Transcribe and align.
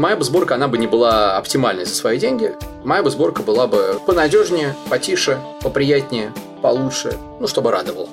Моя 0.00 0.16
бы 0.16 0.24
сборка, 0.24 0.54
она 0.54 0.66
бы 0.66 0.78
не 0.78 0.86
была 0.86 1.36
оптимальной 1.36 1.84
за 1.84 1.94
свои 1.94 2.18
деньги. 2.18 2.56
Моя 2.84 3.02
бы 3.02 3.10
сборка 3.10 3.42
была 3.42 3.66
бы 3.66 4.00
понадежнее, 4.06 4.74
потише, 4.88 5.38
поприятнее, 5.60 6.32
получше, 6.62 7.18
ну, 7.38 7.46
чтобы 7.46 7.70
радовал. 7.70 8.08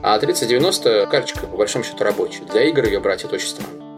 А 0.00 0.16
3090 0.16 1.08
карточка, 1.10 1.48
по 1.48 1.56
большому 1.56 1.82
счету, 1.82 2.04
рабочая. 2.04 2.44
Для 2.52 2.62
игр 2.62 2.84
ее 2.84 3.00
брать 3.00 3.24
это 3.24 3.34
очень 3.34 3.48
странно. 3.48 3.96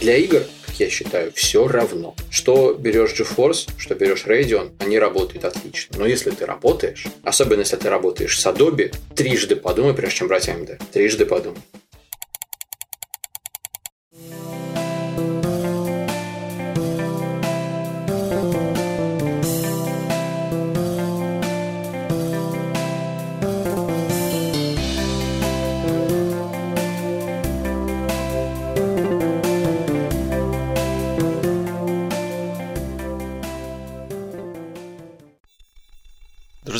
Для 0.00 0.16
игр, 0.16 0.42
как 0.64 0.76
я 0.78 0.88
считаю, 0.88 1.32
все 1.32 1.66
равно. 1.66 2.14
Что 2.30 2.74
берешь 2.74 3.18
GeForce, 3.18 3.68
что 3.78 3.96
берешь 3.96 4.26
Radeon, 4.26 4.70
они 4.78 5.00
работают 5.00 5.44
отлично. 5.44 5.98
Но 5.98 6.06
если 6.06 6.30
ты 6.30 6.46
работаешь, 6.46 7.08
особенно 7.24 7.62
если 7.62 7.74
ты 7.74 7.90
работаешь 7.90 8.40
с 8.40 8.46
Adobe, 8.46 8.94
трижды 9.16 9.56
подумай, 9.56 9.92
прежде 9.92 10.18
чем 10.18 10.28
брать 10.28 10.48
AMD. 10.48 10.80
Трижды 10.92 11.26
подумай. 11.26 11.58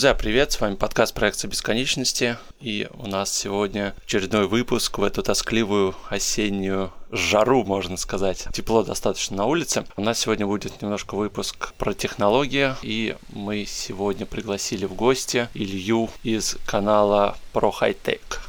Друзья, 0.03 0.15
привет! 0.17 0.51
С 0.51 0.61
вами 0.61 0.75
подкаст 0.75 1.15
проекции 1.15 1.47
бесконечности. 1.47 2.37
И 2.61 2.89
у 2.95 3.07
нас 3.07 3.33
сегодня 3.33 3.95
очередной 4.05 4.49
выпуск 4.49 4.99
в 4.99 5.05
эту 5.05 5.23
тоскливую 5.23 5.95
осеннюю 6.09 6.93
жару, 7.13 7.63
можно 7.63 7.97
сказать. 7.97 8.49
Тепло 8.53 8.83
достаточно 8.83 9.37
на 9.37 9.47
улице. 9.47 9.85
У 9.97 10.03
нас 10.03 10.19
сегодня 10.19 10.45
будет 10.45 10.83
немножко 10.83 11.15
выпуск 11.15 11.73
про 11.75 11.95
технологии. 11.95 12.75
И 12.83 13.15
мы 13.29 13.65
сегодня 13.65 14.27
пригласили 14.27 14.87
в 14.87 14.95
гости 14.95 15.49
Илью 15.55 16.11
из 16.25 16.57
канала 16.67 17.37
Про 17.53 17.71
Хайтек. 17.71 18.41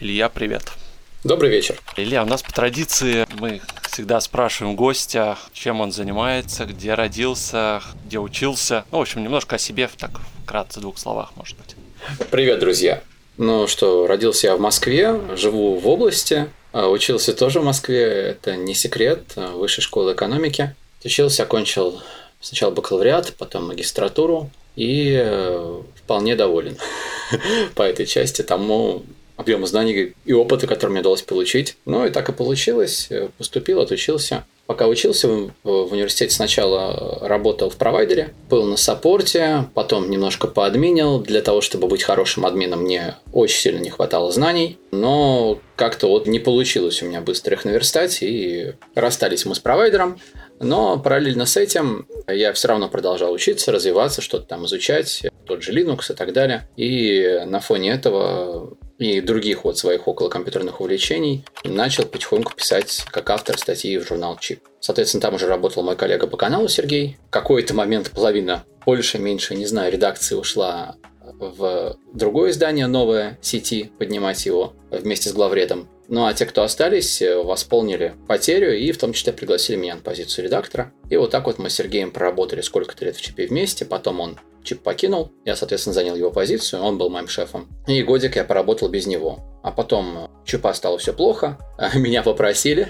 Илья, 0.00 0.30
привет! 0.30 0.72
Добрый 1.24 1.50
вечер. 1.50 1.80
Илья, 1.96 2.24
у 2.24 2.26
нас 2.26 2.42
по 2.42 2.52
традиции 2.52 3.28
мы 3.38 3.60
всегда 3.88 4.20
спрашиваем 4.20 4.74
гостя, 4.74 5.38
чем 5.52 5.80
он 5.80 5.92
занимается, 5.92 6.64
где 6.64 6.94
родился, 6.94 7.80
где 8.04 8.18
учился. 8.18 8.84
Ну, 8.90 8.98
в 8.98 9.02
общем, 9.02 9.22
немножко 9.22 9.54
о 9.54 9.58
себе, 9.58 9.88
так, 9.96 10.10
вкратце, 10.42 10.80
в 10.80 10.82
двух 10.82 10.98
словах, 10.98 11.30
может 11.36 11.56
быть. 11.58 11.76
Привет, 12.32 12.58
друзья. 12.58 13.04
Ну 13.36 13.68
что, 13.68 14.08
родился 14.08 14.48
я 14.48 14.56
в 14.56 14.60
Москве, 14.60 15.20
живу 15.36 15.76
в 15.76 15.86
области, 15.86 16.48
а 16.72 16.88
учился 16.88 17.32
тоже 17.34 17.60
в 17.60 17.64
Москве, 17.64 18.02
это 18.02 18.56
не 18.56 18.74
секрет, 18.74 19.36
высшей 19.36 19.84
школы 19.84 20.14
экономики. 20.14 20.74
Учился, 21.04 21.44
окончил 21.44 22.02
сначала 22.40 22.72
бакалавриат, 22.72 23.34
потом 23.38 23.68
магистратуру 23.68 24.50
и 24.74 25.14
э, 25.16 25.82
вполне 25.94 26.34
доволен 26.34 26.76
по 27.76 27.82
этой 27.82 28.06
части 28.06 28.42
тому, 28.42 29.04
объема 29.36 29.66
знаний 29.66 30.14
и 30.24 30.32
опыта, 30.32 30.66
который 30.66 30.90
мне 30.90 31.00
удалось 31.00 31.22
получить. 31.22 31.76
Ну 31.84 32.06
и 32.06 32.10
так 32.10 32.28
и 32.28 32.32
получилось. 32.32 33.08
Поступил, 33.38 33.80
отучился. 33.80 34.44
Пока 34.66 34.86
учился 34.86 35.28
в 35.28 35.92
университете, 35.92 36.34
сначала 36.34 37.18
работал 37.20 37.68
в 37.68 37.76
провайдере, 37.76 38.32
был 38.48 38.64
на 38.64 38.76
саппорте, 38.76 39.66
потом 39.74 40.08
немножко 40.08 40.46
поадминил. 40.46 41.18
Для 41.18 41.42
того, 41.42 41.60
чтобы 41.60 41.88
быть 41.88 42.04
хорошим 42.04 42.46
админом, 42.46 42.82
мне 42.82 43.16
очень 43.32 43.58
сильно 43.58 43.80
не 43.80 43.90
хватало 43.90 44.30
знаний. 44.30 44.78
Но 44.92 45.58
как-то 45.76 46.06
вот 46.08 46.26
не 46.26 46.38
получилось 46.38 47.02
у 47.02 47.06
меня 47.06 47.20
быстро 47.20 47.54
их 47.54 47.64
наверстать, 47.64 48.22
и 48.22 48.74
расстались 48.94 49.44
мы 49.44 49.56
с 49.56 49.58
провайдером. 49.58 50.20
Но 50.60 50.96
параллельно 50.96 51.44
с 51.44 51.56
этим 51.56 52.06
я 52.28 52.52
все 52.52 52.68
равно 52.68 52.88
продолжал 52.88 53.32
учиться, 53.32 53.72
развиваться, 53.72 54.22
что-то 54.22 54.46
там 54.46 54.64
изучать, 54.66 55.22
тот 55.44 55.62
же 55.62 55.72
Linux 55.72 56.12
и 56.12 56.14
так 56.14 56.32
далее. 56.32 56.68
И 56.76 57.42
на 57.46 57.58
фоне 57.58 57.90
этого 57.90 58.76
и 59.02 59.20
других 59.20 59.64
вот 59.64 59.78
своих 59.78 60.06
околокомпьютерных 60.06 60.80
увлечений 60.80 61.44
начал 61.64 62.04
потихоньку 62.04 62.54
писать 62.54 63.04
как 63.10 63.30
автор 63.30 63.58
статьи 63.58 63.98
в 63.98 64.06
журнал 64.06 64.38
Чип. 64.38 64.60
Соответственно, 64.80 65.20
там 65.20 65.34
уже 65.34 65.46
работал 65.46 65.82
мой 65.82 65.96
коллега 65.96 66.26
по 66.26 66.36
каналу 66.36 66.68
Сергей. 66.68 67.18
В 67.28 67.30
какой-то 67.30 67.74
момент 67.74 68.10
половина, 68.10 68.64
больше, 68.86 69.18
меньше, 69.18 69.54
не 69.54 69.66
знаю, 69.66 69.92
редакции 69.92 70.36
ушла 70.36 70.96
в 71.38 71.96
другое 72.12 72.50
издание 72.50 72.86
новое 72.86 73.38
сети, 73.42 73.90
поднимать 73.98 74.44
его 74.46 74.74
вместе 74.90 75.30
с 75.30 75.32
главредом. 75.32 75.88
Ну 76.12 76.26
а 76.26 76.34
те, 76.34 76.44
кто 76.44 76.62
остались, 76.62 77.22
восполнили 77.22 78.14
потерю 78.28 78.76
и 78.76 78.92
в 78.92 78.98
том 78.98 79.14
числе 79.14 79.32
пригласили 79.32 79.76
меня 79.76 79.94
на 79.94 80.02
позицию 80.02 80.44
редактора. 80.44 80.92
И 81.08 81.16
вот 81.16 81.30
так 81.30 81.46
вот 81.46 81.58
мы 81.58 81.70
с 81.70 81.74
Сергеем 81.74 82.10
проработали 82.10 82.60
сколько-то 82.60 83.06
лет 83.06 83.16
в 83.16 83.22
ЧП 83.22 83.38
вместе, 83.48 83.86
потом 83.86 84.20
он 84.20 84.38
Чип 84.62 84.82
покинул, 84.82 85.32
я, 85.46 85.56
соответственно, 85.56 85.94
занял 85.94 86.14
его 86.14 86.30
позицию, 86.30 86.82
он 86.82 86.98
был 86.98 87.08
моим 87.08 87.28
шефом. 87.28 87.66
И 87.86 88.02
годик 88.02 88.36
я 88.36 88.44
поработал 88.44 88.90
без 88.90 89.06
него. 89.06 89.38
А 89.62 89.72
потом 89.72 90.30
Чипа 90.44 90.74
стало 90.74 90.98
все 90.98 91.14
плохо, 91.14 91.58
меня 91.94 92.22
попросили, 92.22 92.88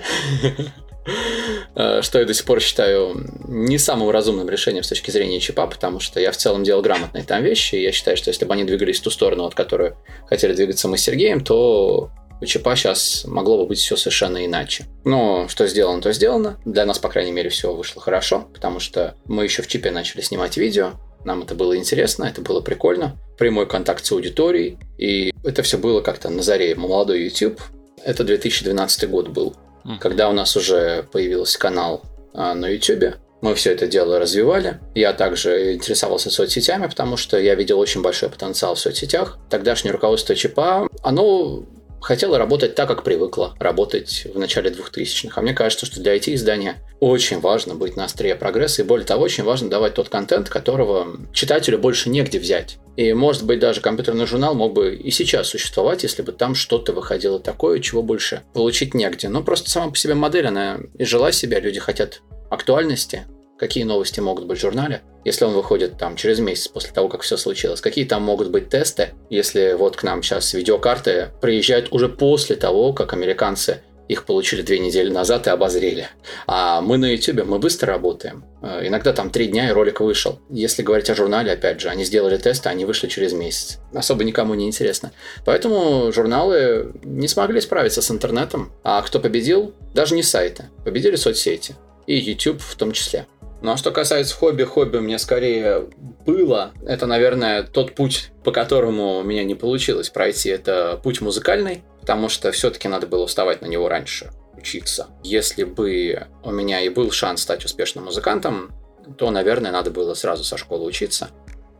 что 2.03 2.19
я 2.19 2.25
до 2.25 2.34
сих 2.34 2.44
пор 2.44 2.60
считаю 2.60 3.25
не 3.47 3.78
самым 3.78 4.10
разумным 4.10 4.50
решением 4.50 4.83
с 4.83 4.89
точки 4.89 5.12
зрения 5.12 5.39
чипа, 5.39 5.69
потому 5.69 6.00
что 6.00 6.19
я 6.19 6.33
в 6.33 6.37
целом 6.37 6.65
делал 6.65 6.83
грамотные 6.83 7.22
там 7.22 7.44
вещи, 7.44 7.77
и 7.77 7.83
я 7.83 7.93
считаю, 7.93 8.16
что 8.16 8.31
если 8.31 8.44
бы 8.44 8.53
они 8.53 8.65
двигались 8.65 8.99
в 8.99 9.04
ту 9.04 9.10
сторону, 9.10 9.44
от 9.44 9.54
которой 9.54 9.93
хотели 10.28 10.54
двигаться 10.54 10.89
мы 10.89 10.99
с 10.99 11.03
Сергеем, 11.03 11.44
то 11.44 12.10
у 12.42 12.44
ЧПа 12.44 12.75
сейчас 12.75 13.25
могло 13.25 13.58
бы 13.58 13.66
быть 13.66 13.78
все 13.78 13.97
совершенно 13.97 14.44
иначе. 14.44 14.86
Но 15.04 15.47
что 15.48 15.66
сделано, 15.69 16.03
то 16.03 16.12
сделано. 16.12 16.58
Для 16.64 16.84
нас, 16.84 16.98
по 16.98 17.08
крайней 17.08 17.30
мере, 17.30 17.50
все 17.50 17.72
вышло 17.72 18.03
хорошо, 18.03 18.48
потому 18.53 18.80
что 18.80 19.14
мы 19.26 19.44
еще 19.44 19.62
в 19.62 19.69
чипе 19.69 19.92
начали 19.92 20.22
снимать 20.22 20.56
видео, 20.56 20.94
нам 21.25 21.42
это 21.42 21.54
было 21.54 21.76
интересно, 21.76 22.25
это 22.25 22.41
было 22.41 22.60
прикольно. 22.60 23.16
Прямой 23.38 23.69
контакт 23.69 24.04
с 24.04 24.10
аудиторией. 24.10 24.78
И 24.98 25.32
это 25.44 25.62
все 25.62 25.78
было 25.78 26.00
как-то 26.00 26.30
на 26.30 26.42
заре 26.42 26.75
молодой 26.75 27.22
YouTube. 27.22 27.60
Это 28.04 28.25
2012 28.25 29.09
год 29.09 29.28
был, 29.28 29.54
mm. 29.84 29.98
когда 30.00 30.28
у 30.28 30.32
нас 30.32 30.56
уже 30.56 31.04
появился 31.12 31.60
канал 31.60 32.03
а, 32.34 32.54
на 32.54 32.69
YouTube. 32.69 33.14
Мы 33.41 33.54
все 33.54 33.72
это 33.72 33.86
дело 33.86 34.19
развивали. 34.19 34.80
Я 34.94 35.12
также 35.12 35.74
интересовался 35.74 36.30
соцсетями, 36.30 36.86
потому 36.86 37.16
что 37.16 37.38
я 37.38 37.54
видел 37.54 37.78
очень 37.78 38.03
большой 38.03 38.28
потенциал 38.28 38.74
в 38.74 38.80
соцсетях. 38.80 39.38
Тогдашнее 39.50 39.92
руководство 39.92 40.34
ЧПА, 40.34 40.88
оно 41.03 41.64
хотела 42.03 42.39
работать 42.39 42.75
так, 42.75 42.89
как 42.89 43.05
привыкла 43.05 43.55
работать 43.59 44.27
в 44.33 44.39
начале 44.39 44.71
2000-х. 44.71 45.41
А 45.41 45.43
мне 45.43 45.55
кажется, 45.55 45.87
что 45.87 46.01
для 46.01 46.17
IT-издания 46.17 46.77
очень 47.01 47.41
важно 47.41 47.75
быть 47.75 47.97
на 47.97 48.05
острие 48.05 48.35
прогресса, 48.35 48.83
и 48.83 48.85
более 48.85 49.07
того, 49.07 49.25
очень 49.25 49.45
важно 49.45 49.71
давать 49.71 49.95
тот 49.95 50.09
контент, 50.09 50.49
которого 50.49 51.17
читателю 51.33 51.79
больше 51.79 52.11
негде 52.11 52.39
взять. 52.39 52.79
И, 52.97 53.13
может 53.15 53.45
быть, 53.45 53.59
даже 53.59 53.81
компьютерный 53.81 54.27
журнал 54.27 54.55
мог 54.55 54.75
бы 54.75 54.95
и 54.95 55.11
сейчас 55.11 55.49
существовать, 55.49 56.03
если 56.03 56.23
бы 56.23 56.33
там 56.33 56.55
что-то 56.55 56.93
выходило 56.93 57.41
такое, 57.41 57.81
чего 57.81 58.03
больше 58.03 58.43
получить 58.53 58.93
негде. 58.93 59.29
Но 59.29 59.43
просто 59.43 59.71
сама 59.71 59.91
по 59.91 59.97
себе 59.97 60.15
модель, 60.15 60.47
она 60.47 60.79
и 60.99 61.05
жила 61.05 61.33
себя, 61.33 61.61
люди 61.61 61.81
хотят 61.81 62.21
актуальности, 62.51 63.27
какие 63.62 63.84
новости 63.84 64.19
могут 64.19 64.47
быть 64.47 64.59
в 64.59 64.61
журнале, 64.61 65.03
если 65.25 65.45
он 65.45 65.55
выходит 65.55 65.97
там 65.97 66.17
через 66.17 66.41
месяц 66.41 66.67
после 66.67 66.91
того, 66.91 67.09
как 67.09 67.21
все 67.21 67.37
случилось, 67.37 67.81
какие 67.81 68.05
там 68.05 68.21
могут 68.21 68.50
быть 68.50 68.69
тесты, 68.69 69.11
если 69.31 69.75
вот 69.78 69.95
к 69.95 70.03
нам 70.03 70.21
сейчас 70.21 70.53
видеокарты 70.53 71.28
приезжают 71.41 71.87
уже 71.93 72.09
после 72.09 72.56
того, 72.56 72.93
как 72.93 73.12
американцы 73.12 73.83
их 74.09 74.25
получили 74.25 74.62
две 74.62 74.81
недели 74.81 75.11
назад 75.11 75.47
и 75.47 75.51
обозрели. 75.51 76.09
А 76.49 76.81
мы 76.81 76.99
на 76.99 77.12
YouTube, 77.12 77.45
мы 77.47 77.61
быстро 77.61 77.93
работаем. 77.93 78.45
Э, 78.62 78.84
иногда 78.84 79.12
там 79.12 79.31
три 79.31 79.47
дня 79.47 79.69
и 79.69 79.72
ролик 79.72 80.01
вышел. 80.01 80.41
Если 80.51 80.83
говорить 80.83 81.09
о 81.09 81.15
журнале, 81.15 81.53
опять 81.53 81.81
же, 81.81 81.89
они 81.89 82.03
сделали 82.03 82.39
тесты, 82.39 82.69
они 82.69 82.84
вышли 82.84 83.06
через 83.06 83.33
месяц. 83.33 83.78
Особо 83.95 84.25
никому 84.25 84.55
не 84.55 84.67
интересно. 84.67 85.12
Поэтому 85.45 86.11
журналы 86.12 86.93
не 87.05 87.28
смогли 87.28 87.61
справиться 87.61 88.03
с 88.03 88.11
интернетом. 88.11 88.72
А 88.83 89.01
кто 89.03 89.21
победил? 89.21 89.72
Даже 89.95 90.16
не 90.16 90.25
сайты. 90.25 90.65
Победили 90.84 91.15
соцсети. 91.15 91.77
И 92.09 92.16
YouTube 92.16 92.60
в 92.60 92.75
том 92.75 92.91
числе. 92.91 93.27
Ну 93.62 93.70
а 93.70 93.76
что 93.76 93.92
касается 93.92 94.34
хобби, 94.34 94.64
хобби 94.64 94.97
у 94.97 95.00
меня 95.00 95.18
скорее 95.18 95.88
было. 96.26 96.72
Это, 96.84 97.06
наверное, 97.06 97.62
тот 97.62 97.94
путь, 97.94 98.32
по 98.42 98.50
которому 98.50 99.18
у 99.18 99.22
меня 99.22 99.44
не 99.44 99.54
получилось 99.54 100.10
пройти. 100.10 100.48
Это 100.50 101.00
путь 101.03 101.20
музыкальный, 101.20 101.84
потому 102.00 102.28
что 102.28 102.50
все-таки 102.50 102.88
надо 102.88 103.06
было 103.06 103.26
вставать 103.28 103.62
на 103.62 103.66
него 103.66 103.88
раньше, 103.88 104.32
учиться. 104.56 105.06
Если 105.22 105.62
бы 105.62 106.26
у 106.42 106.50
меня 106.50 106.80
и 106.80 106.88
был 106.88 107.12
шанс 107.12 107.42
стать 107.42 107.64
успешным 107.64 108.06
музыкантом, 108.06 108.72
то, 109.16 109.30
наверное, 109.30 109.70
надо 109.70 109.92
было 109.92 110.14
сразу 110.14 110.42
со 110.42 110.56
школы 110.56 110.84
учиться, 110.84 111.30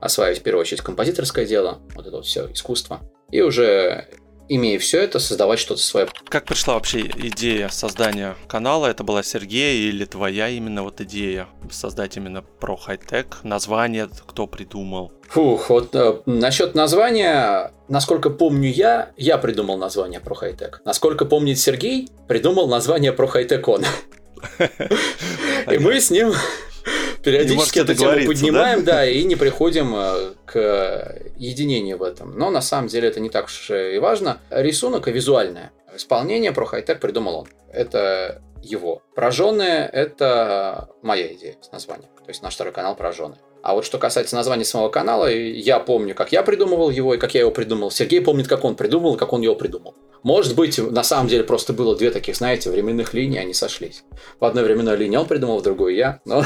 осваивать 0.01 0.39
в 0.39 0.43
первую 0.43 0.61
очередь 0.61 0.83
композиторское 0.83 1.47
дело, 1.47 1.81
вот 1.97 2.07
это 2.07 2.17
вот 2.17 2.27
все 2.27 2.47
искусство. 2.53 3.01
И 3.33 3.41
уже 3.41 4.07
имея 4.49 4.79
все 4.79 5.03
это, 5.03 5.19
создавать 5.19 5.59
что-то 5.59 5.83
свое. 5.83 6.09
Как 6.29 6.45
пришла 6.45 6.75
вообще 6.75 7.01
идея 7.01 7.69
создания 7.69 8.37
канала? 8.49 8.87
Это 8.87 9.05
была 9.05 9.23
Сергея 9.23 9.89
или 9.89 10.05
твоя 10.05 10.49
именно 10.49 10.83
вот 10.83 11.01
идея 11.01 11.49
создать 11.71 12.17
именно 12.17 12.43
про 12.43 12.77
хай-тек? 12.77 13.39
Название 13.43 14.09
кто 14.27 14.47
придумал? 14.47 15.13
Фух, 15.29 15.71
вот 15.71 15.95
э, 15.95 16.21
насчет 16.27 16.75
названия, 16.75 17.73
насколько 17.89 18.29
помню 18.29 18.71
я, 18.71 19.13
я 19.17 19.39
придумал 19.39 19.79
название 19.79 20.21
про 20.21 20.35
хай-тек. 20.35 20.83
Насколько 20.85 21.25
помнит 21.25 21.59
Сергей, 21.59 22.09
придумал 22.29 22.69
название 22.69 23.13
про 23.13 23.27
хай-тек 23.27 23.67
он. 23.69 23.85
И 25.71 25.79
мы 25.79 26.01
с 26.01 26.11
ним 26.11 26.33
периодически 27.23 27.81
эту 27.81 27.95
тему 27.95 28.27
поднимаем, 28.27 28.85
да? 28.85 28.97
да, 28.97 29.07
и 29.07 29.23
не 29.25 29.37
приходим 29.37 29.95
э, 29.95 30.33
к 30.45 31.19
единению 31.37 31.99
в 31.99 32.03
этом. 32.03 32.37
Но 32.39 32.51
на 32.51 32.61
самом 32.61 32.89
деле 32.89 33.09
это 33.09 33.21
не 33.21 33.31
так 33.31 33.47
уж 33.47 33.71
и 33.71 33.99
важно. 33.99 34.39
Рисунок 34.51 35.09
и 35.09 35.13
визуальное 35.13 35.73
исполнение 35.95 36.53
про 36.53 36.65
хай-тек 36.65 37.01
придумал 37.01 37.41
он. 37.41 37.49
Это 37.73 38.43
его. 38.63 39.03
Прожженные– 39.15 39.89
это 39.93 40.89
моя 41.03 41.33
идея 41.35 41.57
с 41.61 41.73
названием. 41.73 42.11
То 42.17 42.29
есть 42.29 42.43
наш 42.43 42.55
второй 42.55 42.73
канал 42.73 42.97
прожженные. 42.97 43.41
А 43.63 43.75
вот 43.75 43.85
что 43.85 43.99
касается 43.99 44.35
названия 44.35 44.65
самого 44.65 44.89
канала, 44.89 45.31
я 45.31 45.79
помню, 45.79 46.15
как 46.15 46.33
я 46.33 46.43
придумывал 46.43 46.91
его 46.91 47.15
и 47.15 47.19
как 47.19 47.35
я 47.35 47.41
его 47.41 47.53
придумал. 47.53 47.91
Сергей 47.91 48.21
помнит, 48.21 48.49
как 48.49 48.65
он 48.65 48.75
придумал 48.75 49.15
и 49.15 49.19
как 49.19 49.33
он 49.33 49.41
его 49.41 49.55
придумал. 49.55 49.95
Может 50.25 50.57
быть, 50.57 50.79
на 50.79 51.05
самом 51.05 51.29
деле 51.29 51.45
просто 51.45 51.73
было 51.73 51.97
две 51.97 52.11
таких, 52.11 52.37
знаете, 52.37 52.71
временных 52.71 53.15
линии, 53.15 53.39
они 53.39 53.55
сошлись. 53.55 54.05
В 54.41 54.45
одной 54.45 54.65
временной 54.65 54.97
линии 54.97 55.17
он 55.17 55.27
придумал, 55.27 55.59
в 55.59 55.63
другой 55.63 55.97
я, 55.97 56.21
но 56.25 56.45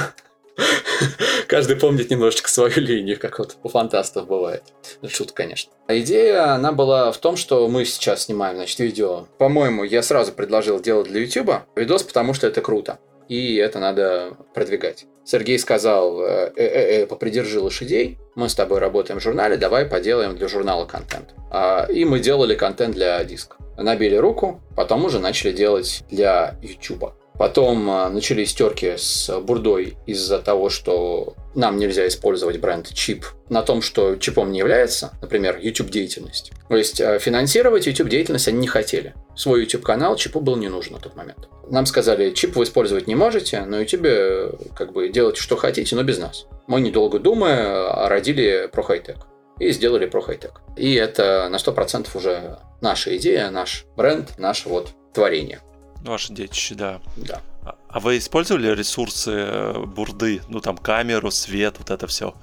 каждый 1.48 1.76
помнит 1.76 2.10
немножечко 2.10 2.48
свою 2.48 2.80
линию, 2.80 3.18
как 3.18 3.38
вот 3.38 3.56
у 3.62 3.68
фантастов 3.68 4.26
бывает. 4.26 4.62
Ну, 5.02 5.08
шутка, 5.08 5.42
конечно. 5.42 5.72
А 5.86 5.96
идея, 5.98 6.54
она 6.54 6.72
была 6.72 7.12
в 7.12 7.18
том, 7.18 7.36
что 7.36 7.68
мы 7.68 7.84
сейчас 7.84 8.24
снимаем, 8.24 8.56
значит, 8.56 8.78
видео. 8.78 9.26
По-моему, 9.38 9.84
я 9.84 10.02
сразу 10.02 10.32
предложил 10.32 10.80
делать 10.80 11.08
для 11.08 11.20
YouTube 11.20 11.62
видос, 11.74 12.02
потому 12.02 12.34
что 12.34 12.46
это 12.46 12.60
круто. 12.60 12.98
И 13.28 13.56
это 13.56 13.80
надо 13.80 14.36
продвигать. 14.54 15.06
Сергей 15.24 15.58
сказал, 15.58 16.20
э, 16.20 16.52
э, 16.56 16.64
э, 16.64 17.02
э, 17.02 17.06
попридержи 17.06 17.60
лошадей, 17.60 18.18
мы 18.36 18.48
с 18.48 18.54
тобой 18.54 18.78
работаем 18.78 19.18
в 19.18 19.22
журнале, 19.22 19.56
давай 19.56 19.84
поделаем 19.84 20.36
для 20.36 20.46
журнала 20.46 20.86
контент. 20.86 21.34
А, 21.50 21.86
и 21.90 22.04
мы 22.04 22.20
делали 22.20 22.54
контент 22.54 22.94
для 22.94 23.22
диска. 23.24 23.56
Набили 23.76 24.14
руку, 24.14 24.60
потом 24.76 25.04
уже 25.04 25.18
начали 25.18 25.50
делать 25.50 26.04
для 26.08 26.56
YouTube. 26.62 27.14
Потом 27.38 27.90
а, 27.90 28.08
начались 28.08 28.54
терки 28.54 28.94
с 28.96 29.30
бурдой 29.40 29.96
из-за 30.06 30.38
того, 30.38 30.68
что 30.70 31.34
нам 31.54 31.78
нельзя 31.78 32.06
использовать 32.08 32.58
бренд 32.58 32.92
чип 32.92 33.26
на 33.48 33.62
том, 33.62 33.82
что 33.82 34.16
чипом 34.16 34.52
не 34.52 34.58
является, 34.58 35.12
например, 35.20 35.58
YouTube 35.60 35.90
деятельность. 35.90 36.52
То 36.68 36.76
есть 36.76 37.00
а, 37.00 37.18
финансировать 37.18 37.86
YouTube 37.86 38.08
деятельность 38.08 38.48
они 38.48 38.58
не 38.58 38.68
хотели. 38.68 39.14
Свой 39.34 39.62
YouTube 39.62 39.82
канал 39.82 40.16
чипу 40.16 40.40
был 40.40 40.56
не 40.56 40.68
нужен 40.68 40.94
на 40.94 41.00
тот 41.00 41.16
момент. 41.16 41.48
Нам 41.68 41.86
сказали, 41.86 42.30
чип 42.30 42.56
вы 42.56 42.64
использовать 42.64 43.06
не 43.06 43.14
можете, 43.14 43.62
на 43.62 43.80
YouTube 43.80 44.74
как 44.74 44.92
бы 44.92 45.08
делайте 45.08 45.40
что 45.40 45.56
хотите, 45.56 45.94
но 45.96 46.02
без 46.02 46.18
нас. 46.18 46.46
Мы, 46.66 46.80
недолго 46.80 47.18
думая, 47.18 48.08
родили 48.08 48.68
про 48.72 48.82
хай-тек 48.82 49.26
и 49.58 49.70
сделали 49.72 50.06
про 50.06 50.20
хай-тек. 50.20 50.60
И 50.76 50.94
это 50.94 51.48
на 51.50 51.56
100% 51.56 52.08
уже 52.14 52.58
наша 52.80 53.16
идея, 53.16 53.50
наш 53.50 53.86
бренд, 53.96 54.38
наше 54.38 54.68
вот 54.68 54.90
творение. 55.12 55.60
Ваше 56.02 56.32
детище, 56.32 56.74
да. 56.74 57.00
Да. 57.16 57.42
А, 57.64 57.74
а 57.88 58.00
вы 58.00 58.18
использовали 58.18 58.68
ресурсы 58.74 59.32
э, 59.32 59.84
бурды? 59.84 60.40
Ну, 60.48 60.60
там, 60.60 60.76
камеру, 60.76 61.30
свет, 61.30 61.76
вот 61.78 61.90
это 61.90 62.06
все? 62.06 62.34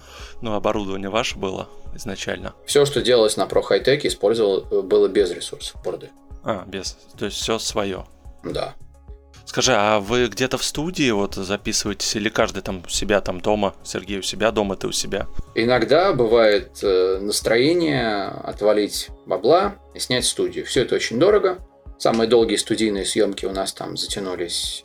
Ну, 0.41 0.53
оборудование 0.53 1.09
ваше 1.09 1.37
было 1.37 1.69
изначально? 1.95 2.53
Все, 2.65 2.85
что 2.85 3.01
делалось 3.01 3.37
на 3.37 3.43
Pro 3.43 3.63
High 3.67 3.85
Tech, 3.85 4.01
использовал, 4.03 4.67
э, 4.69 4.81
было 4.81 5.07
без 5.07 5.31
ресурсов 5.31 5.81
бурды. 5.83 6.09
А, 6.43 6.65
без. 6.67 6.97
То 7.17 7.25
есть 7.25 7.37
все 7.37 7.57
свое. 7.57 8.05
Да. 8.43 8.75
Скажи, 9.45 9.73
а 9.75 9.99
вы 9.99 10.27
где-то 10.27 10.57
в 10.57 10.63
студии 10.63 11.11
вот 11.11 11.35
записываетесь 11.35 12.15
или 12.15 12.29
каждый 12.29 12.61
там 12.61 12.81
у 12.85 12.89
себя 12.89 13.21
там 13.21 13.39
дома? 13.39 13.75
Сергей 13.83 14.19
у 14.19 14.21
себя 14.21 14.51
дома, 14.51 14.75
ты 14.75 14.87
у 14.87 14.91
себя? 14.91 15.27
Иногда 15.53 16.13
бывает 16.13 16.79
э, 16.81 17.19
настроение 17.21 18.27
отвалить 18.27 19.09
бабла 19.25 19.75
и 19.93 19.99
снять 19.99 20.25
студию. 20.25 20.65
Все 20.65 20.81
это 20.81 20.95
очень 20.95 21.19
дорого. 21.19 21.59
Самые 22.03 22.27
долгие 22.27 22.57
студийные 22.57 23.05
съемки 23.05 23.45
у 23.45 23.53
нас 23.53 23.71
там 23.71 23.95
затянулись 23.95 24.83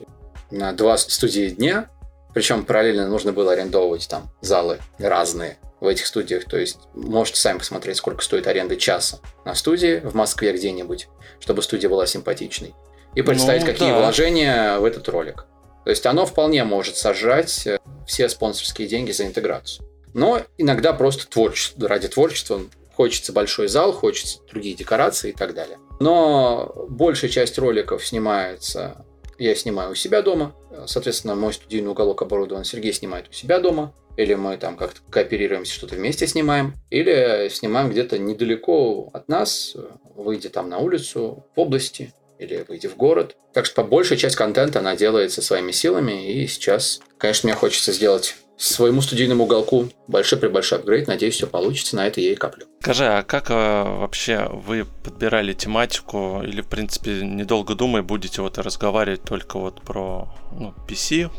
на 0.51 0.71
два 0.71 0.97
студии 0.97 1.49
дня. 1.49 1.89
Причем 2.33 2.63
параллельно 2.63 3.09
нужно 3.09 3.33
было 3.33 3.51
арендовывать 3.51 4.07
там 4.07 4.31
залы 4.39 4.79
разные 4.99 5.57
в 5.81 5.87
этих 5.87 6.05
студиях. 6.05 6.45
То 6.45 6.55
есть 6.55 6.77
можете 6.93 7.41
сами 7.41 7.57
посмотреть, 7.57 7.97
сколько 7.97 8.23
стоит 8.23 8.47
аренда 8.47 8.77
часа 8.77 9.19
на 9.43 9.53
студии 9.53 9.99
в 9.99 10.15
Москве 10.15 10.53
где-нибудь, 10.53 11.09
чтобы 11.41 11.61
студия 11.61 11.89
была 11.89 12.05
симпатичной. 12.05 12.73
И 13.15 13.21
представить, 13.21 13.63
ну, 13.63 13.67
какие 13.67 13.89
да. 13.89 13.99
вложения 13.99 14.79
в 14.79 14.85
этот 14.85 15.09
ролик. 15.09 15.45
То 15.83 15.89
есть 15.89 16.05
оно 16.05 16.25
вполне 16.25 16.63
может 16.63 16.95
сожрать 16.95 17.67
э, 17.67 17.79
все 18.07 18.29
спонсорские 18.29 18.87
деньги 18.87 19.11
за 19.11 19.25
интеграцию. 19.27 19.85
Но 20.13 20.41
иногда 20.57 20.93
просто 20.93 21.27
творчество, 21.27 21.85
ради 21.85 22.07
творчества 22.07 22.61
хочется 22.95 23.33
большой 23.33 23.67
зал, 23.67 23.91
хочется 23.91 24.39
другие 24.49 24.73
декорации 24.73 25.31
и 25.31 25.33
так 25.33 25.53
далее. 25.53 25.79
Но 25.99 26.87
большая 26.89 27.29
часть 27.29 27.57
роликов 27.57 28.05
снимается, 28.05 29.05
я 29.37 29.53
снимаю 29.55 29.91
у 29.91 29.95
себя 29.95 30.21
дома, 30.21 30.55
соответственно, 30.85 31.35
мой 31.35 31.53
студийный 31.53 31.91
уголок 31.91 32.21
оборудован, 32.21 32.63
Сергей 32.63 32.93
снимает 32.93 33.27
у 33.29 33.33
себя 33.33 33.59
дома, 33.59 33.93
или 34.17 34.33
мы 34.33 34.57
там 34.57 34.75
как-то 34.75 34.99
кооперируемся, 35.09 35.73
что-то 35.73 35.95
вместе 35.95 36.27
снимаем, 36.27 36.73
или 36.89 37.47
снимаем 37.49 37.89
где-то 37.89 38.17
недалеко 38.17 39.09
от 39.13 39.29
нас, 39.29 39.75
выйдя 40.15 40.49
там 40.49 40.69
на 40.69 40.79
улицу, 40.79 41.45
в 41.55 41.59
области, 41.59 42.13
или 42.37 42.65
выйти 42.67 42.87
в 42.87 42.95
город. 42.95 43.35
Так 43.53 43.65
что 43.65 43.83
большая 43.83 44.17
часть 44.17 44.35
контента, 44.35 44.79
она 44.79 44.95
делается 44.95 45.41
своими 45.41 45.71
силами, 45.71 46.33
и 46.33 46.47
сейчас, 46.47 47.01
конечно, 47.17 47.47
мне 47.47 47.55
хочется 47.55 47.91
сделать 47.91 48.35
своему 48.59 49.01
студийному 49.01 49.45
уголку 49.45 49.89
большой 50.07 50.37
при 50.37 50.47
большой 50.47 50.79
апгрейд. 50.79 51.07
Надеюсь, 51.07 51.35
все 51.35 51.47
получится. 51.47 51.95
На 51.95 52.07
это 52.07 52.19
я 52.21 52.33
и 52.33 52.35
коплю. 52.35 52.65
Скажи, 52.81 53.05
а 53.05 53.23
как 53.23 53.49
э, 53.49 53.53
вообще 53.53 54.49
вы 54.51 54.85
подбирали 55.03 55.53
тематику? 55.53 56.41
Или, 56.43 56.61
в 56.61 56.67
принципе, 56.67 57.21
недолго 57.21 57.75
думая, 57.75 58.03
будете 58.03 58.41
вот 58.41 58.57
разговаривать 58.57 59.23
только 59.23 59.57
вот 59.57 59.81
про 59.81 60.27
ну, 60.51 60.73
PC, 60.87 61.29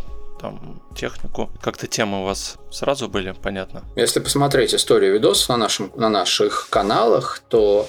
там, 0.40 0.82
технику. 0.96 1.50
Как-то 1.60 1.86
темы 1.86 2.22
у 2.22 2.24
вас 2.24 2.56
сразу 2.70 3.08
были, 3.08 3.34
понятно? 3.42 3.84
Если 3.96 4.20
посмотреть 4.20 4.74
историю 4.74 5.12
видосов 5.12 5.50
на, 5.50 5.56
нашем, 5.58 5.92
на 5.96 6.08
наших 6.08 6.68
каналах, 6.70 7.42
то 7.48 7.88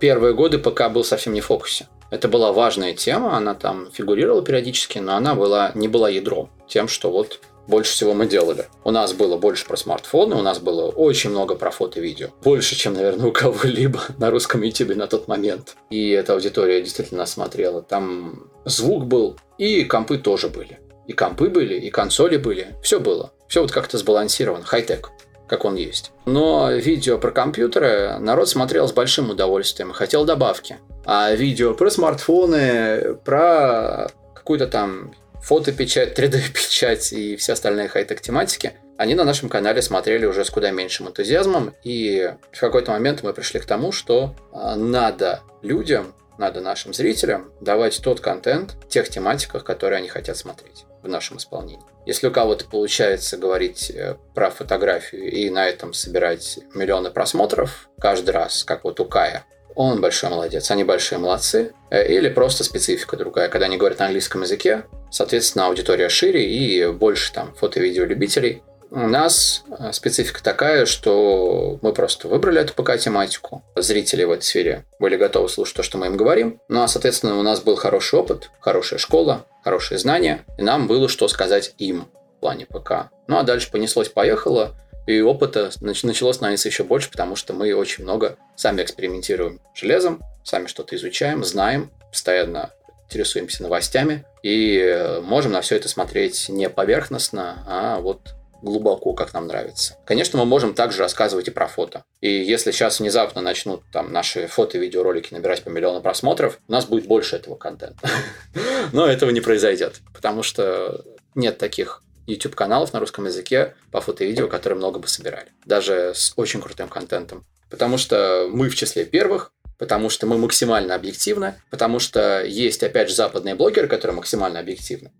первые 0.00 0.34
годы 0.34 0.58
ПК 0.58 0.88
был 0.88 1.04
совсем 1.04 1.34
не 1.34 1.42
в 1.42 1.46
фокусе. 1.46 1.88
Это 2.10 2.28
была 2.28 2.52
важная 2.52 2.94
тема, 2.94 3.36
она 3.36 3.54
там 3.54 3.90
фигурировала 3.90 4.42
периодически, 4.42 4.98
но 4.98 5.16
она 5.16 5.34
была, 5.34 5.72
не 5.74 5.88
была 5.88 6.10
ядром. 6.10 6.50
Тем, 6.68 6.88
что 6.88 7.10
вот 7.10 7.40
больше 7.66 7.92
всего 7.92 8.14
мы 8.14 8.26
делали. 8.26 8.66
У 8.84 8.90
нас 8.90 9.12
было 9.12 9.36
больше 9.36 9.66
про 9.66 9.76
смартфоны, 9.76 10.36
у 10.36 10.42
нас 10.42 10.58
было 10.58 10.88
очень 10.88 11.30
много 11.30 11.54
про 11.54 11.70
фото 11.70 12.00
и 12.00 12.02
видео. 12.02 12.28
Больше, 12.42 12.74
чем, 12.74 12.94
наверное, 12.94 13.26
у 13.30 13.32
кого-либо 13.32 14.00
на 14.18 14.30
русском 14.30 14.62
YouTube 14.62 14.96
на 14.96 15.06
тот 15.06 15.28
момент. 15.28 15.76
И 15.90 16.10
эта 16.10 16.34
аудитория 16.34 16.82
действительно 16.82 17.26
смотрела. 17.26 17.82
Там 17.82 18.50
звук 18.64 19.06
был, 19.06 19.36
и 19.58 19.84
компы 19.84 20.18
тоже 20.18 20.48
были. 20.48 20.80
И 21.06 21.12
компы 21.12 21.48
были, 21.48 21.74
и 21.74 21.90
консоли 21.90 22.36
были. 22.36 22.76
Все 22.82 23.00
было. 23.00 23.32
Все 23.48 23.62
вот 23.62 23.72
как-то 23.72 23.98
сбалансировано. 23.98 24.64
Хай-тек 24.64 25.10
как 25.48 25.66
он 25.66 25.74
есть. 25.74 26.12
Но 26.24 26.70
видео 26.70 27.18
про 27.18 27.30
компьютеры 27.30 28.16
народ 28.18 28.48
смотрел 28.48 28.88
с 28.88 28.92
большим 28.92 29.28
удовольствием 29.28 29.92
хотел 29.92 30.24
добавки. 30.24 30.78
А 31.04 31.30
видео 31.34 31.74
про 31.74 31.90
смартфоны, 31.90 33.16
про 33.22 34.08
какую-то 34.34 34.66
там 34.66 35.12
фотопечать, 35.42 36.18
3D-печать 36.18 37.12
и 37.12 37.36
все 37.36 37.52
остальные 37.52 37.88
хай-тек 37.88 38.20
тематики, 38.20 38.72
они 38.96 39.14
на 39.14 39.24
нашем 39.24 39.48
канале 39.48 39.82
смотрели 39.82 40.26
уже 40.26 40.44
с 40.44 40.50
куда 40.50 40.70
меньшим 40.70 41.08
энтузиазмом, 41.08 41.74
и 41.82 42.32
в 42.52 42.60
какой-то 42.60 42.92
момент 42.92 43.22
мы 43.22 43.32
пришли 43.32 43.58
к 43.58 43.66
тому, 43.66 43.90
что 43.90 44.36
а, 44.52 44.76
надо 44.76 45.40
людям, 45.62 46.14
надо 46.38 46.60
нашим 46.60 46.94
зрителям 46.94 47.52
давать 47.60 48.00
тот 48.02 48.20
контент 48.20 48.72
в 48.84 48.88
тех 48.88 49.08
тематиках, 49.08 49.64
которые 49.64 49.98
они 49.98 50.08
хотят 50.08 50.36
смотреть 50.36 50.84
в 51.02 51.08
нашем 51.08 51.38
исполнении. 51.38 51.84
Если 52.06 52.26
у 52.26 52.30
кого-то 52.30 52.64
получается 52.64 53.36
говорить 53.36 53.90
э, 53.90 54.16
про 54.34 54.50
фотографию 54.50 55.30
и 55.30 55.50
на 55.50 55.68
этом 55.68 55.92
собирать 55.92 56.58
миллионы 56.74 57.10
просмотров 57.10 57.88
каждый 58.00 58.30
раз, 58.30 58.64
как 58.64 58.84
вот 58.84 58.98
у 59.00 59.04
Кая, 59.04 59.44
он 59.74 60.00
большой 60.00 60.30
молодец, 60.30 60.70
они 60.70 60.84
большие 60.84 61.18
молодцы. 61.18 61.72
Э, 61.90 62.06
или 62.06 62.28
просто 62.28 62.64
специфика 62.64 63.16
другая, 63.16 63.48
когда 63.48 63.66
они 63.66 63.76
говорят 63.76 63.98
на 63.98 64.06
английском 64.06 64.42
языке, 64.42 64.84
соответственно, 65.10 65.66
аудитория 65.66 66.08
шире 66.08 66.44
и 66.44 66.90
больше 66.90 67.32
там 67.32 67.54
фото-видео 67.54 68.04
любителей. 68.04 68.62
У 68.90 69.08
нас 69.08 69.64
э, 69.78 69.90
специфика 69.92 70.42
такая, 70.42 70.84
что 70.84 71.78
мы 71.80 71.94
просто 71.94 72.28
выбрали 72.28 72.60
эту 72.60 72.74
ПК-тематику. 72.74 73.62
Зрители 73.74 74.24
в 74.24 74.30
этой 74.30 74.42
сфере 74.42 74.84
были 74.98 75.16
готовы 75.16 75.48
слушать 75.48 75.76
то, 75.76 75.82
что 75.82 75.96
мы 75.96 76.06
им 76.06 76.18
говорим. 76.18 76.60
Ну 76.68 76.82
а, 76.82 76.88
соответственно, 76.88 77.38
у 77.38 77.42
нас 77.42 77.60
был 77.60 77.76
хороший 77.76 78.18
опыт, 78.18 78.50
хорошая 78.60 78.98
школа, 78.98 79.46
хорошие 79.64 79.98
знания, 79.98 80.44
и 80.58 80.62
нам 80.62 80.88
было 80.88 81.08
что 81.08 81.26
сказать 81.28 81.74
им 81.78 82.06
в 82.36 82.40
плане 82.40 82.66
ПК. 82.66 83.10
Ну 83.28 83.38
а 83.38 83.44
дальше 83.44 83.70
понеслось-поехало. 83.70 84.74
И 85.06 85.20
опыта 85.20 85.70
начало 85.80 86.32
становиться 86.32 86.68
еще 86.68 86.84
больше, 86.84 87.10
потому 87.10 87.36
что 87.36 87.52
мы 87.52 87.74
очень 87.74 88.04
много 88.04 88.36
сами 88.56 88.82
экспериментируем 88.82 89.60
железом, 89.74 90.20
сами 90.44 90.66
что-то 90.66 90.96
изучаем, 90.96 91.44
знаем, 91.44 91.90
постоянно 92.10 92.70
интересуемся 93.06 93.62
новостями 93.62 94.24
и 94.42 94.78
э, 94.78 95.20
можем 95.20 95.52
на 95.52 95.60
все 95.60 95.76
это 95.76 95.88
смотреть 95.88 96.48
не 96.48 96.68
поверхностно, 96.70 97.62
а 97.66 98.00
вот 98.00 98.34
глубоко, 98.62 99.12
как 99.12 99.34
нам 99.34 99.48
нравится. 99.48 99.96
Конечно, 100.06 100.38
мы 100.38 100.44
можем 100.44 100.72
также 100.72 101.00
рассказывать 101.00 101.48
и 101.48 101.50
про 101.50 101.66
фото. 101.66 102.04
И 102.20 102.30
если 102.30 102.70
сейчас 102.70 103.00
внезапно 103.00 103.42
начнут 103.42 103.82
там 103.92 104.12
наши 104.12 104.46
фото 104.46 104.78
и 104.78 104.80
видеоролики 104.80 105.34
набирать 105.34 105.62
по 105.62 105.68
миллиону 105.68 106.00
просмотров, 106.00 106.58
у 106.68 106.72
нас 106.72 106.86
будет 106.86 107.06
больше 107.06 107.36
этого 107.36 107.56
контента. 107.56 108.08
Но 108.92 109.06
этого 109.06 109.30
не 109.30 109.40
произойдет, 109.40 110.00
потому 110.14 110.42
что 110.42 111.04
нет 111.34 111.58
таких 111.58 112.02
YouTube-каналов 112.32 112.92
на 112.92 113.00
русском 113.00 113.26
языке 113.26 113.74
по 113.90 114.00
фото 114.00 114.24
и 114.24 114.28
видео, 114.28 114.48
которые 114.48 114.78
много 114.78 114.98
бы 114.98 115.08
собирали. 115.08 115.48
Даже 115.64 116.12
с 116.14 116.32
очень 116.36 116.60
крутым 116.60 116.88
контентом. 116.88 117.44
Потому 117.70 117.98
что 117.98 118.48
мы 118.50 118.68
в 118.68 118.74
числе 118.74 119.04
первых, 119.04 119.52
потому 119.78 120.10
что 120.10 120.26
мы 120.26 120.38
максимально 120.38 120.94
объективны, 120.94 121.54
потому 121.70 121.98
что 121.98 122.44
есть, 122.44 122.82
опять 122.82 123.08
же, 123.08 123.14
западные 123.14 123.54
блогеры, 123.54 123.88
которые 123.88 124.16
максимально 124.16 124.60
объективны. 124.60 125.10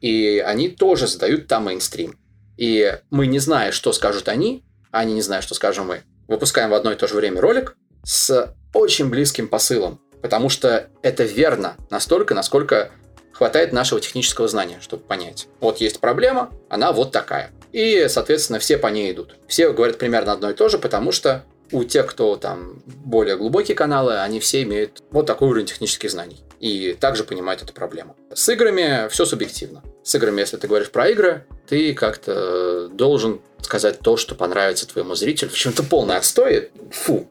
И 0.00 0.42
они 0.44 0.68
тоже 0.68 1.06
задают 1.06 1.46
там 1.48 1.64
мейнстрим. 1.64 2.18
И 2.56 2.98
мы, 3.10 3.26
не 3.26 3.38
зная, 3.38 3.72
что 3.72 3.92
скажут 3.92 4.28
они, 4.28 4.64
а 4.90 5.00
они 5.00 5.14
не 5.14 5.22
знают, 5.22 5.44
что 5.44 5.54
скажем 5.54 5.86
мы, 5.86 6.02
выпускаем 6.26 6.70
в 6.70 6.74
одно 6.74 6.92
и 6.92 6.96
то 6.96 7.06
же 7.06 7.14
время 7.14 7.40
ролик 7.40 7.76
с 8.04 8.54
очень 8.74 9.08
близким 9.08 9.48
посылом. 9.48 10.00
Потому 10.22 10.48
что 10.48 10.88
это 11.02 11.22
верно 11.22 11.76
настолько, 11.90 12.34
насколько 12.34 12.90
хватает 13.38 13.72
нашего 13.72 14.00
технического 14.00 14.48
знания, 14.48 14.78
чтобы 14.80 15.04
понять. 15.04 15.46
Вот 15.60 15.78
есть 15.78 16.00
проблема, 16.00 16.50
она 16.68 16.90
вот 16.90 17.12
такая. 17.12 17.52
И, 17.72 18.06
соответственно, 18.08 18.58
все 18.58 18.78
по 18.78 18.88
ней 18.88 19.12
идут. 19.12 19.36
Все 19.46 19.72
говорят 19.72 19.96
примерно 19.96 20.32
одно 20.32 20.50
и 20.50 20.54
то 20.54 20.68
же, 20.68 20.78
потому 20.78 21.12
что 21.12 21.44
у 21.70 21.84
тех, 21.84 22.06
кто 22.06 22.34
там 22.34 22.82
более 22.86 23.36
глубокие 23.36 23.76
каналы, 23.76 24.18
они 24.18 24.40
все 24.40 24.62
имеют 24.62 25.04
вот 25.12 25.26
такой 25.26 25.48
уровень 25.48 25.66
технических 25.66 26.10
знаний. 26.10 26.40
И 26.58 26.96
также 26.98 27.22
понимают 27.22 27.62
эту 27.62 27.72
проблему. 27.72 28.16
С 28.34 28.48
играми 28.48 29.08
все 29.08 29.24
субъективно. 29.24 29.84
С 30.02 30.16
играми, 30.16 30.40
если 30.40 30.56
ты 30.56 30.66
говоришь 30.66 30.90
про 30.90 31.08
игры, 31.08 31.46
ты 31.68 31.94
как-то 31.94 32.88
должен 32.88 33.40
сказать 33.60 34.00
то, 34.00 34.16
что 34.16 34.34
понравится 34.34 34.88
твоему 34.88 35.14
зрителю. 35.14 35.50
Почему-то 35.50 35.84
полный 35.84 36.16
отстой. 36.16 36.70
Фу, 36.90 37.28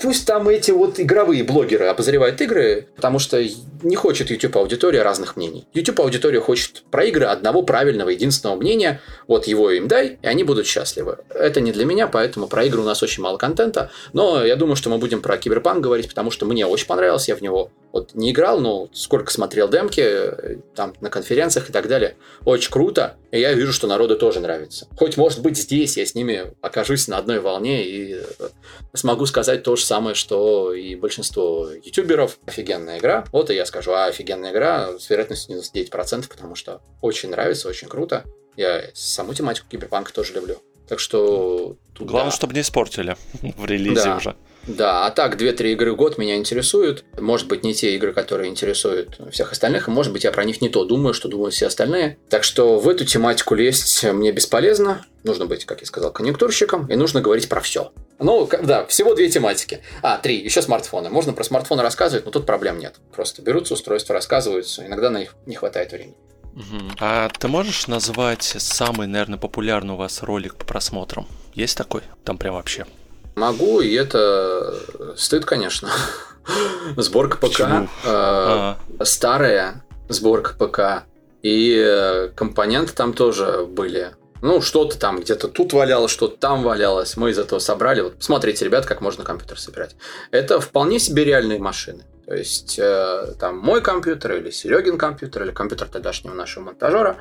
пусть 0.00 0.26
там 0.26 0.48
эти 0.48 0.70
вот 0.70 0.98
игровые 1.00 1.44
блогеры 1.44 1.86
обозревают 1.86 2.40
игры, 2.40 2.88
потому 2.96 3.18
что 3.18 3.42
не 3.82 3.96
хочет 3.96 4.30
YouTube 4.30 4.56
аудитория 4.56 5.02
разных 5.02 5.36
мнений. 5.36 5.66
YouTube 5.72 6.00
аудитория 6.00 6.40
хочет 6.40 6.84
про 6.90 7.04
игры 7.04 7.26
одного 7.26 7.62
правильного, 7.62 8.10
единственного 8.10 8.56
мнения. 8.56 9.00
Вот 9.26 9.46
его 9.46 9.70
им 9.70 9.88
дай, 9.88 10.18
и 10.20 10.26
они 10.26 10.44
будут 10.44 10.66
счастливы. 10.66 11.18
Это 11.30 11.60
не 11.60 11.72
для 11.72 11.84
меня, 11.84 12.06
поэтому 12.06 12.48
про 12.48 12.64
игры 12.64 12.80
у 12.80 12.84
нас 12.84 13.02
очень 13.02 13.22
мало 13.22 13.38
контента. 13.38 13.90
Но 14.12 14.44
я 14.44 14.56
думаю, 14.56 14.76
что 14.76 14.90
мы 14.90 14.98
будем 14.98 15.22
про 15.22 15.36
Киберпанк 15.36 15.82
говорить, 15.82 16.08
потому 16.08 16.30
что 16.30 16.46
мне 16.46 16.66
очень 16.66 16.86
понравилось, 16.86 17.28
я 17.28 17.36
в 17.36 17.40
него 17.40 17.70
вот 17.92 18.14
не 18.14 18.30
играл, 18.30 18.58
но 18.60 18.88
сколько 18.94 19.30
смотрел 19.30 19.68
демки, 19.68 20.32
там 20.74 20.94
на 21.00 21.10
конференциях 21.10 21.68
и 21.68 21.72
так 21.72 21.88
далее. 21.88 22.16
Очень 22.44 22.70
круто, 22.70 23.16
и 23.30 23.38
я 23.38 23.52
вижу, 23.52 23.72
что 23.72 23.86
народу 23.86 24.16
тоже 24.16 24.40
нравится. 24.40 24.88
Хоть, 24.96 25.16
может 25.16 25.42
быть, 25.42 25.58
здесь 25.58 25.96
я 25.98 26.06
с 26.06 26.14
ними 26.14 26.54
окажусь 26.62 27.06
на 27.06 27.18
одной 27.18 27.40
волне 27.40 27.84
и 27.84 28.22
смогу 28.94 29.26
сказать 29.26 29.51
то 29.58 29.76
же 29.76 29.84
самое, 29.84 30.14
что 30.14 30.72
и 30.72 30.94
большинство 30.94 31.68
ютуберов. 31.70 32.38
Офигенная 32.46 32.98
игра. 32.98 33.24
Вот 33.32 33.50
и 33.50 33.54
я 33.54 33.66
скажу, 33.66 33.92
а 33.92 34.06
офигенная 34.06 34.52
игра 34.52 34.98
с 34.98 35.08
вероятностью 35.10 35.58
99%, 35.58 36.28
потому 36.28 36.54
что 36.54 36.80
очень 37.00 37.30
нравится, 37.30 37.68
очень 37.68 37.88
круто. 37.88 38.24
Я 38.56 38.84
саму 38.94 39.34
тематику 39.34 39.66
киберпанка 39.68 40.12
тоже 40.12 40.34
люблю. 40.34 40.56
Так 40.88 41.00
что... 41.00 41.76
Тут, 41.94 42.08
Главное, 42.08 42.32
чтобы 42.32 42.54
не 42.54 42.60
испортили 42.60 43.16
в 43.56 43.64
релизе 43.64 44.04
да. 44.04 44.16
уже. 44.16 44.36
Да, 44.66 45.06
а 45.06 45.10
так 45.10 45.40
2-3 45.40 45.72
игры 45.72 45.92
в 45.92 45.96
год 45.96 46.18
меня 46.18 46.36
интересуют. 46.36 47.04
Может 47.18 47.48
быть, 47.48 47.64
не 47.64 47.74
те 47.74 47.94
игры, 47.96 48.12
которые 48.12 48.50
интересуют 48.50 49.18
всех 49.32 49.52
остальных, 49.52 49.88
и 49.88 49.90
может 49.90 50.12
быть, 50.12 50.24
я 50.24 50.30
про 50.30 50.44
них 50.44 50.60
не 50.60 50.68
то 50.68 50.84
думаю, 50.84 51.14
что 51.14 51.28
думают 51.28 51.54
все 51.54 51.66
остальные. 51.66 52.18
Так 52.28 52.44
что 52.44 52.78
в 52.78 52.88
эту 52.88 53.04
тематику 53.04 53.54
лезть 53.54 54.04
мне 54.04 54.30
бесполезно. 54.32 55.04
Нужно 55.24 55.46
быть, 55.46 55.64
как 55.64 55.80
я 55.80 55.86
сказал, 55.86 56.12
конъюнктурщиком, 56.12 56.86
и 56.86 56.96
нужно 56.96 57.20
говорить 57.20 57.48
про 57.48 57.60
все. 57.60 57.92
Ну, 58.18 58.48
да, 58.62 58.86
всего 58.86 59.14
две 59.14 59.28
тематики. 59.28 59.80
А, 60.02 60.18
три, 60.18 60.36
еще 60.36 60.62
смартфоны. 60.62 61.10
Можно 61.10 61.32
про 61.32 61.44
смартфоны 61.44 61.82
рассказывать, 61.82 62.24
но 62.24 62.30
тут 62.30 62.46
проблем 62.46 62.78
нет. 62.78 62.96
Просто 63.14 63.42
берутся 63.42 63.74
устройства, 63.74 64.14
рассказываются, 64.14 64.86
иногда 64.86 65.10
на 65.10 65.18
них 65.18 65.34
не 65.46 65.56
хватает 65.56 65.92
времени. 65.92 66.14
А 67.00 67.28
ты 67.30 67.48
можешь 67.48 67.86
назвать 67.86 68.42
самый, 68.42 69.06
наверное, 69.06 69.38
популярный 69.38 69.94
у 69.94 69.96
вас 69.96 70.22
ролик 70.22 70.54
по 70.56 70.64
просмотрам? 70.66 71.26
Есть 71.54 71.76
такой? 71.76 72.02
Там 72.24 72.38
прям 72.38 72.54
вообще. 72.54 72.86
Могу, 73.34 73.80
и 73.80 73.92
это 73.94 74.74
стыд, 75.16 75.44
конечно. 75.44 75.90
Сборка 76.96 77.36
ПК, 77.36 77.60
э, 77.60 77.86
а. 78.04 78.76
старая 79.02 79.84
сборка 80.08 80.54
ПК, 80.54 81.04
и 81.42 81.74
э, 81.76 82.28
компоненты 82.34 82.92
там 82.92 83.12
тоже 83.12 83.64
были. 83.64 84.12
Ну, 84.42 84.60
что-то 84.60 84.98
там 84.98 85.20
где-то 85.20 85.48
тут 85.48 85.72
валялось, 85.72 86.10
что-то 86.10 86.36
там 86.36 86.62
валялось. 86.64 87.16
Мы 87.16 87.30
из 87.30 87.38
этого 87.38 87.60
собрали. 87.60 88.00
Вот 88.00 88.16
смотрите, 88.18 88.64
ребят, 88.64 88.86
как 88.86 89.00
можно 89.00 89.24
компьютер 89.24 89.58
собирать. 89.58 89.94
Это 90.32 90.60
вполне 90.60 90.98
себе 90.98 91.24
реальные 91.24 91.60
машины. 91.60 92.02
То 92.26 92.34
есть, 92.34 92.76
э, 92.78 93.34
там 93.38 93.58
мой 93.58 93.80
компьютер 93.82 94.34
или 94.34 94.50
Серегин 94.50 94.98
компьютер, 94.98 95.44
или 95.44 95.52
компьютер 95.52 95.88
тогдашнего 95.88 96.34
нашего 96.34 96.64
монтажера. 96.64 97.18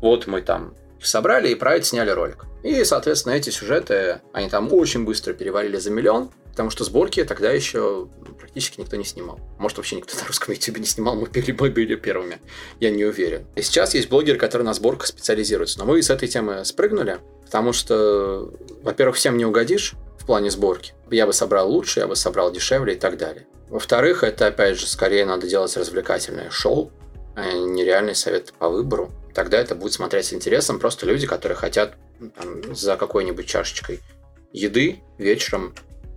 Вот 0.00 0.26
мы 0.26 0.42
там 0.42 0.74
собрали 1.06 1.48
и 1.48 1.54
про 1.54 1.76
это 1.76 1.84
сняли 1.84 2.10
ролик. 2.10 2.44
И, 2.62 2.84
соответственно, 2.84 3.34
эти 3.34 3.50
сюжеты, 3.50 4.20
они 4.32 4.48
там 4.48 4.72
очень 4.72 5.04
быстро 5.04 5.32
перевалили 5.32 5.76
за 5.76 5.90
миллион, 5.90 6.30
потому 6.50 6.70
что 6.70 6.84
сборки 6.84 7.22
тогда 7.24 7.50
еще 7.50 8.08
практически 8.38 8.80
никто 8.80 8.96
не 8.96 9.04
снимал. 9.04 9.38
Может, 9.58 9.76
вообще 9.76 9.96
никто 9.96 10.18
на 10.18 10.26
русском 10.26 10.54
YouTube 10.54 10.78
не 10.78 10.86
снимал, 10.86 11.14
мы 11.14 11.26
были, 11.26 11.52
мы 11.52 11.70
были 11.70 11.94
первыми. 11.94 12.38
Я 12.80 12.90
не 12.90 13.04
уверен. 13.04 13.46
И 13.54 13.62
сейчас 13.62 13.94
есть 13.94 14.08
блогеры, 14.08 14.38
которые 14.38 14.66
на 14.66 14.74
сборках 14.74 15.06
специализируются. 15.06 15.78
Но 15.78 15.84
мы 15.84 16.02
с 16.02 16.10
этой 16.10 16.28
темы 16.28 16.64
спрыгнули, 16.64 17.18
потому 17.44 17.72
что, 17.72 18.52
во-первых, 18.82 19.16
всем 19.16 19.36
не 19.36 19.44
угодишь 19.44 19.94
в 20.18 20.26
плане 20.26 20.50
сборки. 20.50 20.94
Я 21.10 21.26
бы 21.26 21.32
собрал 21.32 21.70
лучше, 21.70 22.00
я 22.00 22.06
бы 22.08 22.16
собрал 22.16 22.50
дешевле 22.50 22.94
и 22.94 22.98
так 22.98 23.16
далее. 23.16 23.46
Во-вторых, 23.68 24.22
это, 24.24 24.46
опять 24.46 24.78
же, 24.78 24.86
скорее 24.86 25.26
надо 25.26 25.46
делать 25.46 25.76
развлекательное 25.76 26.50
шоу, 26.50 26.90
а 27.34 27.52
не 27.52 27.84
реальный 27.84 28.14
совет 28.14 28.52
по 28.58 28.68
выбору 28.68 29.10
тогда 29.36 29.58
это 29.58 29.74
будет 29.74 29.92
смотреть 29.92 30.24
с 30.24 30.32
интересом 30.32 30.78
просто 30.78 31.04
люди, 31.04 31.26
которые 31.26 31.56
хотят 31.56 31.92
ну, 32.18 32.30
там, 32.30 32.74
за 32.74 32.96
какой-нибудь 32.96 33.46
чашечкой 33.46 34.00
еды 34.50 35.02
вечером 35.18 35.74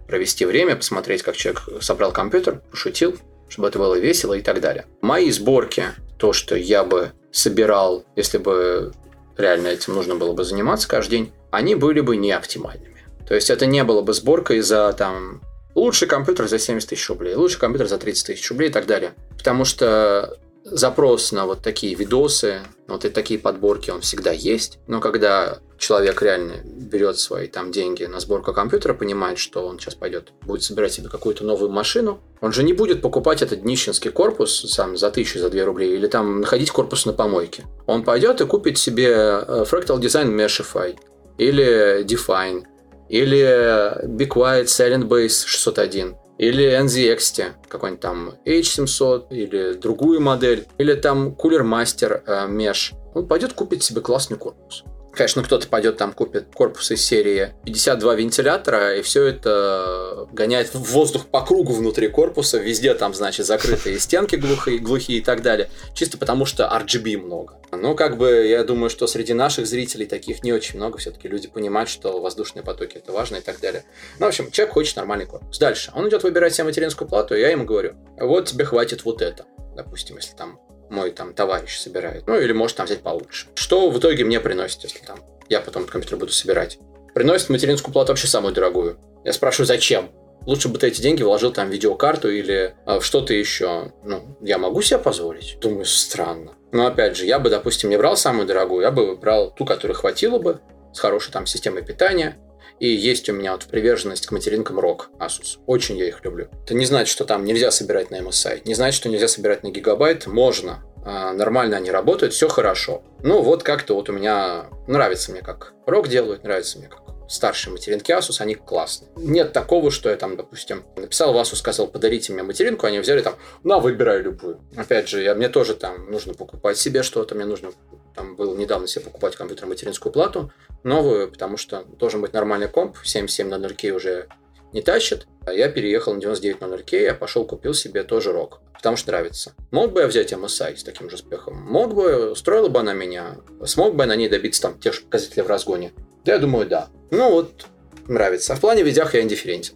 провести 0.08 0.46
время, 0.46 0.78
посмотреть, 0.78 1.22
как 1.22 1.36
человек 1.36 1.64
собрал 1.82 2.14
компьютер, 2.14 2.62
пошутил, 2.72 3.18
чтобы 3.50 3.68
это 3.68 3.78
было 3.78 3.96
весело 3.96 4.36
и 4.36 4.42
так 4.42 4.62
далее. 4.62 4.86
Мои 5.02 5.32
сборки, 5.32 5.84
то, 6.18 6.32
что 6.32 6.56
я 6.56 6.86
бы 6.86 7.12
собирал, 7.30 8.06
если 8.16 8.38
бы 8.38 8.94
реально 9.38 9.68
этим 9.68 9.96
нужно 9.96 10.16
было 10.16 10.32
бы 10.32 10.46
заниматься 10.46 10.88
каждый 10.88 11.12
день, 11.12 11.34
они 11.52 11.76
были 11.76 12.00
бы 12.00 12.16
не 12.16 12.32
оптимальными. 12.32 13.06
То 13.28 13.36
есть 13.36 13.50
это 13.50 13.66
не 13.66 13.84
было 13.84 14.02
бы 14.02 14.14
сборкой 14.14 14.62
за 14.62 14.94
там 14.94 15.42
лучший 15.76 16.08
компьютер 16.08 16.48
за 16.48 16.58
70 16.58 16.88
тысяч 16.88 17.10
рублей, 17.10 17.36
лучший 17.36 17.60
компьютер 17.60 17.88
за 17.90 17.98
30 17.98 18.28
тысяч 18.28 18.50
рублей 18.50 18.70
и 18.70 18.72
так 18.72 18.86
далее. 18.86 19.12
Потому 19.38 19.66
что 19.66 20.38
запрос 20.72 21.32
на 21.32 21.46
вот 21.46 21.62
такие 21.62 21.96
видосы, 21.96 22.62
вот 22.88 23.06
и 23.06 23.10
такие 23.10 23.40
подборки, 23.40 23.92
он 23.92 24.02
всегда 24.02 24.32
есть. 24.32 24.80
Но 24.88 25.00
когда 25.00 25.60
человек 25.78 26.22
реально 26.22 26.56
берет 26.64 27.18
свои 27.20 27.48
там 27.48 27.72
деньги 27.72 28.04
на 28.04 28.20
сборку 28.20 28.54
компьютера, 28.54 28.94
понимает, 28.94 29.38
что 29.38 29.66
он 29.66 29.80
сейчас 29.80 29.96
пойдет, 29.96 30.34
будет 30.42 30.64
собирать 30.64 30.94
себе 30.94 31.10
какую-то 31.10 31.44
новую 31.44 31.72
машину, 31.72 32.20
он 32.42 32.52
же 32.52 32.64
не 32.64 32.74
будет 32.74 33.02
покупать 33.02 33.42
этот 33.42 33.62
днищенский 33.62 34.12
корпус 34.12 34.72
сам 34.72 34.98
за 34.98 35.10
тысячу, 35.12 35.40
за 35.40 35.50
две 35.50 35.64
рублей, 35.64 35.96
или 35.96 36.08
там 36.08 36.42
находить 36.42 36.72
корпус 36.72 37.06
на 37.06 37.14
помойке. 37.14 37.66
Он 37.86 38.04
пойдет 38.04 38.42
и 38.42 38.46
купит 38.46 38.78
себе 38.78 39.08
э, 39.08 39.66
Fractal 39.70 40.00
Design 40.00 40.36
Meshify, 40.36 40.98
или 41.38 42.04
Define, 42.04 42.66
или 43.08 44.06
Be 44.06 44.28
Quiet 44.28 44.66
Silent 44.66 45.08
Base 45.08 45.46
601 45.46 46.16
или 46.40 46.72
NZXT, 46.82 47.68
какой-нибудь 47.68 48.02
там 48.02 48.34
H700, 48.46 49.28
или 49.30 49.74
другую 49.74 50.22
модель, 50.22 50.66
или 50.78 50.94
там 50.96 51.36
Cooler 51.38 51.64
Master 51.64 52.24
э, 52.26 52.48
Mesh. 52.48 52.94
Он 53.14 53.28
пойдет 53.28 53.54
купить 53.54 53.84
себе 53.84 54.02
классный 54.02 54.38
корпус. 54.38 54.84
Конечно, 55.20 55.44
кто-то 55.44 55.68
пойдет 55.68 55.98
там 55.98 56.14
купит 56.14 56.46
корпус 56.56 56.92
из 56.92 57.06
серии 57.06 57.50
52 57.66 58.16
вентилятора, 58.16 58.96
и 58.96 59.02
все 59.02 59.26
это 59.26 60.30
гоняет 60.32 60.74
воздух 60.74 61.26
по 61.26 61.46
кругу 61.46 61.74
внутри 61.74 62.08
корпуса, 62.08 62.58
везде 62.58 62.94
там, 62.94 63.14
значит, 63.14 63.46
закрытые 63.46 64.00
стенки 64.00 64.38
глухие, 64.38 64.80
глухие 64.80 65.18
и 65.18 65.22
так 65.22 65.42
далее, 65.42 65.70
чисто 65.94 66.18
потому 66.18 66.46
что 66.46 66.72
RGB 66.74 67.18
много. 67.18 67.56
Но 67.74 67.96
как 67.96 68.18
бы 68.18 68.48
я 68.48 68.64
думаю, 68.64 68.90
что 68.90 69.08
среди 69.08 69.34
наших 69.34 69.68
зрителей 69.68 70.06
таких 70.06 70.42
не 70.42 70.54
очень 70.54 70.78
много, 70.78 71.00
все-таки 71.00 71.28
люди 71.28 71.50
понимают, 71.50 71.90
что 71.90 72.22
воздушные 72.22 72.64
потоки 72.64 72.96
это 72.96 73.12
важно 73.12 73.36
и 73.36 73.42
так 73.42 73.60
далее. 73.60 73.84
Ну, 74.20 74.26
в 74.26 74.30
общем, 74.30 74.50
человек 74.52 74.74
хочет 74.74 74.96
нормальный 74.96 75.26
корпус. 75.26 75.60
Дальше. 75.60 75.92
Он 75.94 76.08
идет 76.08 76.24
выбирать 76.24 76.56
себе 76.56 76.64
материнскую 76.64 77.10
плату, 77.10 77.36
и 77.36 77.42
я 77.42 77.50
ему 77.50 77.66
говорю, 77.66 77.96
вот 78.18 78.46
тебе 78.46 78.64
хватит 78.64 79.04
вот 79.04 79.22
это. 79.22 79.44
Допустим, 79.76 80.16
если 80.16 80.34
там 80.38 80.62
мой 80.90 81.12
там 81.12 81.34
товарищ 81.34 81.78
собирает. 81.78 82.28
Ну, 82.28 82.40
или 82.40 82.52
может 82.52 82.78
там 82.78 82.86
взять 82.86 83.02
получше. 83.02 83.48
Что 83.56 83.90
в 83.90 84.00
итоге 84.00 84.24
мне 84.24 84.40
приносит, 84.40 84.84
если 84.84 85.00
там 85.00 85.20
я 85.50 85.62
потом 85.62 85.84
этот 85.84 85.92
компьютер 85.92 86.18
буду 86.18 86.32
собирать? 86.32 86.80
Приносит 87.14 87.50
материнскую 87.50 87.94
плату 87.94 88.12
вообще 88.12 88.28
самую 88.28 88.54
дорогую. 88.54 88.98
Я 89.24 89.34
спрашиваю, 89.34 89.68
зачем? 89.68 90.12
Лучше 90.46 90.70
бы 90.70 90.78
ты 90.78 90.88
эти 90.88 91.02
деньги 91.02 91.22
вложил 91.22 91.52
там 91.52 91.68
в 91.70 91.72
видеокарту 91.72 92.30
или 92.30 92.76
э, 92.86 93.00
что-то 93.02 93.34
еще. 93.34 93.92
Ну, 94.04 94.38
я 94.42 94.58
могу 94.58 94.82
себе 94.82 95.00
позволить? 95.00 95.58
Думаю, 95.60 95.86
странно. 95.86 96.54
Но 96.72 96.88
опять 96.88 97.18
же, 97.18 97.26
я 97.26 97.40
бы, 97.40 97.50
допустим, 97.50 97.90
не 97.90 97.98
брал 97.98 98.16
самую 98.16 98.48
дорогую, 98.48 98.84
я 98.84 98.92
бы 98.92 99.16
брал 99.16 99.52
ту, 99.52 99.66
которую 99.66 99.98
хватило 99.98 100.40
бы, 100.40 100.62
с 100.94 101.00
хорошей 101.00 101.32
там 101.32 101.46
системой 101.46 101.84
питания. 101.84 102.38
И 102.80 102.88
есть 102.88 103.30
у 103.30 103.34
меня 103.34 103.52
вот 103.54 103.66
приверженность 103.66 104.28
к 104.28 104.32
материнкам 104.32 104.80
ROG 104.80 105.08
Asus. 105.20 105.60
Очень 105.66 105.98
я 105.98 106.08
их 106.08 106.24
люблю. 106.24 106.48
Это 106.64 106.74
не 106.74 106.86
значит, 106.86 107.12
что 107.12 107.26
там 107.26 107.44
нельзя 107.44 107.72
собирать 107.72 108.12
на 108.12 108.20
MSI. 108.20 108.62
Не 108.66 108.74
значит, 108.74 108.96
что 108.96 109.10
нельзя 109.10 109.28
собирать 109.28 109.64
на 109.64 109.70
гигабайт. 109.70 110.28
Можно. 110.28 110.84
А, 111.04 111.34
нормально 111.34 111.78
они 111.78 111.92
работают, 111.92 112.34
все 112.34 112.48
хорошо. 112.48 113.04
Ну, 113.22 113.42
вот 113.42 113.64
как-то 113.64 113.96
вот 113.96 114.10
у 114.10 114.14
меня 114.14 114.66
нравится 114.88 115.32
мне, 115.32 115.42
как 115.42 115.74
ROG 115.88 116.08
делают, 116.08 116.44
нравится 116.44 116.78
мне, 116.78 116.88
как 116.88 117.02
старшие 117.30 117.72
материнки 117.72 118.12
Asus, 118.12 118.42
они 118.42 118.56
классные. 118.56 119.12
Нет 119.16 119.54
такого, 119.54 119.92
что 119.92 120.10
я 120.10 120.18
там, 120.18 120.36
допустим, 120.36 120.84
написал 120.98 121.34
в 121.34 121.38
Asus, 121.38 121.56
сказал, 121.56 121.88
подарите 121.88 122.34
мне 122.34 122.44
материнку, 122.44 122.88
они 122.88 123.00
взяли 123.00 123.22
там, 123.22 123.36
на, 123.64 123.80
выбирай 123.80 124.22
любую. 124.22 124.60
Опять 124.76 125.08
же, 125.08 125.22
я, 125.22 125.36
мне 125.36 125.48
тоже 125.48 125.76
там 125.76 126.10
нужно 126.10 126.34
покупать 126.34 126.78
себе 126.78 127.04
что-то, 127.04 127.36
мне 127.36 127.46
нужно, 127.46 127.72
там 128.16 128.36
было 128.36 128.56
недавно 128.56 128.88
себе 128.88 129.06
покупать 129.06 129.36
компьютер 129.36 129.68
материнскую 129.68 130.12
плату, 130.12 130.52
новую, 130.84 131.32
потому 131.32 131.58
что 131.58 131.84
должен 131.84 132.22
быть 132.22 132.34
нормальный 132.34 132.68
комп, 132.68 132.98
7700K 133.04 133.92
уже 133.92 134.28
не 134.74 134.82
тащит. 134.82 135.28
А 135.46 135.54
я 135.54 135.70
переехал 135.70 136.14
на 136.14 136.20
9900K, 136.20 137.02
я 137.02 137.14
пошел 137.14 137.46
купил 137.46 137.74
себе 137.74 138.04
тоже 138.04 138.32
рок, 138.32 138.62
потому 138.74 138.98
что 138.98 139.12
нравится. 139.12 139.54
Мог 139.72 139.94
бы 139.94 140.02
я 140.02 140.08
взять 140.08 140.32
MSI 140.34 140.78
с 140.78 140.84
таким 140.84 141.10
же 141.10 141.16
успехом? 141.16 141.56
Мог 141.56 141.96
бы, 141.96 142.32
устроила 142.32 142.70
бы 142.70 142.80
она 142.80 142.94
меня? 142.94 143.38
Смог 143.66 143.96
бы 143.96 144.04
я 144.04 144.08
на 144.08 144.16
ней 144.16 144.30
добиться 144.30 144.62
там 144.62 144.80
тех 144.80 144.94
же 144.94 145.02
показателей 145.02 145.44
в 145.44 145.48
разгоне? 145.48 145.92
Да, 146.26 146.34
я 146.34 146.40
думаю, 146.40 146.68
да. 146.68 146.90
Ну 147.12 147.32
вот, 147.32 147.66
нравится. 148.08 148.54
А 148.54 148.56
в 148.56 148.62
плане 148.62 148.84
видях 148.84 149.14
я 149.14 149.22
индифферентен. 149.22 149.76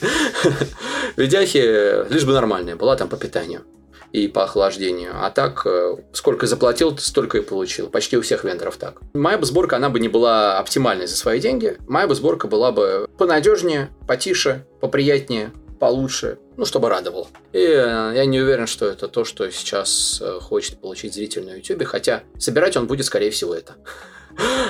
Видяхи 1.16 2.08
лишь 2.10 2.24
бы 2.24 2.32
нормальная 2.32 2.76
была 2.76 2.96
там 2.96 3.08
по 3.08 3.16
питанию 3.16 3.64
и 4.12 4.28
по 4.28 4.44
охлаждению. 4.44 5.12
А 5.14 5.30
так, 5.30 5.62
э, 5.66 5.96
сколько 6.12 6.46
заплатил, 6.46 6.96
столько 6.98 7.38
и 7.38 7.42
получил. 7.42 7.88
Почти 7.88 8.16
у 8.16 8.22
всех 8.22 8.44
вендоров 8.44 8.76
так. 8.76 9.00
Моя 9.14 9.38
бы 9.38 9.46
сборка, 9.46 9.76
она 9.76 9.88
бы 9.88 10.00
не 10.00 10.08
была 10.08 10.58
оптимальной 10.58 11.06
за 11.06 11.16
свои 11.16 11.40
деньги. 11.40 11.76
Моя 11.86 12.06
бы 12.06 12.14
сборка 12.14 12.48
была 12.48 12.72
бы 12.72 13.08
понадежнее, 13.18 13.90
потише, 14.06 14.66
поприятнее, 14.80 15.52
получше, 15.78 16.38
ну, 16.56 16.64
чтобы 16.64 16.88
радовало. 16.88 17.26
И 17.52 17.58
э, 17.58 18.12
я 18.14 18.24
не 18.26 18.40
уверен, 18.40 18.66
что 18.66 18.86
это 18.86 19.08
то, 19.08 19.24
что 19.24 19.50
сейчас 19.50 20.20
э, 20.20 20.38
хочет 20.40 20.80
получить 20.80 21.14
зритель 21.14 21.44
на 21.44 21.54
YouTube, 21.54 21.84
хотя 21.84 22.22
собирать 22.38 22.76
он 22.76 22.86
будет, 22.86 23.06
скорее 23.06 23.30
всего, 23.30 23.54
это. 23.54 23.74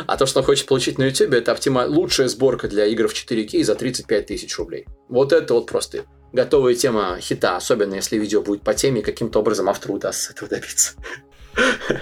А 0.06 0.16
то, 0.16 0.26
что 0.26 0.40
он 0.40 0.46
хочет 0.46 0.66
получить 0.66 0.98
на 0.98 1.04
YouTube, 1.04 1.34
это 1.34 1.52
оптима... 1.52 1.84
лучшая 1.86 2.28
сборка 2.28 2.66
для 2.66 2.86
игр 2.86 3.06
в 3.08 3.12
4К 3.12 3.62
за 3.62 3.74
35 3.74 4.26
тысяч 4.26 4.58
рублей. 4.58 4.86
Вот 5.08 5.32
это 5.32 5.54
вот 5.54 5.66
просто 5.66 6.04
готовая 6.32 6.74
тема 6.74 7.18
хита, 7.20 7.56
особенно 7.56 7.94
если 7.94 8.16
видео 8.16 8.42
будет 8.42 8.62
по 8.62 8.74
теме, 8.74 9.02
каким-то 9.02 9.40
образом 9.40 9.68
автору 9.68 9.94
удастся 9.94 10.32
этого 10.32 10.48
добиться. 10.48 10.92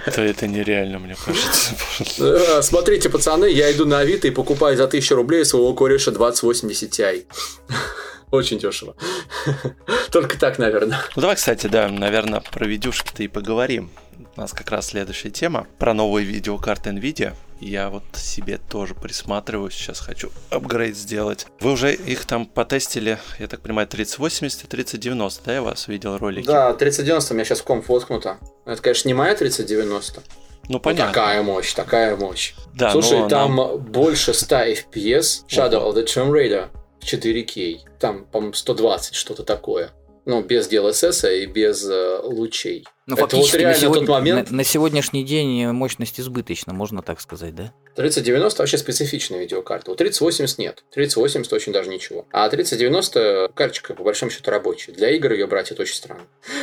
Это, 0.05 0.21
это 0.21 0.47
нереально, 0.47 0.99
мне 0.99 1.15
кажется. 1.25 1.75
Э, 2.19 2.61
смотрите, 2.61 3.09
пацаны, 3.09 3.45
я 3.45 3.71
иду 3.71 3.85
на 3.85 3.99
Авито 3.99 4.27
и 4.27 4.31
покупаю 4.31 4.77
за 4.77 4.85
1000 4.85 5.15
рублей 5.15 5.45
своего 5.45 5.73
кореша 5.73 6.11
2080 6.11 6.91
Ti. 6.91 7.25
Очень 8.31 8.59
дешево. 8.59 8.95
Только 10.11 10.37
так, 10.37 10.59
наверное. 10.59 10.99
Ну 11.15 11.21
давай, 11.21 11.35
кстати, 11.35 11.67
да, 11.67 11.87
наверное, 11.87 12.41
про 12.41 12.65
видюшки-то 12.65 13.23
и 13.23 13.27
поговорим. 13.27 13.89
У 14.35 14.41
нас 14.41 14.53
как 14.53 14.69
раз 14.71 14.87
следующая 14.87 15.31
тема 15.31 15.67
про 15.79 15.93
новые 15.93 16.25
видеокарты 16.25 16.91
NVIDIA. 16.91 17.33
Я 17.59 17.89
вот 17.89 18.03
себе 18.13 18.57
тоже 18.57 18.95
присматриваю, 18.95 19.69
сейчас 19.69 19.99
хочу 19.99 20.31
апгрейд 20.49 20.95
сделать. 20.95 21.45
Вы 21.59 21.73
уже 21.73 21.93
их 21.93 22.25
там 22.25 22.45
потестили, 22.45 23.19
я 23.37 23.47
так 23.47 23.59
понимаю, 23.59 23.87
3080 23.87 24.63
и 24.63 24.67
3090, 24.67 25.43
да, 25.43 25.53
я 25.55 25.61
вас 25.61 25.87
видел 25.89 26.17
ролики? 26.17 26.45
Да, 26.45 26.73
3090 26.73 27.33
у 27.33 27.35
меня 27.35 27.45
сейчас 27.45 27.59
в 27.59 27.63
комп 27.65 27.89
воткнуто. 27.89 28.37
Это, 28.65 28.81
конечно, 28.81 29.09
не 29.09 29.13
моя 29.13 29.35
3090. 29.35 30.23
Ну, 30.69 30.79
понятно. 30.79 31.07
Ну, 31.07 31.13
такая 31.13 31.43
мощь, 31.43 31.73
такая 31.73 32.15
мощь. 32.15 32.53
Да, 32.73 32.91
Слушай, 32.91 33.27
там 33.27 33.55
нам... 33.55 33.79
больше 33.79 34.33
100 34.33 34.55
FPS 34.55 35.45
Shadow 35.49 35.89
of 35.89 35.95
the 35.95 36.05
Tomb 36.05 36.31
Raider 36.31 36.69
в 37.01 37.03
4K. 37.03 37.88
Там, 37.99 38.25
по-моему, 38.25 38.53
120, 38.53 39.13
что-то 39.13 39.43
такое. 39.43 39.91
Ну, 40.25 40.41
без 40.41 40.71
DLSS 40.71 41.43
и 41.43 41.45
без 41.45 41.85
э, 41.89 42.19
лучей. 42.23 42.85
Ну, 43.09 43.15
это 43.15 43.27
фактически 43.27 43.55
вот 43.55 43.59
реально 43.59 43.75
на, 43.75 43.81
сегодня, 43.81 44.05
тот 44.05 44.09
момент... 44.09 44.51
на, 44.51 44.57
на 44.57 44.63
сегодняшний 44.63 45.23
день 45.23 45.67
мощность 45.69 46.19
избыточна, 46.19 46.73
можно 46.73 47.01
так 47.01 47.19
сказать, 47.19 47.55
да? 47.55 47.73
3090 47.95 48.61
вообще 48.61 48.77
специфичная 48.77 49.39
видеокарта. 49.39 49.91
У 49.91 49.95
3080 49.95 50.57
нет. 50.59 50.83
3080 50.91 51.51
очень 51.51 51.73
даже 51.73 51.89
ничего. 51.89 52.25
А 52.31 52.47
3090 52.47 53.51
карточка 53.53 53.93
по 53.95 54.03
большому 54.03 54.31
счету 54.31 54.51
рабочая. 54.51 54.91
Для 54.91 55.09
игр 55.09 55.33
ее 55.33 55.47
брать 55.47 55.71
это 55.71 55.81
очень 55.81 55.95
странно. 55.95 56.21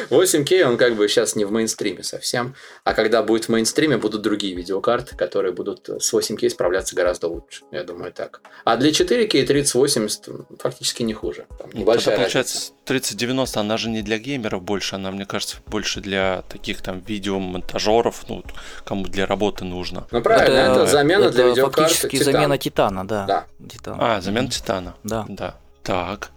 8К 0.08 0.62
он 0.62 0.76
как 0.76 0.94
бы 0.94 1.08
сейчас 1.08 1.34
не 1.36 1.44
в 1.44 1.50
мейнстриме 1.50 2.04
совсем. 2.04 2.54
А 2.84 2.94
когда 2.94 3.22
будет 3.22 3.46
в 3.46 3.48
мейнстриме, 3.48 3.98
будут 3.98 4.22
другие 4.22 4.54
видеокарты, 4.54 5.16
которые 5.16 5.52
будут 5.52 5.88
с 5.88 6.14
8К 6.14 6.48
справляться 6.48 6.94
гораздо 6.94 7.28
лучше. 7.28 7.64
Я 7.72 7.82
думаю 7.82 8.12
так. 8.12 8.40
А 8.64 8.76
для 8.76 8.90
4К 8.90 9.44
3080 9.44 10.28
фактически 10.60 11.02
не 11.02 11.12
хуже. 11.12 11.46
Там 11.58 11.70
ну, 11.72 11.80
небольшая 11.80 12.14
это, 12.14 12.22
получается, 12.22 12.72
3090, 12.84 13.60
она 13.60 13.76
же 13.76 13.90
не 13.90 14.02
для 14.02 14.18
геймеров 14.18 14.62
больше, 14.62 14.94
она, 14.94 15.10
мне 15.10 15.26
кажется, 15.26 15.56
больше 15.66 16.00
для 16.00 16.35
таких 16.42 16.82
там 16.82 17.00
видеомонтажеров, 17.00 18.24
ну, 18.28 18.42
кому 18.84 19.04
для 19.04 19.26
работы 19.26 19.64
нужно. 19.64 20.06
Ну, 20.10 20.22
правильно, 20.22 20.56
это, 20.56 20.72
это 20.72 20.86
замена 20.86 21.24
это 21.24 21.32
для 21.32 21.46
видеокарты 21.48 21.82
фактически 21.82 22.18
титан. 22.18 22.32
замена 22.32 22.58
Титана, 22.58 23.06
да. 23.06 23.24
Да. 23.26 23.46
Титан. 23.68 23.96
А, 24.00 24.20
замена 24.20 24.48
Титана. 24.48 24.94
Да. 25.04 25.24
Да. 25.28 25.54
Так. 25.82 26.30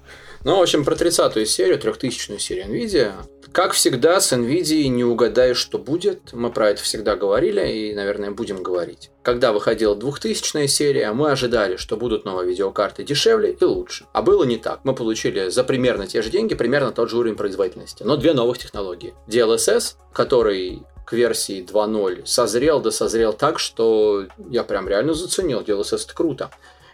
Ну, 0.49 0.57
в 0.57 0.61
общем, 0.63 0.83
про 0.83 0.95
30-ю 0.95 1.45
серию, 1.45 1.77
3000-ю 1.77 2.39
серию 2.39 2.65
NVIDIA. 2.65 3.11
Как 3.51 3.73
всегда, 3.73 4.19
с 4.19 4.33
NVIDIA 4.33 4.87
не 4.87 5.03
угадаешь, 5.03 5.59
что 5.59 5.77
будет. 5.77 6.33
Мы 6.33 6.51
про 6.51 6.71
это 6.71 6.81
всегда 6.81 7.15
говорили 7.15 7.71
и, 7.71 7.93
наверное, 7.93 8.31
будем 8.31 8.63
говорить. 8.63 9.11
Когда 9.21 9.53
выходила 9.53 9.93
2000-я 9.93 10.67
серия, 10.67 11.11
мы 11.11 11.29
ожидали, 11.29 11.75
что 11.75 11.97
будут 11.97 12.25
новые 12.25 12.49
видеокарты 12.49 13.03
дешевле 13.03 13.51
и 13.51 13.63
лучше. 13.63 14.07
А 14.11 14.23
было 14.23 14.43
не 14.43 14.57
так. 14.57 14.79
Мы 14.85 14.95
получили 14.95 15.49
за 15.49 15.63
примерно 15.63 16.07
те 16.07 16.23
же 16.23 16.31
деньги 16.31 16.55
примерно 16.55 16.91
тот 16.91 17.11
же 17.11 17.17
уровень 17.17 17.35
производительности, 17.35 18.01
но 18.01 18.17
две 18.17 18.33
новых 18.33 18.57
технологии. 18.57 19.13
DLSS, 19.27 19.97
который 20.13 20.81
к 21.05 21.13
версии 21.13 21.63
2.0 21.63 22.25
созрел, 22.25 22.79
да 22.79 22.89
созрел 22.89 23.33
так, 23.33 23.59
что 23.59 24.25
я 24.49 24.63
прям 24.63 24.89
реально 24.89 25.13
заценил. 25.13 25.61
DLSS 25.61 26.05
это 26.05 26.15
круто. 26.15 26.49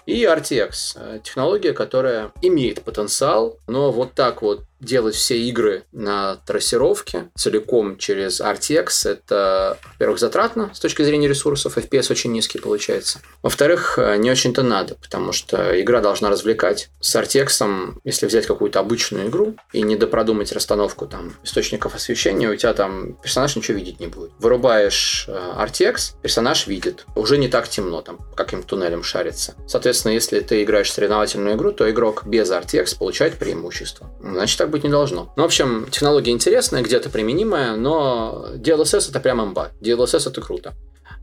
И 0.06 0.24
RTX, 0.24 0.72
э, 0.96 1.20
технология, 1.24 1.74
которая 1.74 2.32
имеет 2.41 2.84
потенциал, 2.84 3.58
но 3.68 3.91
вот 3.91 4.13
так 4.13 4.41
вот 4.41 4.63
делать 4.80 5.16
все 5.16 5.38
игры 5.40 5.84
на 5.92 6.36
трассировке 6.46 7.30
целиком 7.36 7.98
через 7.98 8.42
RTX, 8.42 9.10
это, 9.10 9.78
во-первых, 9.94 10.20
затратно 10.20 10.72
с 10.74 10.80
точки 10.80 11.04
зрения 11.04 11.28
ресурсов, 11.28 11.78
FPS 11.78 12.12
очень 12.12 12.32
низкий 12.32 12.60
получается. 12.60 13.20
Во-вторых, 13.42 13.98
э, 13.98 14.18
не 14.18 14.30
очень-то 14.30 14.64
надо, 14.64 14.96
потому 14.96 15.32
что 15.32 15.80
игра 15.82 16.02
должна 16.02 16.30
развлекать. 16.30 16.90
С 17.00 17.16
RTX, 17.16 18.00
если 18.04 18.26
взять 18.26 18.46
какую-то 18.46 18.80
обычную 18.80 19.28
игру 19.28 19.56
и 19.72 19.82
не 19.82 19.96
допродумать 19.96 20.52
расстановку 20.52 21.08
там 21.08 21.36
источников 21.44 21.96
освещения, 21.96 22.50
у 22.50 22.56
тебя 22.56 22.74
там 22.74 23.14
персонаж 23.14 23.56
ничего 23.56 23.78
видеть 23.78 24.00
не 24.00 24.08
будет. 24.08 24.32
Вырубаешь 24.40 25.26
э, 25.28 25.54
RTX, 25.58 26.16
персонаж 26.22 26.68
видит. 26.68 27.06
Уже 27.16 27.38
не 27.38 27.48
так 27.48 27.68
темно, 27.70 28.02
там 28.02 28.20
каким 28.36 28.64
туннелем 28.64 29.04
шарится. 29.04 29.56
Соответственно, 29.68 30.14
если 30.14 30.40
ты 30.42 30.64
играешь 30.64 30.92
соревновательную 30.92 31.56
игру, 31.56 31.72
то 31.72 31.90
игрок 31.90 32.26
без 32.26 32.52
RTX 32.52 32.98
получает 32.98 33.36
преимущество. 33.36 34.10
Значит, 34.22 34.62
так 34.65 34.71
быть 34.71 34.84
не 34.84 34.89
должно. 34.89 35.32
Ну, 35.36 35.43
в 35.43 35.45
общем, 35.45 35.88
технология 35.91 36.32
интересная, 36.32 36.82
где-то 36.82 37.10
применимая, 37.10 37.75
но 37.75 38.47
DLSS 38.56 39.12
это 39.12 39.19
прям 39.19 39.43
имба. 39.43 39.69
DLSS 39.80 40.28
это 40.28 40.41
круто. 40.41 40.73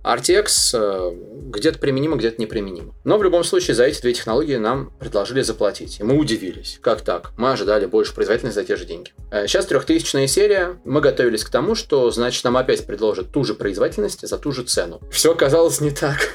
RTX 0.05 0.46
э, 0.74 1.12
где-то 1.50 1.78
применимо, 1.78 2.16
где-то 2.16 2.40
неприменимо. 2.40 2.94
Но 3.05 3.18
в 3.18 3.22
любом 3.22 3.44
случае 3.44 3.74
за 3.74 3.85
эти 3.85 4.00
две 4.00 4.12
технологии 4.14 4.57
нам 4.57 4.90
предложили 4.98 5.42
заплатить. 5.42 6.00
И 6.00 6.02
мы 6.02 6.16
удивились. 6.18 6.78
Как 6.81 7.02
так? 7.02 7.33
Мы 7.37 7.52
ожидали 7.52 7.87
больше 7.87 8.14
производительности 8.14 8.59
за 8.61 8.64
те 8.64 8.76
же 8.76 8.85
деньги. 8.85 9.12
Э, 9.31 9.46
сейчас 9.46 9.66
трехтысячная 9.66 10.26
серия. 10.26 10.76
Мы 10.85 11.00
готовились 11.00 11.44
к 11.44 11.50
тому, 11.50 11.74
что, 11.74 12.11
значит, 12.11 12.42
нам 12.44 12.57
опять 12.57 12.85
предложат 12.87 13.33
ту 13.33 13.44
же 13.44 13.55
производительность 13.55 14.26
за 14.26 14.38
ту 14.38 14.52
же 14.52 14.62
цену. 14.64 15.00
Все 15.11 15.33
оказалось 15.33 15.81
не 15.81 15.90
так. 15.90 16.32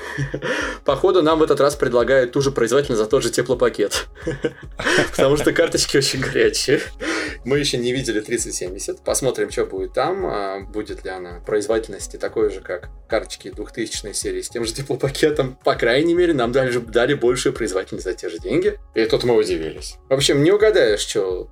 Походу, 0.86 1.22
нам 1.22 1.40
в 1.40 1.44
этот 1.44 1.60
раз 1.60 1.76
предлагают 1.76 2.32
ту 2.32 2.42
же 2.42 2.52
производительность 2.52 3.02
за 3.02 3.10
тот 3.10 3.24
же 3.24 3.30
теплопакет. 3.30 4.08
Потому 5.12 5.38
что 5.38 5.52
карточки 5.52 5.98
очень 5.98 6.20
горячие. 6.20 6.82
Мы 7.44 7.60
еще 7.60 7.78
не 7.78 7.92
видели 7.92 8.20
3070. 8.20 9.02
Посмотрим, 9.02 9.52
что 9.52 9.66
будет 9.66 9.94
там. 9.94 10.26
А 10.26 10.60
будет 10.62 11.04
ли 11.04 11.10
она 11.10 11.40
производительности 11.46 12.18
такой 12.18 12.52
же, 12.52 12.62
как 12.62 12.90
карточки 13.08 13.52
2000 13.52 14.14
серии 14.14 14.42
с 14.42 14.50
тем 14.50 14.66
же 14.66 14.74
теплопакетом. 14.74 15.58
По 15.64 15.76
крайней 15.76 16.14
мере, 16.14 16.34
нам 16.34 16.52
дали, 16.52 16.78
дали 16.78 17.14
большую 17.14 17.54
производительность 17.54 18.06
за 18.06 18.14
те 18.14 18.30
же 18.30 18.40
деньги. 18.40 18.80
И 18.96 19.06
тут 19.06 19.24
мы 19.24 19.36
удивились. 19.36 19.96
В 20.10 20.14
общем, 20.14 20.44
не 20.44 20.52
угадаешь, 20.52 21.02
что 21.02 21.50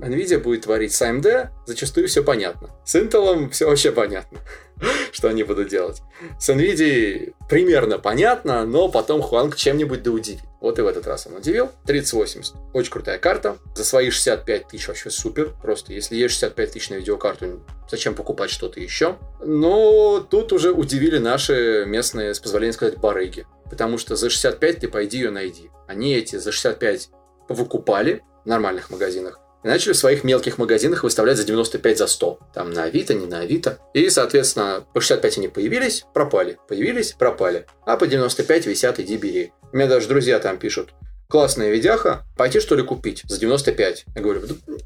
Nvidia 0.00 0.38
будет 0.38 0.62
творить 0.62 0.92
с 0.92 1.02
AMD, 1.02 1.48
зачастую 1.66 2.08
все 2.08 2.22
понятно. 2.22 2.70
С 2.84 2.94
Intel 2.94 3.50
все 3.50 3.66
вообще 3.66 3.92
понятно. 3.92 4.38
что 5.12 5.28
они 5.28 5.42
будут 5.42 5.68
делать. 5.68 6.02
С 6.38 6.48
NVIDIA 6.50 7.34
примерно 7.48 7.98
понятно, 7.98 8.64
но 8.64 8.88
потом 8.88 9.22
Хуанг 9.22 9.56
чем-нибудь 9.56 10.02
да 10.02 10.10
удивит. 10.10 10.40
Вот 10.60 10.78
и 10.78 10.82
в 10.82 10.86
этот 10.86 11.06
раз 11.06 11.26
он 11.26 11.36
удивил. 11.36 11.70
3080. 11.86 12.54
Очень 12.72 12.90
крутая 12.90 13.18
карта. 13.18 13.58
За 13.74 13.84
свои 13.84 14.10
65 14.10 14.68
тысяч 14.68 14.88
вообще 14.88 15.10
супер. 15.10 15.52
Просто 15.62 15.92
если 15.92 16.16
есть 16.16 16.34
65 16.34 16.72
тысяч 16.72 16.90
на 16.90 16.94
видеокарту, 16.94 17.64
зачем 17.90 18.14
покупать 18.14 18.50
что-то 18.50 18.80
еще? 18.80 19.16
Но 19.44 20.20
тут 20.20 20.52
уже 20.52 20.72
удивили 20.72 21.18
наши 21.18 21.84
местные, 21.86 22.34
с 22.34 22.40
позволения 22.40 22.72
сказать, 22.72 22.98
барыги. 22.98 23.46
Потому 23.70 23.98
что 23.98 24.16
за 24.16 24.30
65 24.30 24.80
ты 24.80 24.88
пойди 24.88 25.18
ее 25.18 25.30
найди. 25.30 25.70
Они 25.86 26.14
эти 26.14 26.36
за 26.36 26.52
65 26.52 27.10
выкупали 27.48 28.22
в 28.44 28.48
нормальных 28.48 28.90
магазинах 28.90 29.40
и 29.64 29.68
начали 29.68 29.92
в 29.92 29.96
своих 29.96 30.24
мелких 30.24 30.58
магазинах 30.58 31.02
выставлять 31.02 31.36
за 31.36 31.44
95 31.44 31.98
за 31.98 32.06
100. 32.06 32.38
Там 32.54 32.70
на 32.70 32.84
Авито, 32.84 33.14
не 33.14 33.26
на 33.26 33.40
Авито. 33.40 33.78
И, 33.94 34.08
соответственно, 34.10 34.84
по 34.94 35.00
65 35.00 35.38
они 35.38 35.48
появились, 35.48 36.04
пропали. 36.14 36.58
Появились, 36.68 37.12
пропали. 37.12 37.66
А 37.84 37.96
по 37.96 38.06
95 38.06 38.66
висят, 38.66 39.00
иди 39.00 39.16
бери. 39.16 39.52
У 39.72 39.76
меня 39.76 39.86
даже 39.86 40.08
друзья 40.08 40.38
там 40.38 40.58
пишут, 40.58 40.90
классная 41.28 41.70
видяха, 41.70 42.24
пойти 42.36 42.60
что 42.60 42.74
ли 42.74 42.82
купить 42.82 43.22
за 43.26 43.38
95? 43.38 44.04
Я 44.14 44.22
говорю, 44.22 44.42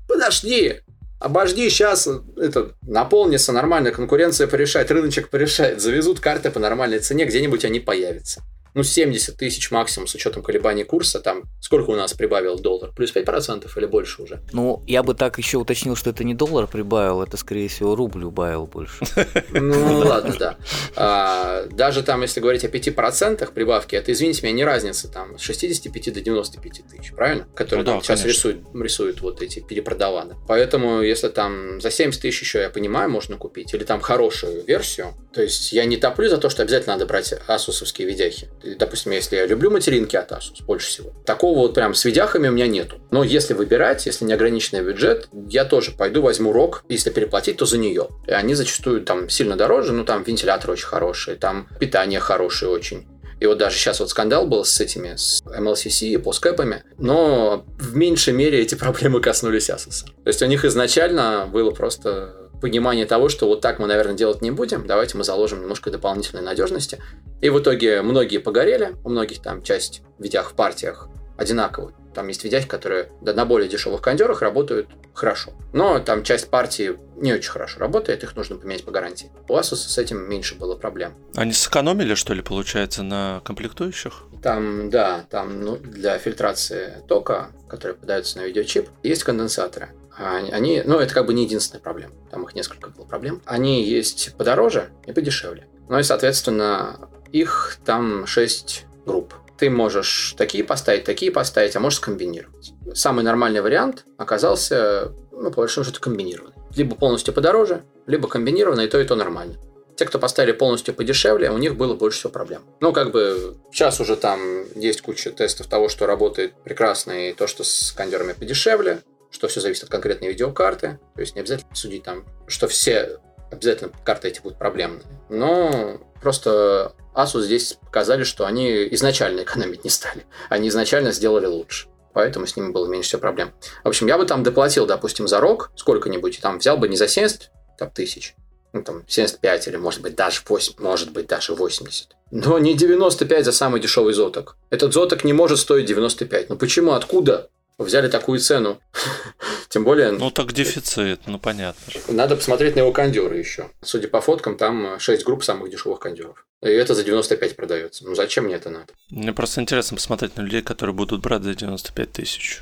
подожди, 0.09 0.81
обожди, 1.21 1.69
сейчас 1.71 2.09
это 2.37 2.73
наполнится, 2.83 3.53
нормальная 3.53 3.93
конкуренция 3.93 4.49
порешает, 4.49 4.91
рыночек 4.91 5.29
порешает, 5.29 5.81
завезут 5.81 6.19
карты 6.19 6.51
по 6.51 6.59
нормальной 6.59 6.99
цене, 6.99 7.27
где-нибудь 7.27 7.65
они 7.65 7.79
появятся 7.79 8.43
ну, 8.75 8.83
70 8.83 9.37
тысяч 9.37 9.71
максимум 9.71 10.07
с 10.07 10.15
учетом 10.15 10.43
колебаний 10.43 10.85
курса, 10.85 11.21
там, 11.21 11.45
сколько 11.61 11.91
у 11.91 11.97
нас 11.97 12.15
прибавил 12.15 12.59
доллар? 12.59 12.93
Плюс 12.93 13.15
5% 13.15 13.69
или 13.77 13.87
больше 13.87 14.23
уже? 14.23 14.43
Ну, 14.53 14.83
я 14.87 15.03
бы 15.03 15.15
так 15.15 15.39
еще 15.39 15.59
уточнил, 15.59 15.95
что 15.97 16.11
это 16.11 16.25
не 16.25 16.35
доллар 16.35 16.67
прибавил, 16.67 17.23
это, 17.23 17.37
скорее 17.37 17.69
всего, 17.69 17.95
рубль 17.95 18.25
убавил 18.25 18.67
больше. 18.67 19.05
Ну, 19.53 19.99
ладно, 19.99 20.35
да. 20.39 20.57
А, 20.97 21.67
даже 21.71 22.03
там, 22.03 22.23
если 22.23 22.41
говорить 22.41 22.65
о 22.65 22.69
5% 22.69 23.53
прибавки, 23.53 23.95
это, 23.95 24.13
извините 24.13 24.43
меня, 24.43 24.53
не 24.55 24.65
разница 24.65 25.09
там 25.09 25.39
с 25.39 25.43
65 25.43 26.15
до 26.15 26.21
95 26.21 26.73
тысяч, 26.91 27.13
правильно? 27.13 27.47
Которые 27.55 27.85
ну, 27.85 27.97
да, 27.97 28.01
сейчас 28.01 28.25
рисуют, 28.25 28.63
рисуют 28.75 29.21
вот 29.21 29.43
эти 29.43 29.61
перепродаваны. 29.61 30.37
Поэтому, 30.49 31.03
если 31.03 31.29
там 31.29 31.81
за 31.81 31.91
70 31.91 32.21
тысяч 32.21 32.43
еще, 32.43 32.61
я 32.61 32.71
понимаю, 32.71 33.11
можно 33.11 33.37
купить, 33.37 33.75
или 33.75 33.85
там 33.85 34.01
хорошую 34.01 34.65
версию, 34.65 35.15
то 35.33 35.43
есть 35.43 35.73
я 35.73 35.85
не 35.85 35.97
топлю 35.97 36.29
за 36.29 36.39
то, 36.39 36.51
что 36.51 36.63
обязательно 36.63 36.95
надо 36.95 37.07
брать 37.07 37.35
асусовские 37.47 38.09
видяхи 38.09 38.49
допустим, 38.79 39.13
если 39.13 39.37
я 39.37 39.47
люблю 39.47 39.71
материнки 39.71 40.17
от 40.17 40.33
Asus 40.33 40.65
больше 40.67 40.89
всего, 40.89 41.13
такого 41.25 41.59
вот 41.59 41.75
прям 41.75 41.95
с 41.95 42.05
видяхами 42.05 42.49
у 42.49 42.53
меня 42.53 42.67
нету. 42.67 43.01
Но 43.11 43.25
если 43.25 43.55
выбирать, 43.55 44.07
если 44.07 44.25
неограниченный 44.25 44.83
бюджет, 44.83 45.29
я 45.49 45.65
тоже 45.65 45.93
пойду 45.93 46.23
возьму 46.23 46.53
рок, 46.53 46.85
если 46.89 47.11
переплатить, 47.11 47.59
то 47.59 47.67
за 47.67 47.79
нее. 47.79 48.09
И 48.27 48.33
они 48.33 48.55
зачастую 48.55 49.03
там 49.03 49.29
сильно 49.29 49.57
дороже, 49.57 49.93
ну 49.93 50.05
там 50.05 50.23
вентилятор 50.23 50.71
очень 50.71 50.87
хороший, 50.87 51.37
там 51.37 51.69
питание 51.79 52.21
хорошее 52.21 52.71
очень. 52.71 53.07
И 53.43 53.47
вот 53.47 53.59
даже 53.59 53.77
сейчас 53.77 53.99
вот 53.99 54.09
скандал 54.09 54.47
был 54.47 54.65
с 54.65 54.81
этими, 54.81 55.17
с 55.17 55.43
MLCC 55.43 56.11
и 56.11 56.17
поскэпами, 56.17 56.85
но 56.99 57.65
в 57.77 57.97
меньшей 57.97 58.33
мере 58.35 58.61
эти 58.61 58.75
проблемы 58.77 59.21
коснулись 59.21 59.69
Asus. 59.69 60.05
То 60.23 60.29
есть 60.29 60.41
у 60.43 60.47
них 60.47 60.65
изначально 60.65 61.49
было 61.53 61.73
просто 61.73 62.42
понимание 62.63 63.05
того, 63.07 63.29
что 63.29 63.49
вот 63.49 63.61
так 63.61 63.81
мы, 63.81 63.89
наверное, 63.89 64.15
делать 64.15 64.41
не 64.41 64.53
будем, 64.53 64.87
давайте 64.87 65.19
мы 65.19 65.25
заложим 65.25 65.61
немножко 65.61 65.91
дополнительной 65.91 66.43
надежности. 66.43 66.99
И 67.43 67.51
в 67.51 67.59
итоге 67.59 68.01
многие 68.03 68.39
погорели, 68.39 68.95
у 69.05 69.11
многих 69.11 69.43
там 69.43 69.63
часть 69.63 70.03
видях 70.19 70.53
в 70.53 70.55
партиях 70.55 71.09
одинаковые. 71.37 71.95
Там 72.15 72.29
есть 72.29 72.45
видяхи, 72.45 72.69
которые 72.69 73.11
на 73.21 73.45
более 73.45 73.69
дешевых 73.69 74.01
кондерах 74.01 74.43
работают 74.43 74.89
хорошо. 75.13 75.53
Но 75.73 75.99
там 75.99 76.23
часть 76.23 76.51
партии 76.51 76.99
не 77.17 77.33
очень 77.33 77.51
хорошо 77.51 77.81
работает, 77.81 78.23
их 78.23 78.37
нужно 78.37 78.57
поменять 78.57 78.85
по 78.85 78.93
гарантии. 78.93 79.31
У 79.49 79.57
Asus 79.57 79.77
с 79.77 79.99
этим 79.99 80.29
меньше 80.29 80.55
было 80.55 80.77
проблем. 80.77 81.15
Они 81.35 81.53
сэкономили, 81.53 82.15
что 82.15 82.35
ли, 82.35 82.43
получается, 82.43 83.03
на 83.03 83.41
комплектующих? 83.45 84.25
Там, 84.43 84.91
да, 84.91 85.25
там 85.31 85.63
ну, 85.63 85.77
для 85.79 86.19
фильтрации 86.19 87.03
тока, 87.09 87.49
который 87.69 87.97
подается 87.97 88.39
на 88.39 88.43
видеочип, 88.43 88.89
есть 89.03 89.25
конденсаторы. 89.25 89.91
Они, 90.17 90.83
ну, 90.85 90.99
это 90.99 91.15
как 91.15 91.27
бы 91.27 91.35
не 91.35 91.45
единственная 91.45 91.83
проблема. 91.83 92.15
Там 92.31 92.45
их 92.45 92.55
несколько 92.55 92.91
было 92.91 93.05
проблем. 93.05 93.41
Они 93.45 93.83
есть 93.83 94.35
подороже 94.37 94.91
и 95.07 95.13
подешевле. 95.13 95.67
Ну 95.89 95.99
и, 95.99 96.03
соответственно, 96.03 97.09
их 97.33 97.79
там 97.85 98.27
6 98.27 98.87
групп. 99.07 99.35
Ты 99.59 99.71
можешь 99.71 100.35
такие 100.37 100.65
поставить, 100.65 101.05
такие 101.05 101.31
поставить, 101.31 101.77
а 101.77 101.81
можешь 101.81 101.99
скомбинировать. 101.99 102.73
Самый 102.95 103.25
нормальный 103.25 103.61
вариант 103.61 104.05
оказался, 104.19 105.13
ну, 105.31 105.51
по 105.51 105.61
большому 105.61 105.85
счету, 105.85 106.01
комбинированный. 106.01 106.57
Либо 106.75 106.97
полностью 106.97 107.33
подороже, 107.35 107.83
либо 108.07 108.29
комбинированный, 108.29 108.87
и 108.87 108.89
то, 108.89 108.99
и 108.99 109.05
то 109.05 109.15
нормально. 109.15 109.57
Те, 109.97 110.07
кто 110.07 110.19
поставили 110.19 110.53
полностью 110.53 110.95
подешевле, 110.95 111.51
у 111.51 111.59
них 111.59 111.77
было 111.77 111.95
больше 111.95 112.19
всего 112.19 112.33
проблем. 112.33 112.63
Ну, 112.81 112.93
как 112.93 113.13
бы, 113.13 113.57
сейчас 113.71 114.01
уже 114.01 114.17
там 114.17 114.65
есть 114.75 115.03
куча 115.03 115.31
тестов 115.31 115.67
того, 115.67 115.89
что 115.89 116.07
работает 116.07 116.55
прекрасно, 116.65 117.29
и 117.29 117.33
то, 117.33 117.47
что 117.47 117.63
с 117.63 117.93
кондерами 117.93 118.33
подешевле 118.33 119.03
что 119.33 119.49
все 119.49 119.61
зависит 119.61 119.85
от 119.85 119.91
конкретной 119.91 120.29
видеокарты. 120.29 121.01
То 121.15 121.21
есть 121.21 121.35
не 121.35 121.41
обязательно 121.41 121.75
судить 121.75 122.05
там, 122.05 122.25
что 122.47 122.69
все 122.69 123.19
обязательно 123.51 123.91
карты 124.05 124.29
эти 124.29 124.41
будут 124.41 124.59
проблемные. 124.59 125.05
Но 125.29 126.01
просто 126.21 126.95
Asus 127.15 127.43
здесь 127.43 127.79
показали, 127.85 128.25
что 128.25 128.47
они 128.47 128.87
изначально 128.93 129.43
экономить 129.43 129.85
не 129.85 129.91
стали. 129.91 130.25
Они 130.49 130.69
изначально 130.69 131.13
сделали 131.13 131.47
лучше. 131.47 131.89
Поэтому 132.15 132.47
с 132.47 132.57
ними 132.57 132.71
было 132.71 132.87
меньше 132.87 133.09
всего 133.09 133.21
проблем. 133.21 133.53
В 133.85 133.89
общем, 133.89 134.07
я 134.07 134.19
бы 134.19 134.27
там 134.27 134.43
доплатил, 134.43 134.87
допустим, 134.87 135.27
за 135.27 135.41
рок 135.41 135.73
сколько-нибудь, 135.77 136.39
и 136.39 136.41
там 136.41 136.59
взял 136.59 136.77
бы 136.77 136.89
не 136.89 136.97
за 136.97 137.09
70 137.09 137.51
там, 137.79 137.91
тысяч, 137.91 138.35
ну, 138.75 138.83
там, 138.83 139.05
75 139.09 139.69
или, 139.69 139.77
может 139.77 140.03
быть, 140.03 140.15
даже 140.15 140.43
8, 140.47 140.75
может 140.79 141.11
быть, 141.13 141.27
даже 141.27 141.55
80. 141.55 142.11
Но 142.31 142.59
не 142.59 142.75
95 142.75 143.47
за 143.47 143.53
самый 143.53 143.81
дешевый 143.81 144.13
зоток. 144.13 144.57
Этот 144.69 144.93
зоток 144.93 145.25
не 145.25 145.33
может 145.33 145.59
стоить 145.59 145.87
95. 145.87 146.51
Ну 146.51 146.57
почему? 146.57 146.93
Откуда? 146.93 147.49
Взяли 147.79 148.09
такую 148.09 148.39
цену. 148.39 148.81
Тем 149.69 149.85
более... 149.85 150.13
Ну, 150.13 150.31
так 150.31 150.53
дефицит, 150.53 151.21
ну, 151.27 151.39
понятно. 151.39 151.83
Надо 152.09 152.37
посмотреть 152.37 152.77
на 152.77 152.81
его 152.81 152.93
кондеры 152.93 153.39
еще. 153.39 153.71
Судя 153.83 154.09
по 154.09 154.21
фоткам, 154.21 154.57
там 154.57 154.99
6 154.99 155.25
групп 155.25 155.45
самых 155.45 155.71
дешевых 155.71 156.01
кондеров. 156.01 156.45
И 156.63 156.69
это 156.69 156.95
за 156.95 157.05
95 157.05 157.57
продается. 157.57 158.05
Ну, 158.05 158.15
зачем 158.15 158.45
мне 158.45 158.55
это 158.55 158.71
надо? 158.71 158.93
Мне 159.11 159.33
просто 159.33 159.61
интересно 159.61 159.97
посмотреть 159.97 160.37
на 160.37 160.43
людей, 160.43 160.63
которые 160.63 160.95
будут 160.95 161.21
брать 161.21 161.43
за 161.43 161.55
95 161.55 162.13
тысяч. 162.13 162.61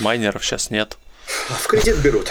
Майнеров 0.00 0.44
сейчас 0.44 0.70
нет. 0.70 0.96
В 1.26 1.66
кредит 1.66 1.98
берут. 1.98 2.28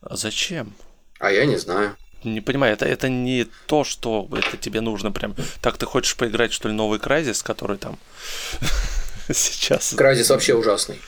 А 0.00 0.16
зачем? 0.16 0.72
А 1.18 1.30
я 1.30 1.44
не 1.46 1.56
знаю. 1.56 1.96
Не 2.24 2.40
понимаю, 2.40 2.74
это, 2.74 2.84
это 2.86 3.08
не 3.08 3.46
то, 3.66 3.84
что 3.84 4.28
это 4.32 4.56
тебе 4.56 4.80
нужно 4.80 5.10
прям... 5.10 5.34
Так 5.60 5.76
ты 5.76 5.86
хочешь 5.86 6.16
поиграть, 6.16 6.52
что 6.52 6.68
ли, 6.68 6.74
новый 6.74 7.00
Крайзис, 7.00 7.42
который 7.42 7.78
там 7.78 7.98
сейчас... 9.32 9.94
Крайзис 9.94 10.30
вообще 10.30 10.54
ужасный. 10.54 11.00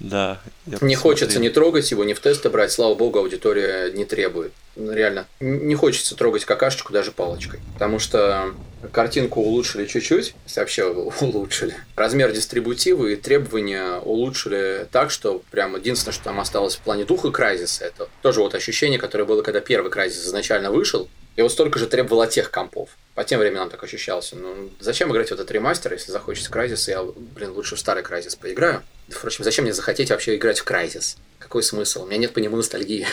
Да. 0.00 0.40
Не 0.66 0.94
хочется 0.94 1.38
не 1.38 1.50
трогать 1.50 1.90
его, 1.90 2.04
не 2.04 2.14
в 2.14 2.20
тесты 2.20 2.50
брать. 2.50 2.72
Слава 2.72 2.94
богу, 2.94 3.18
аудитория 3.18 3.90
не 3.90 4.04
требует. 4.04 4.52
Ну, 4.76 4.92
реально. 4.92 5.26
Не 5.40 5.74
хочется 5.74 6.14
трогать 6.16 6.44
какашечку 6.44 6.92
даже 6.92 7.12
палочкой. 7.12 7.60
Потому 7.74 7.98
что 7.98 8.54
картинку 8.92 9.40
улучшили 9.40 9.86
чуть-чуть, 9.86 10.34
вообще 10.54 10.84
улучшили. 11.20 11.74
Размер 11.94 12.32
дистрибутива 12.32 13.06
и 13.06 13.16
требования 13.16 13.98
улучшили 13.98 14.86
так, 14.92 15.10
что 15.10 15.42
прям 15.50 15.76
единственное, 15.76 16.12
что 16.12 16.24
там 16.24 16.40
осталось 16.40 16.76
в 16.76 16.80
плане 16.80 17.04
духа 17.04 17.28
Crysis, 17.28 17.82
это 17.82 18.08
тоже 18.22 18.40
вот 18.40 18.54
ощущение, 18.54 18.98
которое 18.98 19.24
было, 19.24 19.42
когда 19.42 19.60
первый 19.60 19.90
Crysis 19.90 20.26
изначально 20.26 20.70
вышел, 20.70 21.08
и 21.36 21.42
вот 21.42 21.52
столько 21.52 21.78
же 21.78 21.86
требовало 21.86 22.26
тех 22.26 22.50
компов. 22.50 22.90
По 23.14 23.24
тем 23.24 23.40
временам 23.40 23.70
так 23.70 23.82
ощущался. 23.82 24.36
Ну, 24.36 24.70
зачем 24.80 25.10
играть 25.12 25.28
в 25.28 25.32
этот 25.32 25.50
ремастер, 25.50 25.92
если 25.92 26.12
захочется 26.12 26.50
Crysis, 26.50 26.90
я, 26.90 27.02
блин, 27.02 27.52
лучше 27.52 27.76
в 27.76 27.78
старый 27.78 28.02
Crysis 28.02 28.38
поиграю. 28.38 28.82
Впрочем, 29.08 29.44
зачем 29.44 29.64
мне 29.64 29.72
захотеть 29.72 30.10
вообще 30.10 30.36
играть 30.36 30.60
в 30.60 30.66
Crysis? 30.66 31.16
Какой 31.38 31.62
смысл? 31.62 32.02
У 32.02 32.06
меня 32.06 32.18
нет 32.18 32.32
по 32.32 32.38
нему 32.38 32.56
ностальгии. 32.56 33.06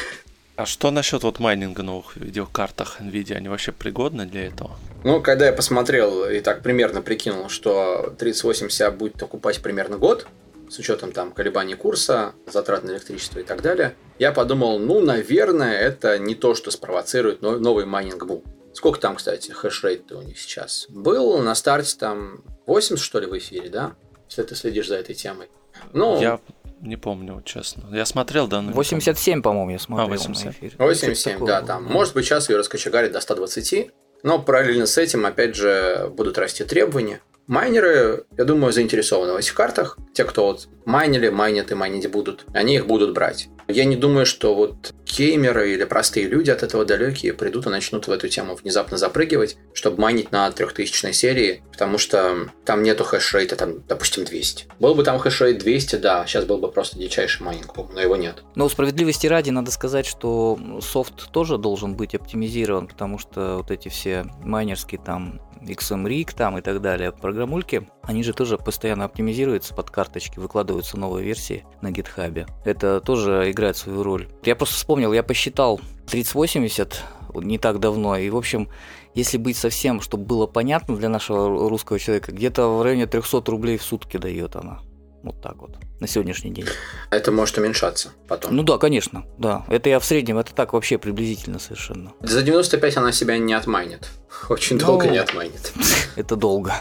А 0.56 0.66
что 0.66 0.92
насчет 0.92 1.24
вот 1.24 1.40
майнинга 1.40 1.82
новых 1.82 2.16
видеокартах 2.16 3.02
NVIDIA? 3.02 3.36
Они 3.36 3.50
вообще 3.50 3.72
пригодны 3.72 4.26
для 4.26 4.48
этого? 4.48 4.78
Ну, 5.04 5.20
когда 5.22 5.48
я 5.48 5.54
посмотрел 5.54 6.30
и 6.30 6.40
так 6.42 6.62
примерно 6.62 7.02
прикинул, 7.02 7.50
что 7.50 8.14
3080 8.20 8.96
будет 8.96 9.22
окупать 9.22 9.62
примерно 9.62 9.98
год, 9.98 10.28
с 10.70 10.80
учетом 10.80 11.12
там 11.12 11.32
колебаний 11.32 11.76
курса, 11.76 12.34
затрат 12.48 12.84
на 12.84 12.92
электричество 12.92 13.40
и 13.40 13.44
так 13.44 13.62
далее, 13.62 13.96
я 14.20 14.32
подумал, 14.32 14.80
ну, 14.80 15.02
наверное, 15.02 15.78
это 15.78 16.18
не 16.18 16.36
то, 16.36 16.56
что 16.56 16.72
спровоцирует 16.72 17.42
новый 17.42 17.86
майнинг 17.86 18.26
бум. 18.26 18.44
Сколько 18.74 19.00
там, 19.00 19.16
кстати, 19.16 19.52
хэшрейт 19.52 20.12
у 20.12 20.22
них 20.22 20.40
сейчас? 20.40 20.88
Был 20.90 21.38
на 21.40 21.54
старте 21.54 21.96
там 21.98 22.44
80, 22.66 23.04
что 23.04 23.20
ли, 23.20 23.28
в 23.28 23.38
эфире, 23.38 23.70
да? 23.70 23.96
Если 24.30 24.44
ты 24.44 24.56
следишь 24.56 24.88
за 24.88 24.96
этой 24.96 25.14
темой. 25.14 25.50
Ну, 25.92 26.20
я 26.20 26.40
не 26.82 26.98
помню, 26.98 27.42
честно. 27.46 27.84
Я 27.96 28.06
смотрел, 28.06 28.48
да, 28.48 28.62
но 28.62 28.72
87, 28.74 29.42
по-моему, 29.42 29.72
я 29.72 29.80
смотрел 29.80 30.08
а, 30.08 30.10
87. 30.10 30.46
на 30.46 30.52
эфире. 30.52 30.76
87, 30.78 31.46
да, 31.46 31.62
там. 31.62 31.86
Может 31.86 32.14
быть, 32.14 32.26
сейчас 32.26 32.50
ее 32.50 32.58
раскочегарит 32.58 33.12
до 33.12 33.22
120, 33.22 33.92
но 34.24 34.40
параллельно 34.40 34.86
с 34.86 34.98
этим, 34.98 35.26
опять 35.26 35.56
же, 35.56 36.12
будут 36.16 36.38
расти 36.38 36.64
требования. 36.64 37.22
Майнеры, 37.48 38.24
я 38.38 38.46
думаю, 38.46 38.72
заинтересованы 38.72 39.34
в 39.34 39.38
этих 39.38 39.54
картах. 39.54 39.98
Те, 40.14 40.24
кто 40.24 40.46
вот 40.46 40.70
майнили, 40.86 41.28
майнят 41.28 41.72
и 41.72 41.76
майнить 41.76 42.10
будут, 42.10 42.46
они 42.54 42.76
их 42.76 42.88
будут 42.88 43.14
брать. 43.14 43.50
Я 43.68 43.84
не 43.84 43.98
думаю, 43.98 44.26
что 44.26 44.56
вот 44.56 44.94
геймеры 45.16 45.74
или 45.74 45.84
простые 45.84 46.28
люди 46.28 46.50
от 46.50 46.64
этого 46.64 46.86
далекие 46.86 47.34
придут 47.34 47.68
и 47.68 47.70
начнут 47.70 48.08
в 48.08 48.12
эту 48.12 48.28
тему 48.28 48.56
внезапно 48.56 48.98
запрыгивать, 48.98 49.58
чтобы 49.74 50.02
майнить 50.02 50.32
на 50.32 50.50
3000 50.52 51.12
серии, 51.12 51.64
потому 51.72 51.98
что 51.98 52.50
там 52.66 52.84
нету 52.84 53.04
хешрейта, 53.04 53.56
там, 53.56 53.84
допустим, 53.88 54.26
200. 54.26 54.66
Был 54.80 54.96
бы 54.96 55.04
там 55.04 55.20
хешрейт 55.20 55.60
200, 55.60 55.98
да, 55.98 56.26
сейчас 56.26 56.46
был 56.46 56.58
бы 56.58 56.72
просто 56.72 56.98
дичайший 56.98 57.46
майнинг, 57.46 57.76
но 57.76 58.02
его 58.02 58.16
нет. 58.16 58.44
Но 58.56 58.68
справедливости 58.70 59.28
ради 59.28 59.50
надо 59.50 59.72
сказать, 59.72 60.06
что 60.06 60.60
софт 60.82 61.32
тоже 61.32 61.58
должен 61.58 61.96
быть 61.96 62.16
оптимизирован, 62.16 62.88
потому 62.88 63.20
что 63.20 63.58
вот 63.58 63.72
эти 63.72 63.90
все 63.90 64.26
майнерские 64.44 65.00
там 65.04 65.40
XMRig 65.64 66.36
там 66.36 66.58
и 66.58 66.62
так 66.62 66.82
далее, 66.82 67.12
программульки, 67.12 67.88
они 68.04 68.24
же 68.24 68.34
тоже 68.34 68.58
постоянно 68.58 69.06
оптимизируются 69.06 69.74
под 69.74 69.90
карточки, 69.90 70.40
выкладываются 70.40 70.98
новые 70.98 71.26
версии 71.26 71.66
на 71.82 71.92
гитхабе. 71.92 72.48
Это 72.66 73.00
тоже 73.00 73.50
играет 73.50 73.78
свою 73.78 74.04
роль. 74.04 74.28
Я 74.44 74.56
просто 74.56 74.78
вспомнил, 75.04 75.14
я 75.14 75.24
посчитал 75.24 75.82
3080 76.08 77.02
не 77.36 77.58
так 77.58 77.80
давно, 77.80 78.18
и, 78.18 78.30
в 78.30 78.38
общем, 78.38 78.70
если 79.16 79.38
быть 79.38 79.58
совсем, 79.58 80.02
чтобы 80.02 80.24
было 80.24 80.48
понятно 80.48 80.96
для 80.96 81.10
нашего 81.10 81.70
русского 81.70 82.00
человека, 82.00 82.32
где-то 82.32 82.68
в 82.68 82.84
районе 82.84 83.08
300 83.08 83.44
рублей 83.48 83.78
в 83.78 83.84
сутки 83.84 84.18
дает 84.18 84.56
она. 84.56 84.80
Вот 85.24 85.42
так 85.42 85.56
вот, 85.58 85.78
на 86.00 86.08
сегодняшний 86.08 86.52
день. 86.52 86.66
Это 87.10 87.32
может 87.32 87.58
уменьшаться 87.58 88.10
потом. 88.28 88.56
Ну 88.56 88.64
да, 88.64 88.78
конечно, 88.78 89.26
да. 89.38 89.66
Это 89.70 89.90
я 89.90 90.00
в 90.00 90.06
среднем, 90.06 90.38
это 90.38 90.54
так 90.54 90.74
вообще 90.74 90.98
приблизительно 90.98 91.60
совершенно. 91.60 92.12
За 92.22 92.42
95 92.42 92.98
она 92.98 93.12
себя 93.12 93.38
не 93.38 93.54
отмайнит. 93.54 94.10
Очень 94.50 94.78
ну, 94.78 94.86
долго 94.86 95.08
не 95.08 95.18
отмайнит. 95.18 95.74
Это 96.16 96.36
долго. 96.36 96.74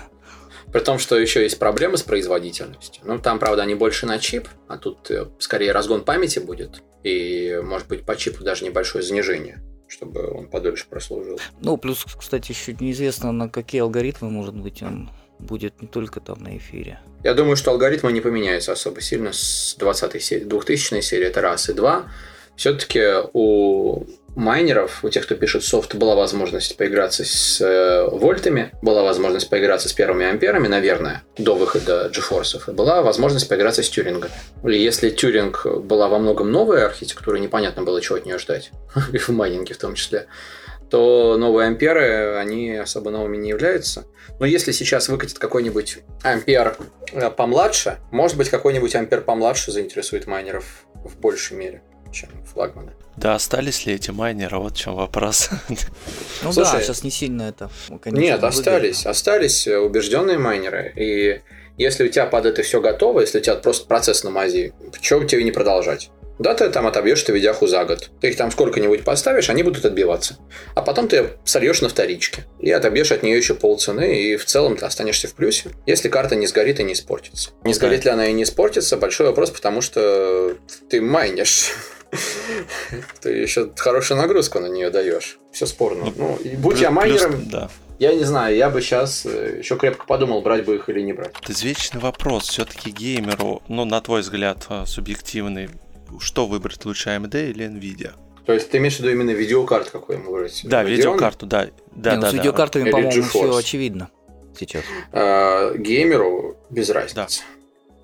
При 0.72 0.80
том, 0.80 0.98
что 0.98 1.18
еще 1.18 1.42
есть 1.42 1.58
проблемы 1.58 1.96
с 1.96 2.02
производительностью. 2.02 3.02
Ну, 3.06 3.18
там, 3.18 3.38
правда, 3.38 3.62
они 3.62 3.74
больше 3.74 4.06
на 4.06 4.18
чип, 4.18 4.48
а 4.68 4.76
тут 4.76 5.10
э, 5.10 5.26
скорее 5.38 5.72
разгон 5.72 6.02
памяти 6.02 6.40
будет. 6.40 6.82
И, 7.04 7.60
может 7.62 7.88
быть, 7.88 8.04
по 8.04 8.16
чипу 8.16 8.44
даже 8.44 8.64
небольшое 8.64 9.04
занижение 9.04 9.62
чтобы 9.92 10.26
он 10.30 10.48
подольше 10.48 10.86
прослужил. 10.88 11.38
Ну, 11.60 11.76
плюс, 11.76 12.06
кстати, 12.18 12.52
еще 12.52 12.72
неизвестно, 12.72 13.30
на 13.30 13.50
какие 13.50 13.82
алгоритмы, 13.82 14.30
может 14.30 14.54
быть, 14.54 14.82
он 14.82 15.10
будет 15.38 15.82
не 15.82 15.88
только 15.88 16.20
там 16.20 16.42
на 16.42 16.56
эфире. 16.56 17.00
Я 17.24 17.34
думаю, 17.34 17.56
что 17.56 17.72
алгоритмы 17.72 18.12
не 18.12 18.20
поменяются 18.20 18.72
особо 18.72 19.00
сильно 19.00 19.32
с 19.32 19.76
20 19.78 20.22
серии. 20.22 20.44
2000 20.44 21.00
серии 21.00 21.26
это 21.26 21.40
раз. 21.40 21.68
И 21.68 21.74
два, 21.74 22.10
все-таки 22.56 23.02
у 23.32 24.04
майнеров, 24.34 25.04
у 25.04 25.08
тех, 25.08 25.24
кто 25.24 25.34
пишет 25.34 25.64
софт, 25.64 25.94
была 25.94 26.14
возможность 26.14 26.76
поиграться 26.76 27.24
с 27.24 27.60
э, 27.60 28.08
вольтами, 28.10 28.72
была 28.82 29.02
возможность 29.02 29.50
поиграться 29.50 29.88
с 29.88 29.92
первыми 29.92 30.26
амперами, 30.26 30.68
наверное, 30.68 31.22
до 31.36 31.54
выхода 31.54 32.10
GeForce, 32.12 32.70
и 32.70 32.72
была 32.72 33.02
возможность 33.02 33.48
поиграться 33.48 33.82
с 33.82 33.88
тюрингами. 33.88 34.32
Или 34.64 34.78
если 34.78 35.10
тюринг 35.10 35.66
была 35.66 36.08
во 36.08 36.18
многом 36.18 36.50
новая 36.50 36.86
архитектура, 36.86 37.36
непонятно 37.36 37.82
было, 37.82 38.00
чего 38.00 38.16
от 38.16 38.26
нее 38.26 38.38
ждать, 38.38 38.70
и 39.12 39.18
в 39.18 39.28
майнинге 39.30 39.74
в 39.74 39.78
том 39.78 39.94
числе, 39.94 40.26
то 40.90 41.36
новые 41.38 41.68
амперы, 41.68 42.36
они 42.36 42.76
особо 42.76 43.10
новыми 43.10 43.38
не 43.38 43.48
являются. 43.50 44.04
Но 44.38 44.46
если 44.46 44.72
сейчас 44.72 45.08
выкатит 45.08 45.38
какой-нибудь 45.38 46.00
ампер 46.22 46.76
э, 47.12 47.30
помладше, 47.30 47.98
может 48.10 48.36
быть, 48.36 48.50
какой-нибудь 48.50 48.94
ампер 48.94 49.22
помладше 49.22 49.72
заинтересует 49.72 50.26
майнеров 50.26 50.86
в 51.04 51.18
большей 51.18 51.56
мере, 51.56 51.82
чем 52.12 52.28
флагманы. 52.44 52.92
Да, 53.16 53.34
остались 53.34 53.86
ли 53.86 53.94
эти 53.94 54.10
майнеры? 54.10 54.58
Вот 54.58 54.74
в 54.74 54.78
чем 54.78 54.94
вопрос. 54.94 55.50
Ну 56.42 56.52
Слушай, 56.52 56.72
да, 56.72 56.80
сейчас 56.80 57.04
не 57.04 57.10
сильно 57.10 57.42
это. 57.42 57.70
Конечно, 58.02 58.20
нет, 58.20 58.42
остались. 58.42 59.06
Остались 59.06 59.66
э, 59.66 59.78
убежденные 59.78 60.38
майнеры. 60.38 60.92
И 60.96 61.40
если 61.78 62.04
у 62.04 62.08
тебя 62.08 62.26
под 62.26 62.46
это 62.46 62.62
все 62.62 62.80
готово, 62.80 63.20
если 63.20 63.38
у 63.38 63.40
тебя 63.42 63.54
просто 63.54 63.86
процесс 63.86 64.24
на 64.24 64.30
мази, 64.30 64.72
почему 64.92 65.24
тебе 65.24 65.44
не 65.44 65.52
продолжать? 65.52 66.10
Да, 66.38 66.54
ты 66.54 66.68
там 66.70 66.86
отобьешь 66.86 67.22
эту 67.22 67.34
видяху 67.34 67.66
за 67.66 67.84
год. 67.84 68.10
Ты 68.20 68.30
их 68.30 68.36
там 68.36 68.50
сколько-нибудь 68.50 69.04
поставишь, 69.04 69.50
они 69.50 69.62
будут 69.62 69.84
отбиваться. 69.84 70.38
А 70.74 70.82
потом 70.82 71.06
ты 71.06 71.30
сольешь 71.44 71.82
на 71.82 71.88
вторичке. 71.88 72.44
И 72.58 72.70
отобьешь 72.70 73.12
от 73.12 73.22
нее 73.22 73.36
еще 73.36 73.54
полцены, 73.54 74.20
и 74.20 74.36
в 74.36 74.44
целом 74.44 74.76
ты 74.76 74.84
останешься 74.84 75.28
в 75.28 75.34
плюсе, 75.34 75.70
если 75.86 76.08
карта 76.08 76.34
не 76.34 76.46
сгорит 76.46 76.80
и 76.80 76.82
не 76.82 76.94
испортится. 76.94 77.50
Не 77.64 77.74
сгорит 77.74 78.04
ли 78.04 78.10
она 78.10 78.26
и 78.26 78.32
не 78.32 78.42
испортится, 78.42 78.96
большой 78.96 79.26
вопрос, 79.26 79.50
потому 79.50 79.82
что 79.82 80.56
ты 80.88 81.00
майнишь. 81.00 81.72
Ты 83.20 83.30
еще 83.30 83.70
хорошую 83.76 84.18
нагрузку 84.18 84.60
на 84.60 84.66
нее 84.66 84.90
даешь. 84.90 85.38
Все 85.50 85.66
спорно. 85.66 86.12
Ну, 86.16 86.36
и 86.36 86.56
будь 86.56 86.80
я 86.80 86.90
майнером, 86.90 87.48
да. 87.48 87.70
Я 87.98 88.14
не 88.14 88.24
знаю, 88.24 88.56
я 88.56 88.68
бы 88.68 88.80
сейчас 88.80 89.24
э, 89.24 89.58
еще 89.58 89.76
крепко 89.76 90.06
подумал, 90.06 90.42
брать 90.42 90.64
бы 90.64 90.74
их 90.74 90.88
или 90.88 91.00
не 91.02 91.12
брать. 91.12 91.34
Это 91.40 91.52
извечный 91.52 92.00
вопрос. 92.00 92.48
Все-таки 92.48 92.90
геймеру, 92.90 93.62
ну, 93.68 93.84
на 93.84 94.00
твой 94.00 94.22
взгляд, 94.22 94.66
э, 94.68 94.84
субъективный, 94.86 95.70
что 96.18 96.46
выбрать 96.46 96.84
лучше, 96.84 97.10
AMD 97.10 97.50
или 97.50 97.66
Nvidia? 97.66 98.12
То 98.44 98.52
есть 98.54 98.70
ты 98.70 98.78
имеешь 98.78 98.96
в 98.96 98.98
виду 99.00 99.10
именно 99.10 99.30
видеокарт 99.30 99.90
какой 99.90 100.16
ему 100.16 100.32
выбрать? 100.32 100.62
Да, 100.64 100.82
Radeon? 100.82 100.88
видеокарту, 100.88 101.46
да. 101.46 101.68
да, 101.94 102.10
не, 102.10 102.16
ну, 102.16 102.22
да 102.22 102.30
с 102.30 102.32
видеокартами, 102.32 102.84
да. 102.86 102.90
по-моему, 102.90 103.22
все 103.22 103.56
очевидно 103.56 104.10
сейчас. 104.58 104.82
А, 105.12 105.72
геймеру 105.76 106.56
без 106.70 106.90
разницы. 106.90 107.42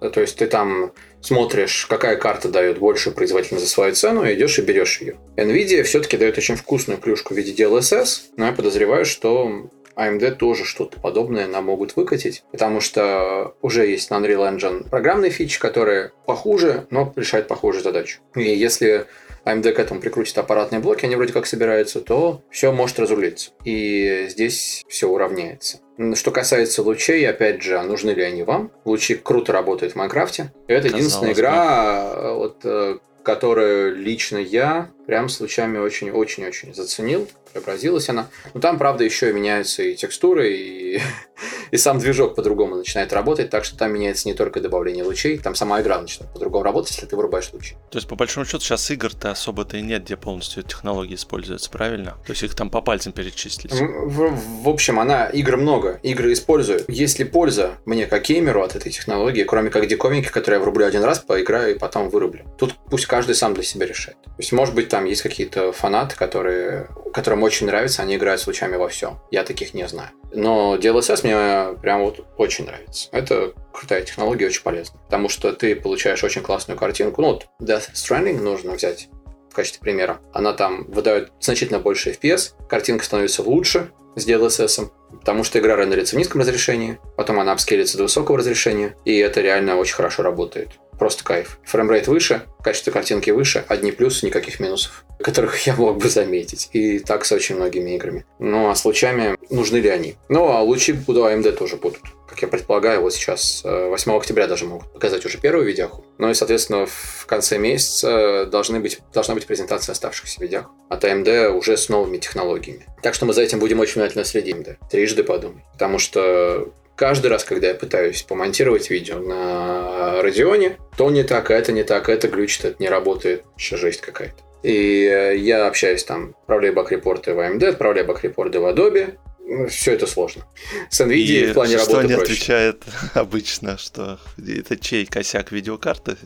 Да. 0.01 0.11
То 0.11 0.21
есть 0.21 0.37
ты 0.37 0.47
там 0.47 0.93
смотришь, 1.21 1.87
какая 1.87 2.17
карта 2.17 2.49
дает 2.49 2.79
больше 2.79 3.11
производительность 3.11 3.67
за 3.67 3.71
свою 3.71 3.95
цену, 3.95 4.25
и 4.25 4.35
идешь 4.35 4.59
и 4.59 4.63
берешь 4.63 5.01
ее. 5.01 5.17
Nvidia 5.37 5.83
все-таки 5.83 6.17
дает 6.17 6.39
очень 6.39 6.57
вкусную 6.57 6.99
плюшку 6.99 7.35
в 7.35 7.37
виде 7.37 7.63
DLSS, 7.63 8.21
но 8.37 8.47
я 8.47 8.53
подозреваю, 8.53 9.05
что 9.05 9.71
AMD 9.99 10.37
тоже 10.37 10.65
что-то 10.65 11.01
подобное 11.01 11.49
нам 11.49 11.65
могут 11.65 11.97
выкатить, 11.97 12.45
потому 12.53 12.81
что 12.81 13.55
уже 13.63 13.87
есть 13.87 14.11
на 14.11 14.15
Unreal 14.15 14.57
Engine 14.57 14.89
программные 14.89 15.31
фичи, 15.31 15.59
которые 15.59 16.13
похуже, 16.25 16.87
но 16.91 17.13
решают 17.17 17.49
похожую 17.49 17.83
задачу. 17.83 18.21
И 18.37 18.43
если 18.43 19.07
AMD 19.45 19.73
к 19.73 19.79
этому 19.79 20.01
прикрутит 20.01 20.37
аппаратные 20.39 20.81
блоки, 20.81 21.05
они 21.07 21.17
вроде 21.17 21.33
как 21.33 21.47
собираются, 21.47 22.01
то 22.01 22.43
все 22.51 22.73
может 22.73 22.99
разрулиться. 22.99 23.51
И 23.65 24.27
здесь 24.29 24.85
все 24.89 25.09
уравняется. 25.09 25.81
Что 26.15 26.31
касается 26.31 26.83
лучей, 26.83 27.29
опять 27.29 27.63
же, 27.63 27.77
а 27.77 27.83
нужны 27.83 28.11
ли 28.11 28.23
они 28.23 28.43
вам? 28.45 28.71
Лучи 28.85 29.17
круто 29.17 29.53
работают 29.53 29.95
в 29.95 29.97
Майнкрафте. 29.97 30.53
Это 30.69 30.83
Казалось 30.83 30.95
единственная 30.95 31.33
игра, 31.33 32.13
бы. 32.15 32.35
вот, 32.35 32.61
э, 32.65 32.99
которую 33.25 33.97
лично 33.97 34.39
я 34.39 34.91
прям 35.07 35.29
с 35.29 35.41
лучами 35.41 35.79
очень-очень-очень 35.79 36.73
заценил 36.73 37.29
преобразилась 37.53 38.09
она. 38.09 38.29
Но 38.55 38.61
там, 38.61 38.79
правда, 38.79 39.05
еще 39.05 39.31
и 39.31 39.33
меняются 39.33 39.83
и 39.83 39.95
текстуры, 39.95 40.53
и, 40.53 41.01
и 41.71 41.77
сам 41.77 41.99
движок 41.99 42.35
по-другому 42.35 42.77
начинает 42.77 43.13
работать, 43.13 43.51
так 43.51 43.65
что 43.65 43.77
там 43.77 43.93
меняется 43.93 44.29
не 44.29 44.35
только 44.35 44.61
добавление 44.61 45.05
лучей, 45.05 45.39
там 45.39 45.55
сама 45.55 45.81
игра 45.81 46.01
начинает 46.01 46.33
по-другому 46.33 46.65
работать, 46.65 46.93
если 46.93 47.07
ты 47.07 47.17
вырубаешь 47.17 47.51
лучи. 47.53 47.77
То 47.91 47.99
есть, 47.99 48.09
по 48.09 48.17
большому 48.17 48.47
счету, 48.47 48.61
сейчас 48.61 48.91
игр-то 48.91 49.31
особо-то 49.31 49.77
и 49.77 49.83
нет, 49.83 50.05
где 50.05 50.17
полностью 50.17 50.63
технологии 50.63 51.15
используются, 51.15 51.71
правильно? 51.71 52.17
То 52.27 52.33
есть, 52.33 52.43
их 52.43 52.55
там 52.55 52.71
по 52.71 52.81
пальцам 52.81 53.13
перечислить. 53.13 53.73
В, 53.73 54.07
в, 54.07 54.63
в 54.65 54.69
общем, 54.69 55.01
она, 55.01 55.27
игр 55.27 55.57
много, 55.57 56.01
игры 56.03 56.33
используют. 56.33 56.89
Есть 56.89 57.19
ли 57.19 57.25
польза 57.25 57.79
мне, 57.85 58.07
как 58.07 58.25
геймеру, 58.25 58.63
от 58.63 58.77
этой 58.77 58.93
технологии, 58.93 59.45
кроме 59.45 59.71
как 59.71 59.87
диковинки, 59.87 60.29
которые 60.29 60.59
я 60.59 60.63
врублю 60.63 60.87
один 60.87 61.03
раз, 61.05 61.19
поиграю 61.19 61.75
и 61.75 61.79
потом 61.79 62.09
вырублю? 62.11 62.45
Тут 62.59 62.75
пусть 62.91 63.07
каждый 63.07 63.35
сам 63.35 63.55
для 63.55 63.63
себя 63.63 63.87
решает. 63.87 64.19
То 64.23 64.31
есть, 64.39 64.53
может 64.53 64.75
быть, 64.75 64.89
там 64.89 65.05
есть 65.05 65.23
какие-то 65.23 65.73
фанаты, 65.73 66.17
которые, 66.17 66.89
которым 67.13 67.38
очень 67.43 67.67
нравится, 67.67 68.03
они 68.03 68.17
играют 68.17 68.41
с 68.41 68.47
лучами 68.47 68.77
во 68.77 68.89
всем. 68.89 69.21
Я 69.31 69.45
таких 69.45 69.75
не 69.75 69.87
знаю. 69.89 70.11
Но 70.33 70.77
DLSS 70.77 71.21
мне 71.23 71.79
прям 71.81 72.05
вот 72.05 72.25
очень 72.37 72.67
нравится. 72.67 73.09
Это 73.13 73.53
крутая 73.73 74.03
технология, 74.03 74.47
очень 74.47 74.63
полезная. 74.63 75.01
Потому 75.05 75.29
что 75.29 75.53
ты 75.53 75.75
получаешь 75.77 76.23
очень 76.25 76.43
классную 76.43 76.79
картинку. 76.79 77.23
Ну 77.23 77.29
вот 77.29 77.47
Death 77.61 77.93
Stranding 77.95 78.41
нужно 78.41 78.73
взять 78.73 79.09
в 79.51 79.55
качестве 79.55 79.81
примера. 79.81 80.21
Она 80.33 80.53
там 80.53 80.85
выдает 80.91 81.33
значительно 81.41 81.79
больше 81.79 82.11
FPS, 82.11 82.53
картинка 82.69 83.05
становится 83.05 83.43
лучше 83.43 83.91
с 84.17 84.27
DLSS, 84.27 84.91
потому 85.11 85.45
что 85.45 85.59
игра 85.59 85.77
рендерится 85.77 86.17
в 86.17 86.19
низком 86.19 86.41
разрешении, 86.41 86.99
потом 87.17 87.41
она 87.41 87.53
апскейлится 87.53 87.97
до 87.97 88.05
высокого 88.05 88.39
разрешения, 88.39 88.97
и 89.05 89.17
это 89.17 89.41
реально 89.41 89.77
очень 89.77 89.95
хорошо 89.95 90.23
работает. 90.23 90.71
Просто 90.99 91.25
кайф. 91.25 91.59
Фреймрейт 91.65 92.09
выше, 92.09 92.43
качество 92.63 92.91
картинки 92.91 93.31
выше, 93.31 93.65
одни 93.69 93.93
плюсы, 93.93 94.27
никаких 94.27 94.61
минусов, 94.61 95.05
которых 95.21 95.59
я 95.67 95.75
мог 95.77 95.99
бы 95.99 96.09
заметить. 96.09 96.69
И 96.73 96.99
так 96.99 97.25
с 97.25 97.33
очень 97.33 97.57
многими 97.57 97.95
играми. 97.95 98.25
Ну 98.39 98.69
а 98.69 98.75
с 98.75 98.85
лучами 98.85 99.37
нужны 99.51 99.77
ли 99.79 99.89
они? 99.89 100.17
Ну 100.29 100.49
а 100.49 100.61
лучи 100.63 100.95
у 101.07 101.13
AMD 101.13 101.53
тоже 101.53 101.77
будут. 101.77 102.03
Как 102.29 102.43
я 102.43 102.49
предполагаю, 102.49 103.01
вот 103.01 103.15
сейчас 103.15 103.63
8 103.65 104.13
э, 104.13 104.17
октября 104.17 104.47
даже 104.47 104.67
могут 104.67 104.93
показать 104.93 105.25
уже 105.25 105.39
первую 105.39 105.67
видяху. 105.67 106.05
Ну 106.19 106.29
и, 106.29 106.35
соответственно, 106.35 106.87
в 106.87 107.25
конце 107.27 107.59
месяца 107.59 108.45
должны 108.45 108.81
быть, 108.81 109.01
должна 109.15 109.35
быть 109.35 109.47
презентация 109.47 109.93
оставшихся 109.93 110.41
видях 110.41 110.67
от 110.91 111.05
AMD 111.05 111.49
уже 111.51 111.77
с 111.77 111.89
новыми 111.89 112.19
технологиями. 112.19 112.87
Так 113.03 113.15
что 113.15 113.25
мы 113.25 113.33
за 113.33 113.43
этим 113.43 113.61
будем 113.61 113.81
очень 113.81 113.95
внимательно 113.95 114.25
следить. 114.25 114.63
Да. 114.63 114.77
Трижды 114.91 115.25
подумай. 115.25 115.65
Потому 115.73 115.99
что 115.99 116.73
каждый 116.99 117.29
раз, 117.29 117.45
когда 117.45 117.69
я 117.69 117.75
пытаюсь 117.75 118.23
помонтировать 118.23 118.91
видео 118.91 119.21
на 119.21 120.21
Radeon, 120.21 120.77
то 120.97 121.11
не 121.11 121.23
так, 121.23 121.51
а 121.51 121.55
это 121.55 121.73
не 121.73 121.85
так, 121.85 122.09
это 122.09 122.29
глючит, 122.29 122.65
это 122.65 122.77
не 122.83 122.89
работает. 122.89 123.45
Еще 123.57 123.77
жесть 123.77 124.01
какая-то. 124.01 124.43
И 124.65 125.05
э, 125.05 125.37
я 125.37 125.69
общаюсь 125.69 126.03
там, 126.03 126.35
отправляю 126.43 126.75
баг-репорты 126.75 127.33
в 127.33 127.39
AMD, 127.39 127.65
отправляю 127.65 128.07
баг-репорты 128.07 128.59
в 128.59 128.67
Adobe, 128.67 129.17
ну, 129.51 129.67
все 129.69 129.93
это 129.93 130.07
сложно. 130.07 130.45
С 130.91 131.01
NVIDIA 131.01 131.11
И 131.15 131.47
в 131.47 131.55
плане 131.55 131.79
что 131.79 131.95
работы 131.95 132.09
не 132.09 132.15
проще. 132.17 132.33
отвечает 132.33 132.83
обычно, 133.15 133.79
что 133.79 134.19
это 134.37 134.77
чей 134.77 135.07
косяк 135.07 135.53
видеокарты, 135.53 136.17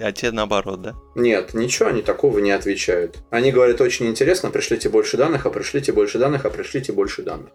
а 0.00 0.10
те 0.10 0.32
наоборот, 0.32 0.82
да? 0.82 0.94
Нет, 1.14 1.54
ничего 1.54 1.90
они 1.90 2.02
такого 2.02 2.40
не 2.40 2.50
отвечают. 2.50 3.18
Они 3.30 3.52
говорят, 3.52 3.80
очень 3.80 4.06
интересно, 4.06 4.50
пришлите 4.50 4.88
больше 4.88 5.16
данных, 5.16 5.46
а 5.46 5.50
пришлите 5.50 5.92
больше 5.92 6.18
данных, 6.18 6.44
а 6.44 6.50
пришлите 6.50 6.92
больше 6.92 7.22
данных. 7.22 7.52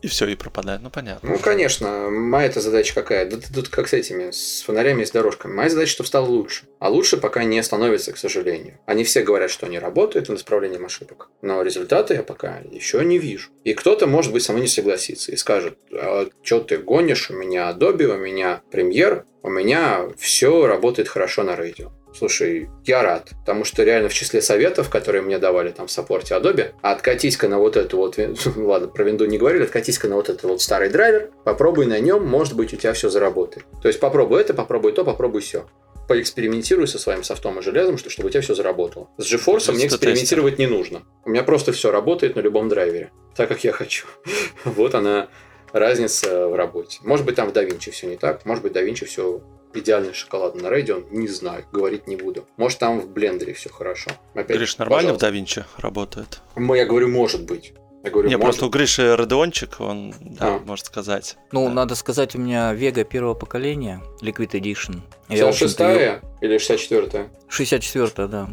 И 0.00 0.06
все, 0.06 0.26
и 0.26 0.36
пропадает. 0.36 0.80
Ну, 0.82 0.90
понятно. 0.90 1.28
Ну, 1.28 1.38
конечно, 1.38 2.08
моя-то 2.10 2.60
задача 2.60 2.94
какая? 2.94 3.28
Да 3.28 3.38
тут 3.52 3.68
как 3.68 3.88
с 3.88 3.92
этими, 3.92 4.30
с 4.30 4.62
фонарями 4.62 5.02
и 5.02 5.06
с 5.06 5.10
дорожками. 5.10 5.52
Моя 5.52 5.70
задача, 5.70 5.92
чтобы 5.92 6.06
стало 6.06 6.26
лучше. 6.26 6.66
А 6.78 6.88
лучше 6.88 7.16
пока 7.16 7.42
не 7.44 7.62
становится, 7.62 8.12
к 8.12 8.18
сожалению. 8.18 8.78
Они 8.86 9.02
все 9.02 9.22
говорят, 9.22 9.50
что 9.50 9.66
они 9.66 9.78
работают 9.78 10.28
над 10.28 10.38
исправлением 10.38 10.84
ошибок. 10.84 11.30
Но 11.42 11.62
результаты 11.62 12.14
я 12.14 12.22
пока 12.22 12.58
еще 12.70 13.04
не 13.04 13.18
вижу. 13.18 13.50
И 13.64 13.74
кто-то, 13.74 14.06
может 14.06 14.32
быть, 14.32 14.44
со 14.44 14.52
мной 14.52 14.62
не 14.62 14.68
согласится 14.68 15.32
и 15.32 15.36
скажет, 15.36 15.78
а 15.92 16.28
что 16.42 16.60
ты 16.60 16.78
гонишь, 16.78 17.30
у 17.30 17.34
меня 17.34 17.70
Adobe, 17.70 18.06
у 18.06 18.18
меня 18.18 18.62
Premiere, 18.70 19.24
у 19.42 19.50
меня 19.50 20.08
все 20.16 20.66
работает 20.66 21.08
хорошо 21.08 21.42
на 21.42 21.56
радио. 21.56 21.90
Слушай, 22.14 22.68
я 22.84 23.02
рад, 23.02 23.30
потому 23.40 23.64
что 23.64 23.84
реально 23.84 24.08
в 24.08 24.14
числе 24.14 24.40
советов, 24.40 24.88
которые 24.88 25.22
мне 25.22 25.38
давали 25.38 25.70
там 25.70 25.86
в 25.86 25.90
саппорте 25.90 26.34
Adobe, 26.34 26.72
откатись-ка 26.82 27.48
на 27.48 27.58
вот 27.58 27.76
эту 27.76 27.96
вот, 27.98 28.18
вин- 28.18 28.36
ладно, 28.56 28.88
про 28.88 29.04
винду 29.04 29.26
не 29.26 29.38
говорили, 29.38 29.64
откатись-ка 29.64 30.08
на 30.08 30.16
вот 30.16 30.28
этот 30.28 30.44
вот 30.44 30.62
старый 30.62 30.88
драйвер, 30.88 31.30
попробуй 31.44 31.86
на 31.86 31.98
нем, 32.00 32.26
может 32.26 32.56
быть, 32.56 32.72
у 32.72 32.76
тебя 32.76 32.92
все 32.92 33.08
заработает. 33.08 33.66
То 33.82 33.88
есть 33.88 34.00
попробуй 34.00 34.40
это, 34.40 34.54
попробуй 34.54 34.92
то, 34.92 35.04
попробуй 35.04 35.42
все. 35.42 35.66
Поэкспериментируй 36.08 36.88
со 36.88 36.98
своим 36.98 37.22
софтом 37.22 37.58
и 37.58 37.62
железом, 37.62 37.98
что, 37.98 38.08
чтобы 38.08 38.28
у 38.28 38.30
тебя 38.30 38.40
все 38.40 38.54
заработало. 38.54 39.10
С 39.18 39.30
GeForce 39.30 39.72
мне 39.72 39.86
экспериментировать 39.86 40.58
не 40.58 40.66
нужно. 40.66 41.02
У 41.26 41.30
меня 41.30 41.42
просто 41.42 41.72
все 41.72 41.90
работает 41.90 42.34
на 42.34 42.40
любом 42.40 42.70
драйвере, 42.70 43.12
так 43.36 43.48
как 43.48 43.62
я 43.64 43.72
хочу. 43.72 44.06
Вот 44.64 44.94
она 44.94 45.28
разница 45.72 46.48
в 46.48 46.56
работе. 46.56 46.98
Может 47.02 47.26
быть, 47.26 47.36
там 47.36 47.50
в 47.50 47.52
DaVinci 47.52 47.90
все 47.90 48.06
не 48.06 48.16
так, 48.16 48.46
может 48.46 48.62
быть, 48.62 48.72
DaVinci 48.72 49.04
все 49.04 49.42
идеально 49.74 50.12
шоколадно 50.14 50.62
на 50.62 50.74
Radeon, 50.74 51.06
не 51.10 51.28
знаю, 51.28 51.64
говорить 51.72 52.06
не 52.06 52.16
буду. 52.16 52.46
Может, 52.56 52.78
там 52.78 53.00
в 53.00 53.08
блендере 53.08 53.52
все 53.54 53.70
хорошо. 53.70 54.10
Опять, 54.34 54.56
Гриш, 54.56 54.78
нормально 54.78 55.14
в 55.14 55.18
пожалуйста. 55.18 55.60
DaVinci 55.60 55.64
работает? 55.80 56.40
Я 56.56 56.86
говорю, 56.86 57.08
может 57.08 57.44
быть. 57.44 57.72
Я 58.04 58.10
говорю, 58.10 58.28
Не, 58.28 58.36
может. 58.36 58.44
просто 58.46 58.66
у 58.66 58.68
Гриши 58.70 59.16
Родеончик, 59.16 59.80
он, 59.80 60.14
да, 60.20 60.56
А. 60.56 60.58
может 60.60 60.86
сказать. 60.86 61.36
Ну, 61.50 61.66
Да. 61.66 61.72
надо 61.74 61.94
сказать, 61.96 62.36
у 62.36 62.38
меня 62.38 62.72
Vega 62.74 63.04
первого 63.04 63.34
поколения, 63.34 64.00
Liquid 64.22 64.50
Edition. 64.52 65.00
Я, 65.28 65.46
в 65.50 65.54
66 65.54 65.80
общем-то, 65.80 65.84
её- 66.00 66.20
или 66.40 66.58
64 66.58 67.28
64 67.48 68.28
да. 68.28 68.48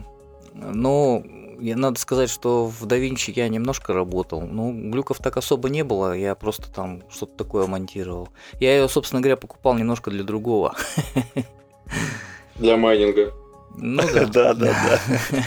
Но 0.53 1.21
я, 1.59 1.75
надо 1.75 1.99
сказать, 1.99 2.29
что 2.29 2.65
в 2.67 2.85
DaVinci 2.85 3.31
я 3.35 3.47
немножко 3.49 3.93
работал. 3.93 4.41
Ну, 4.41 4.71
глюков 4.91 5.19
так 5.19 5.37
особо 5.37 5.69
не 5.69 5.83
было, 5.83 6.13
я 6.13 6.35
просто 6.35 6.71
там 6.71 7.03
что-то 7.09 7.37
такое 7.37 7.67
монтировал. 7.67 8.29
Я 8.59 8.75
ее, 8.75 8.89
собственно 8.89 9.21
говоря, 9.21 9.37
покупал 9.37 9.75
немножко 9.75 10.11
для 10.11 10.23
другого. 10.23 10.75
Для 12.55 12.77
майнинга. 12.77 13.33
Ну 13.77 14.01
да. 14.13 14.25
Да, 14.35 14.53
да, 14.53 14.73
да. 14.73 14.99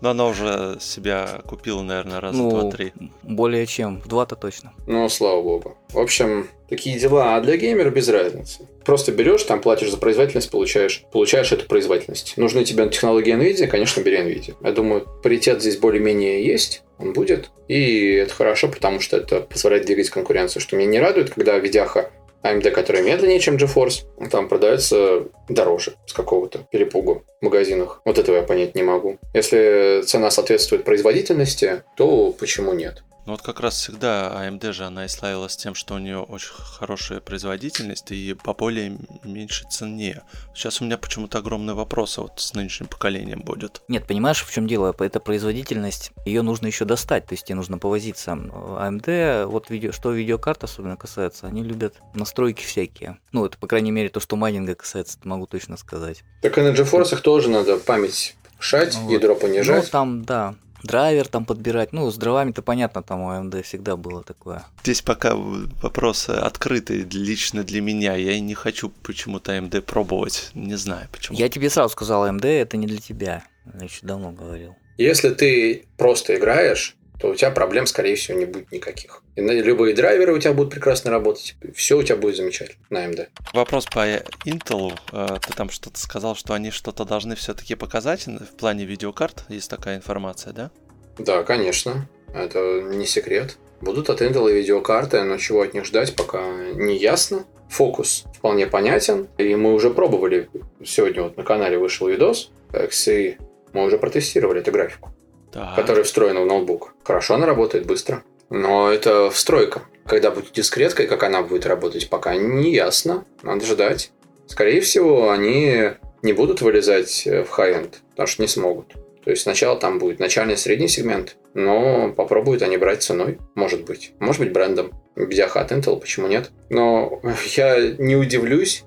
Но 0.00 0.10
она 0.10 0.26
уже 0.26 0.76
себя 0.80 1.40
купила, 1.46 1.82
наверное, 1.82 2.20
раза 2.20 2.36
Ну, 2.38 2.50
два-три. 2.50 2.92
более 3.22 3.66
чем. 3.66 4.00
В 4.00 4.08
два-то 4.08 4.36
точно. 4.36 4.72
Ну, 4.86 5.08
слава 5.08 5.42
богу. 5.42 5.76
В 5.90 5.98
общем, 5.98 6.48
такие 6.68 6.98
дела. 6.98 7.34
А 7.36 7.40
для 7.40 7.56
геймера 7.56 7.90
без 7.90 8.08
разницы. 8.08 8.68
Просто 8.84 9.10
берешь, 9.12 9.42
там 9.42 9.60
платишь 9.60 9.90
за 9.90 9.96
производительность, 9.98 10.50
получаешь, 10.50 11.04
получаешь 11.12 11.50
эту 11.52 11.66
производительность. 11.66 12.34
Нужны 12.36 12.64
тебе 12.64 12.88
технологии 12.88 13.34
NVIDIA, 13.34 13.66
конечно, 13.66 14.00
бери 14.00 14.18
NVIDIA. 14.18 14.54
Я 14.62 14.72
думаю, 14.72 15.06
паритет 15.22 15.60
здесь 15.60 15.76
более-менее 15.78 16.46
есть, 16.46 16.82
он 16.98 17.12
будет. 17.12 17.50
И 17.66 18.12
это 18.12 18.32
хорошо, 18.32 18.68
потому 18.68 19.00
что 19.00 19.16
это 19.16 19.40
позволяет 19.40 19.86
двигать 19.86 20.10
конкуренцию. 20.10 20.62
Что 20.62 20.76
меня 20.76 20.88
не 20.88 21.00
радует, 21.00 21.30
когда 21.30 21.58
видяха 21.58 22.10
AMD, 22.42 22.70
которая 22.70 23.02
медленнее, 23.02 23.40
чем 23.40 23.56
GeForce, 23.56 24.28
там 24.30 24.48
продается 24.48 25.24
дороже 25.48 25.94
с 26.06 26.12
какого-то 26.12 26.60
перепугу 26.70 27.24
в 27.40 27.44
магазинах. 27.44 28.00
Вот 28.04 28.18
этого 28.18 28.36
я 28.36 28.42
понять 28.42 28.74
не 28.74 28.82
могу. 28.82 29.18
Если 29.34 30.02
цена 30.04 30.30
соответствует 30.30 30.84
производительности, 30.84 31.82
то 31.96 32.32
почему 32.38 32.72
нет? 32.72 33.02
Ну 33.28 33.32
вот 33.32 33.42
как 33.42 33.60
раз 33.60 33.74
всегда 33.74 34.32
AMD 34.42 34.72
же 34.72 34.86
она 34.86 35.04
и 35.04 35.08
славилась 35.08 35.54
тем, 35.54 35.74
что 35.74 35.96
у 35.96 35.98
нее 35.98 36.18
очень 36.18 36.48
хорошая 36.48 37.20
производительность 37.20 38.10
и 38.10 38.32
по 38.32 38.54
более 38.54 38.96
меньшей 39.22 39.68
цене. 39.68 40.22
Сейчас 40.54 40.80
у 40.80 40.86
меня 40.86 40.96
почему-то 40.96 41.36
огромные 41.36 41.74
вопросы 41.74 42.22
вот 42.22 42.40
с 42.40 42.54
нынешним 42.54 42.86
поколением 42.86 43.42
будет. 43.42 43.82
Нет, 43.86 44.06
понимаешь, 44.06 44.42
в 44.42 44.50
чем 44.50 44.66
дело? 44.66 44.96
Это 44.98 45.20
производительность, 45.20 46.12
ее 46.24 46.40
нужно 46.40 46.68
еще 46.68 46.86
достать, 46.86 47.26
то 47.26 47.34
есть 47.34 47.44
тебе 47.44 47.56
нужно 47.56 47.76
повозиться. 47.76 48.30
AMD, 48.30 49.44
вот 49.44 49.68
видео, 49.68 49.92
что 49.92 50.10
видеокарт 50.10 50.64
особенно 50.64 50.96
касается, 50.96 51.48
они 51.48 51.62
любят 51.62 51.96
настройки 52.14 52.64
всякие. 52.64 53.18
Ну, 53.32 53.44
это, 53.44 53.58
по 53.58 53.66
крайней 53.66 53.90
мере, 53.90 54.08
то, 54.08 54.20
что 54.20 54.36
майнинга 54.36 54.74
касается, 54.74 55.18
могу 55.24 55.44
точно 55.44 55.76
сказать. 55.76 56.22
Так 56.40 56.56
и 56.56 56.62
на 56.62 56.68
GeForce 56.68 57.20
тоже 57.20 57.50
надо 57.50 57.76
память 57.76 58.36
шать, 58.58 58.96
Вот. 58.96 59.12
ядро 59.12 59.34
Ну, 59.34 59.40
понижать. 59.40 59.90
там, 59.90 60.24
да, 60.24 60.54
драйвер 60.82 61.28
там 61.28 61.44
подбирать. 61.44 61.92
Ну, 61.92 62.10
с 62.10 62.16
дровами-то 62.16 62.62
понятно, 62.62 63.02
там 63.02 63.20
у 63.20 63.30
AMD 63.30 63.62
всегда 63.62 63.96
было 63.96 64.22
такое. 64.22 64.64
Здесь 64.82 65.02
пока 65.02 65.34
вопросы 65.34 66.30
открыты 66.30 67.06
лично 67.12 67.64
для 67.64 67.80
меня. 67.80 68.14
Я 68.14 68.32
и 68.32 68.40
не 68.40 68.54
хочу 68.54 68.90
почему-то 69.02 69.56
AMD 69.56 69.82
пробовать. 69.82 70.50
Не 70.54 70.76
знаю 70.76 71.08
почему. 71.12 71.38
Я 71.38 71.48
тебе 71.48 71.70
сразу 71.70 71.92
сказал, 71.92 72.26
AMD 72.26 72.46
это 72.46 72.76
не 72.76 72.86
для 72.86 72.98
тебя. 72.98 73.44
Я 73.78 73.84
еще 73.84 74.06
давно 74.06 74.32
говорил. 74.32 74.76
Если 74.96 75.30
ты 75.30 75.86
просто 75.96 76.36
играешь, 76.36 76.96
то 77.20 77.28
у 77.28 77.34
тебя 77.34 77.50
проблем, 77.50 77.86
скорее 77.86 78.14
всего, 78.14 78.38
не 78.38 78.44
будет 78.44 78.70
никаких. 78.70 79.22
И 79.34 79.40
любые 79.40 79.94
драйверы 79.94 80.32
у 80.32 80.38
тебя 80.38 80.52
будут 80.52 80.72
прекрасно 80.72 81.10
работать. 81.10 81.56
Все 81.74 81.98
у 81.98 82.02
тебя 82.02 82.16
будет 82.16 82.36
замечательно 82.36 82.84
на 82.90 83.06
AMD. 83.06 83.28
Вопрос 83.52 83.86
по 83.86 84.06
Intel. 84.46 84.92
Э, 85.12 85.38
Ты 85.44 85.52
там 85.54 85.70
что-то 85.70 85.98
сказал, 85.98 86.36
что 86.36 86.54
они 86.54 86.70
что-то 86.70 87.04
должны 87.04 87.34
все-таки 87.34 87.74
показать 87.74 88.26
в 88.26 88.56
плане 88.56 88.84
видеокарт. 88.84 89.44
Есть 89.48 89.70
такая 89.70 89.96
информация, 89.96 90.52
да? 90.52 90.70
Да, 91.18 91.42
конечно. 91.42 92.08
Это 92.32 92.82
не 92.82 93.06
секрет. 93.06 93.58
Будут 93.80 94.10
от 94.10 94.22
Intel 94.22 94.52
видеокарты, 94.52 95.22
но 95.22 95.38
чего 95.38 95.62
от 95.62 95.74
них 95.74 95.84
ждать, 95.84 96.14
пока 96.14 96.42
не 96.74 96.96
ясно. 96.96 97.44
Фокус 97.68 98.24
вполне 98.36 98.66
понятен. 98.66 99.28
И 99.38 99.54
мы 99.54 99.74
уже 99.74 99.90
пробовали. 99.90 100.48
Сегодня 100.84 101.22
вот 101.24 101.36
на 101.36 101.42
канале 101.42 101.78
вышел 101.78 102.06
видос. 102.08 102.50
XE. 102.72 103.36
Мы 103.72 103.84
уже 103.84 103.98
протестировали 103.98 104.60
эту 104.60 104.72
графику. 104.72 105.12
Да. 105.52 105.74
которая 105.76 106.04
встроена 106.04 106.42
в 106.42 106.46
ноутбук. 106.46 106.94
Хорошо 107.04 107.34
она 107.34 107.46
работает 107.46 107.86
быстро. 107.86 108.22
Но 108.50 108.90
это 108.90 109.30
встройка. 109.30 109.82
Когда 110.06 110.30
будет 110.30 110.52
дискретка 110.52 111.02
и 111.02 111.06
как 111.06 111.22
она 111.22 111.42
будет 111.42 111.66
работать, 111.66 112.08
пока 112.08 112.34
не 112.36 112.72
ясно. 112.72 113.24
Надо 113.42 113.64
ждать. 113.66 114.10
Скорее 114.46 114.80
всего, 114.80 115.30
они 115.30 115.90
не 116.22 116.32
будут 116.32 116.62
вылезать 116.62 117.26
э, 117.26 117.44
в 117.44 117.58
high-end, 117.58 117.96
потому 118.10 118.26
что 118.26 118.42
не 118.42 118.48
смогут. 118.48 118.94
То 119.24 119.30
есть 119.30 119.42
сначала 119.42 119.78
там 119.78 119.98
будет 119.98 120.20
начальный 120.20 120.56
средний 120.56 120.88
сегмент, 120.88 121.36
но 121.52 122.12
попробуют 122.12 122.62
они 122.62 122.78
брать 122.78 123.02
ценой, 123.02 123.38
может 123.54 123.84
быть. 123.84 124.12
Может 124.20 124.40
быть 124.40 124.52
брендом. 124.52 124.92
Видяха 125.16 125.60
от 125.60 125.70
Intel, 125.70 126.00
почему 126.00 126.28
нет? 126.28 126.50
Но 126.70 127.20
я 127.56 127.90
не 127.98 128.16
удивлюсь, 128.16 128.84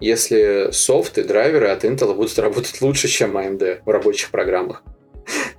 если 0.00 0.70
софт 0.72 1.18
и 1.18 1.22
драйверы 1.22 1.68
от 1.68 1.84
Intel 1.84 2.14
будут 2.14 2.38
работать 2.38 2.80
лучше, 2.80 3.08
чем 3.08 3.36
AMD 3.36 3.82
в 3.84 3.90
рабочих 3.90 4.30
программах. 4.30 4.82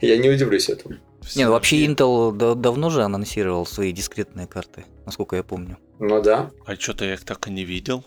Я 0.01 0.17
не 0.17 0.29
удивлюсь 0.29 0.69
этому. 0.69 0.95
Не, 1.35 1.45
ну 1.45 1.51
вообще 1.51 1.85
Intel 1.85 2.33
да- 2.33 2.55
давно 2.55 2.89
же 2.89 3.03
анонсировал 3.03 3.65
свои 3.65 3.91
дискретные 3.93 4.45
карты, 4.47 4.85
насколько 5.05 5.35
я 5.37 5.43
помню. 5.43 5.77
Ну 5.99 6.21
да, 6.21 6.51
А 6.65 6.75
что-то 6.75 7.05
я 7.05 7.13
их 7.13 7.23
так 7.23 7.47
и 7.47 7.51
не 7.51 7.63
видел. 7.63 8.03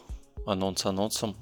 Анонс 0.47 0.85
анонсом. 0.85 1.37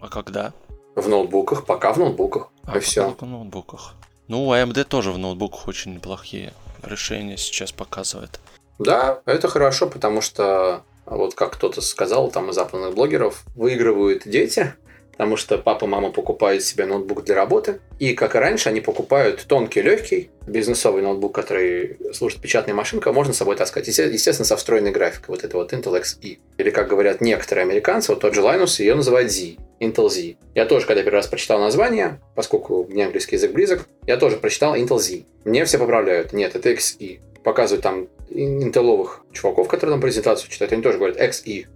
А 0.00 0.08
когда? 0.08 0.52
в 0.94 1.08
ноутбуках, 1.08 1.66
пока 1.66 1.92
в 1.92 1.98
ноутбуках. 1.98 2.48
А, 2.64 2.78
и 2.78 2.80
все. 2.80 3.04
только 3.04 3.24
в 3.26 3.28
ноутбуках. 3.28 3.94
Ну, 4.28 4.50
AMD 4.52 4.84
тоже 4.84 5.12
в 5.12 5.18
ноутбуках 5.18 5.68
очень 5.68 5.94
неплохие 5.94 6.54
решения 6.82 7.36
сейчас 7.36 7.70
показывает. 7.70 8.40
Да, 8.78 9.20
это 9.26 9.46
хорошо, 9.48 9.88
потому 9.88 10.20
что, 10.22 10.82
вот 11.04 11.34
как 11.34 11.52
кто-то 11.52 11.80
сказал, 11.82 12.30
там 12.30 12.48
из 12.50 12.54
западных 12.54 12.94
блогеров, 12.94 13.44
выигрывают 13.54 14.22
дети, 14.26 14.74
потому 15.16 15.36
что 15.36 15.56
папа, 15.58 15.86
мама 15.86 16.10
покупают 16.12 16.62
себе 16.62 16.84
ноутбук 16.84 17.24
для 17.24 17.34
работы, 17.34 17.80
и, 17.98 18.12
как 18.14 18.34
и 18.34 18.38
раньше, 18.38 18.68
они 18.68 18.80
покупают 18.80 19.44
тонкий, 19.48 19.80
легкий, 19.80 20.30
бизнесовый 20.46 21.02
ноутбук, 21.02 21.34
который 21.34 21.96
служит 22.12 22.40
печатной 22.40 22.74
машинкой, 22.74 23.12
можно 23.12 23.32
с 23.32 23.38
собой 23.38 23.56
таскать. 23.56 23.88
Есте- 23.88 24.12
Естественно, 24.12 24.44
со 24.44 24.56
встроенной 24.56 24.90
графикой, 24.90 25.34
вот 25.34 25.44
это 25.44 25.56
вот 25.56 25.72
Intel 25.72 26.00
XE. 26.00 26.38
Или, 26.58 26.70
как 26.70 26.88
говорят 26.88 27.20
некоторые 27.20 27.62
американцы, 27.64 28.12
вот 28.12 28.20
тот 28.20 28.34
же 28.34 28.42
Linus 28.42 28.80
ее 28.80 28.94
называют 28.94 29.30
Z, 29.32 29.56
Intel 29.80 30.08
Z. 30.10 30.34
Я 30.54 30.66
тоже, 30.66 30.86
когда 30.86 31.02
первый 31.02 31.16
раз 31.16 31.26
прочитал 31.28 31.58
название, 31.60 32.20
поскольку 32.34 32.84
мне 32.84 33.06
английский 33.06 33.36
язык 33.36 33.52
близок, 33.52 33.88
я 34.06 34.16
тоже 34.18 34.36
прочитал 34.36 34.76
Intel 34.76 34.98
Z. 34.98 35.22
Мне 35.44 35.64
все 35.64 35.78
поправляют, 35.78 36.32
нет, 36.34 36.54
это 36.54 36.70
XE. 36.70 37.20
Показывают 37.42 37.82
там 37.82 38.08
интеловых 38.28 39.22
чуваков, 39.32 39.68
которые 39.68 39.94
там 39.94 40.00
презентацию 40.00 40.50
читают, 40.50 40.72
они 40.72 40.82
тоже 40.82 40.98
говорят 40.98 41.18
XE. 41.18 41.66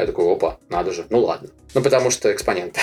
Я 0.00 0.06
такой, 0.06 0.32
опа, 0.32 0.58
надо 0.70 0.92
же, 0.92 1.06
ну 1.10 1.20
ладно. 1.20 1.50
Ну, 1.74 1.82
потому 1.82 2.10
что 2.10 2.32
экспонент. 2.32 2.78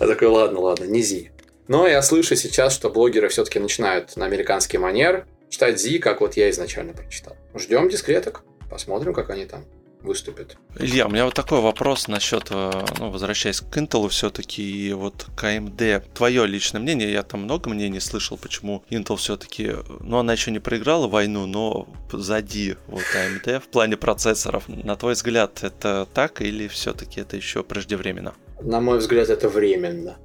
Я 0.00 0.06
такой, 0.06 0.28
ладно, 0.28 0.60
ладно, 0.60 0.84
не 0.84 1.02
Z. 1.02 1.30
Но 1.66 1.88
я 1.88 2.02
слышу 2.02 2.36
сейчас, 2.36 2.74
что 2.74 2.90
блогеры 2.90 3.28
все-таки 3.28 3.58
начинают 3.58 4.16
на 4.16 4.26
американский 4.26 4.76
манер 4.76 5.26
читать 5.48 5.80
Z, 5.80 5.98
как 6.00 6.20
вот 6.20 6.36
я 6.36 6.50
изначально 6.50 6.92
прочитал. 6.92 7.36
Ждем 7.54 7.88
дискреток, 7.88 8.42
посмотрим, 8.70 9.14
как 9.14 9.30
они 9.30 9.46
там 9.46 9.64
выступит. 10.08 10.56
Илья, 10.78 11.06
у 11.06 11.10
меня 11.10 11.24
вот 11.24 11.34
такой 11.34 11.60
вопрос 11.60 12.08
насчет, 12.08 12.48
э, 12.50 12.84
ну, 12.98 13.10
возвращаясь 13.10 13.60
к 13.60 13.76
Intel 13.76 14.08
все-таки, 14.08 14.92
вот 14.92 15.26
к 15.36 15.44
AMD. 15.44 16.02
Твое 16.14 16.46
личное 16.46 16.80
мнение, 16.80 17.12
я 17.12 17.22
там 17.22 17.42
много 17.42 17.70
мнений 17.70 18.00
слышал, 18.00 18.36
почему 18.36 18.82
Intel 18.90 19.16
все-таки, 19.16 19.72
ну, 20.00 20.18
она 20.18 20.32
еще 20.32 20.50
не 20.50 20.58
проиграла 20.58 21.06
войну, 21.06 21.46
но 21.46 21.86
позади 22.10 22.76
вот 22.88 23.04
AMD 23.14 23.60
в 23.60 23.68
плане 23.68 23.96
процессоров. 23.96 24.64
На 24.68 24.96
твой 24.96 25.12
взгляд, 25.12 25.62
это 25.62 26.08
так 26.12 26.40
или 26.40 26.66
все-таки 26.66 27.20
это 27.20 27.36
еще 27.36 27.62
преждевременно? 27.62 28.34
На 28.60 28.80
мой 28.80 28.98
взгляд, 28.98 29.28
это 29.28 29.48
временно. 29.48 30.16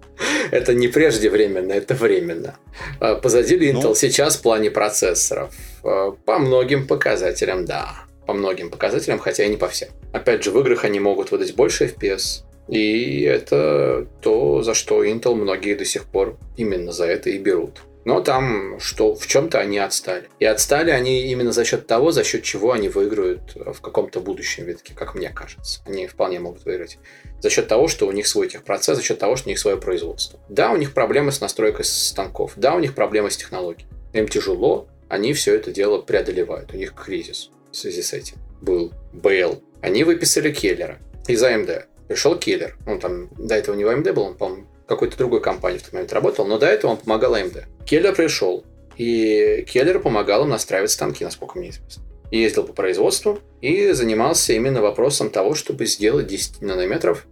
Это 0.52 0.74
не 0.74 0.88
преждевременно, 0.88 1.74
это 1.74 1.94
временно. 1.94 2.56
А 3.00 3.16
позади 3.16 3.58
Intel 3.58 3.82
ну... 3.82 3.96
сейчас 3.96 4.38
в 4.38 4.42
плане 4.42 4.72
процессоров. 4.72 5.54
А, 5.84 6.12
по 6.12 6.40
многим 6.40 6.88
показателям, 6.88 7.66
да 7.66 8.06
по 8.26 8.34
многим 8.34 8.70
показателям, 8.70 9.20
хотя 9.20 9.46
и 9.46 9.50
не 9.50 9.58
по 9.58 9.68
всем. 9.68 9.90
Опять 10.12 10.44
же, 10.44 10.52
в 10.52 10.60
играх 10.60 10.86
они 10.86 11.00
могут 11.00 11.32
выдать 11.32 11.56
больше 11.56 11.86
FPS, 11.86 12.44
и 12.68 13.22
это 13.22 14.08
то, 14.22 14.62
за 14.62 14.74
что 14.74 15.04
Intel 15.04 15.36
многие 15.36 15.76
до 15.76 15.86
сих 15.86 16.06
пор 16.06 16.38
именно 16.56 16.92
за 16.92 17.06
это 17.06 17.30
и 17.30 17.38
берут. 17.38 17.84
Но 18.06 18.20
там 18.20 18.80
что 18.80 19.16
в 19.16 19.28
чем-то 19.28 19.60
они 19.60 19.80
отстали. 19.80 20.28
И 20.40 20.46
отстали 20.46 20.92
они 20.92 21.32
именно 21.32 21.54
за 21.54 21.64
счет 21.64 21.88
того, 21.88 22.12
за 22.12 22.24
счет 22.24 22.44
чего 22.44 22.74
они 22.74 22.90
выиграют 22.90 23.56
в 23.56 23.80
каком-то 23.80 24.20
будущем 24.20 24.66
витке, 24.66 24.94
как 24.94 25.16
мне 25.16 25.30
кажется. 25.30 25.82
Они 25.86 26.08
вполне 26.08 26.40
могут 26.40 26.66
выиграть. 26.66 26.98
За 27.40 27.50
счет 27.50 27.68
того, 27.68 27.88
что 27.88 28.08
у 28.08 28.12
них 28.12 28.28
свой 28.28 28.50
техпроцесс, 28.50 28.98
за 28.98 29.04
счет 29.04 29.20
того, 29.20 29.38
что 29.38 29.48
у 29.48 29.52
них 29.52 29.60
свое 29.60 29.78
производство. 29.78 30.40
Да, 30.50 30.72
у 30.72 30.78
них 30.78 30.94
проблемы 30.94 31.32
с 31.32 31.40
настройкой 31.40 31.86
станков. 31.86 32.54
Да, 32.58 32.76
у 32.76 32.80
них 32.80 32.94
проблемы 32.94 33.32
с 33.32 33.38
технологией. 33.38 33.88
Им 34.12 34.28
тяжело, 34.28 34.88
они 35.08 35.34
все 35.34 35.56
это 35.56 35.72
дело 35.72 36.02
преодолевают. 36.02 36.74
У 36.74 36.78
них 36.78 36.94
кризис 36.94 37.52
в 37.74 37.78
связи 37.78 38.02
с 38.02 38.14
этим 38.14 38.38
был 38.62 38.94
Бейл. 39.12 39.62
Они 39.82 40.04
выписали 40.04 40.54
Келлера 40.54 41.00
из 41.28 41.44
AMD. 41.44 41.86
Пришел 42.08 42.38
Келлер. 42.38 42.78
Он 42.88 43.00
там 43.00 43.30
до 43.38 43.56
этого 43.56 43.76
не 43.76 43.84
в 43.84 43.90
AMD 43.90 44.14
был, 44.14 44.24
он, 44.24 44.36
по-моему, 44.36 44.68
какой-то 44.88 45.18
другой 45.18 45.42
компании 45.42 45.80
в 45.80 45.84
тот 45.84 45.94
момент 45.94 46.14
работал, 46.14 46.46
но 46.46 46.58
до 46.58 46.68
этого 46.68 46.92
он 46.92 46.98
помогал 46.98 47.36
AMD. 47.36 47.64
Келлер 47.86 48.16
пришел, 48.16 48.64
и 48.98 49.66
Келлер 49.68 50.00
помогал 50.00 50.44
им 50.44 50.50
настраивать 50.50 50.92
станки, 50.92 51.24
насколько 51.24 51.58
мне 51.58 51.70
известно. 51.70 52.04
Ездил 52.32 52.64
по 52.64 52.74
производству 52.74 53.40
и 53.62 53.92
занимался 53.92 54.54
именно 54.54 54.82
вопросом 54.82 55.30
того, 55.30 55.54
чтобы 55.56 55.86
сделать 55.86 56.28
10 56.28 56.62
нанометров 56.62 57.28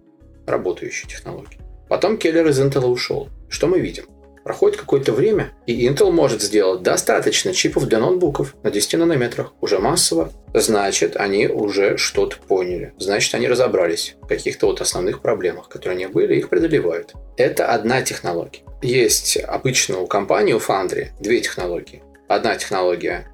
работающей 0.46 1.08
технологии. 1.08 1.60
Потом 1.90 2.18
Келлер 2.18 2.48
из 2.48 2.60
Intel 2.60 2.86
ушел. 2.86 3.30
Что 3.50 3.68
мы 3.68 3.80
видим? 3.80 4.06
Проходит 4.44 4.80
какое-то 4.80 5.14
время, 5.14 5.52
и 5.68 5.88
Intel 5.88 6.12
может 6.12 6.42
сделать 6.42 6.82
достаточно 6.82 7.54
чипов 7.54 7.86
для 7.86 8.00
ноутбуков 8.00 8.56
на 8.64 8.72
10 8.72 8.94
нанометрах, 8.94 9.54
уже 9.62 9.80
массово. 9.80 10.32
Значит, 10.54 11.16
они 11.16 11.48
уже 11.48 11.98
что-то 11.98 12.38
поняли. 12.38 12.94
Значит, 12.98 13.36
они 13.36 13.48
разобрались 13.48 14.16
в 14.22 14.28
каких-то 14.28 14.66
вот 14.66 14.82
основных 14.82 15.22
проблемах, 15.22 15.70
которые 15.70 15.98
у 15.98 16.00
них 16.00 16.12
были, 16.12 16.36
их 16.36 16.50
преодолевают. 16.50 17.14
Это 17.38 17.68
одна 17.68 18.02
технология. 18.02 18.62
Есть 18.82 19.38
обычно 19.38 20.00
у 20.00 20.08
компании, 20.08 20.54
у 20.54 20.60
Foundry, 20.60 21.10
две 21.20 21.40
технологии. 21.42 22.02
Одна 22.28 22.56
технология 22.56 23.28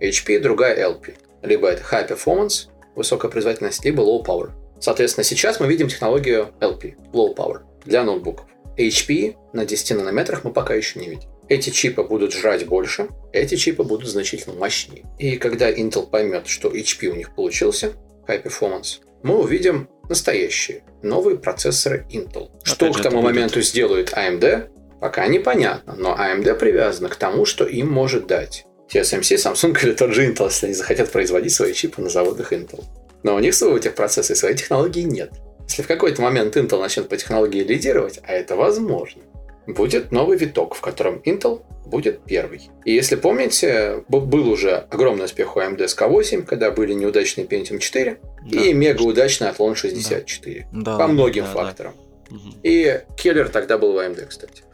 HP, 0.00 0.40
другая 0.40 0.76
LP. 0.88 1.14
Либо 1.42 1.68
это 1.68 1.82
High 1.82 2.08
Performance, 2.08 2.68
высокая 2.94 3.30
производительность, 3.30 3.84
либо 3.84 4.02
Low 4.02 4.24
Power. 4.24 4.50
Соответственно, 4.80 5.24
сейчас 5.24 5.60
мы 5.60 5.66
видим 5.66 5.88
технологию 5.88 6.48
LP, 6.60 6.94
Low 7.12 7.34
Power, 7.34 7.60
для 7.84 8.02
ноутбуков. 8.02 8.46
HP 8.76 9.36
на 9.52 9.64
10 9.64 9.96
нанометрах 9.96 10.44
мы 10.44 10.52
пока 10.52 10.74
еще 10.74 10.98
не 11.00 11.08
видим. 11.08 11.28
Эти 11.48 11.70
чипы 11.70 12.02
будут 12.02 12.32
жрать 12.32 12.66
больше, 12.66 13.08
эти 13.32 13.56
чипы 13.56 13.82
будут 13.82 14.08
значительно 14.08 14.54
мощнее. 14.54 15.04
И 15.18 15.36
когда 15.36 15.70
Intel 15.70 16.08
поймет, 16.08 16.46
что 16.46 16.68
HP 16.68 17.08
у 17.08 17.14
них 17.14 17.34
получился, 17.34 17.92
High 18.26 18.44
Performance, 18.44 19.00
мы 19.22 19.38
увидим 19.38 19.88
настоящие 20.08 20.84
новые 21.02 21.36
процессоры 21.36 22.06
Intel. 22.10 22.48
Опять 22.62 22.66
что 22.66 22.92
к 22.92 23.02
тому 23.02 23.22
моменту 23.22 23.56
будет... 23.56 23.66
сделает 23.66 24.12
AMD, 24.12 24.70
пока 25.00 25.26
непонятно, 25.26 25.94
но 25.96 26.16
AMD 26.16 26.54
привязана 26.54 27.08
к 27.08 27.16
тому, 27.16 27.44
что 27.44 27.64
им 27.64 27.90
может 27.90 28.26
дать 28.26 28.64
TSMC, 28.92 29.36
Samsung 29.36 29.78
или 29.82 29.92
тот 29.92 30.12
же 30.12 30.26
Intel, 30.26 30.46
если 30.46 30.66
они 30.66 30.74
захотят 30.74 31.10
производить 31.10 31.52
свои 31.52 31.74
чипы 31.74 32.00
на 32.00 32.08
заводах 32.08 32.52
Intel. 32.52 32.84
Но 33.22 33.34
у 33.34 33.38
них 33.38 33.54
своего 33.54 33.78
техпроцесса 33.78 34.34
и 34.34 34.36
своей 34.36 34.56
технологии 34.56 35.02
нет. 35.02 35.30
Если 35.68 35.82
в 35.82 35.86
какой-то 35.86 36.22
момент 36.22 36.56
Intel 36.56 36.80
начнет 36.80 37.08
по 37.08 37.16
технологии 37.16 37.62
лидировать, 37.62 38.20
а 38.22 38.32
это 38.32 38.56
возможно, 38.56 39.22
будет 39.66 40.12
новый 40.12 40.36
виток, 40.36 40.74
в 40.74 40.80
котором 40.80 41.22
Intel 41.24 41.62
будет 41.86 42.24
первый. 42.24 42.70
И 42.84 42.92
если 42.92 43.16
помните, 43.16 44.04
был 44.08 44.48
уже 44.48 44.76
огромный 44.90 45.26
успех 45.26 45.56
у 45.56 45.60
AMD 45.60 45.86
с 45.86 45.96
K8, 45.96 46.42
когда 46.42 46.70
были 46.70 46.92
неудачные 46.92 47.46
Pentium 47.46 47.78
4 47.78 48.20
да, 48.50 48.60
и 48.60 48.72
мега 48.72 49.02
удачный 49.02 49.48
Athlon 49.48 49.74
64. 49.74 50.68
Да. 50.72 50.98
По 50.98 51.06
многим 51.06 51.44
да, 51.44 51.52
факторам. 51.52 51.94
Да. 52.30 52.36
И 52.62 53.00
Келлер 53.16 53.48
тогда 53.48 53.78
был 53.78 53.92
в 53.92 53.98
AMD, 53.98 54.26
кстати. 54.26 54.64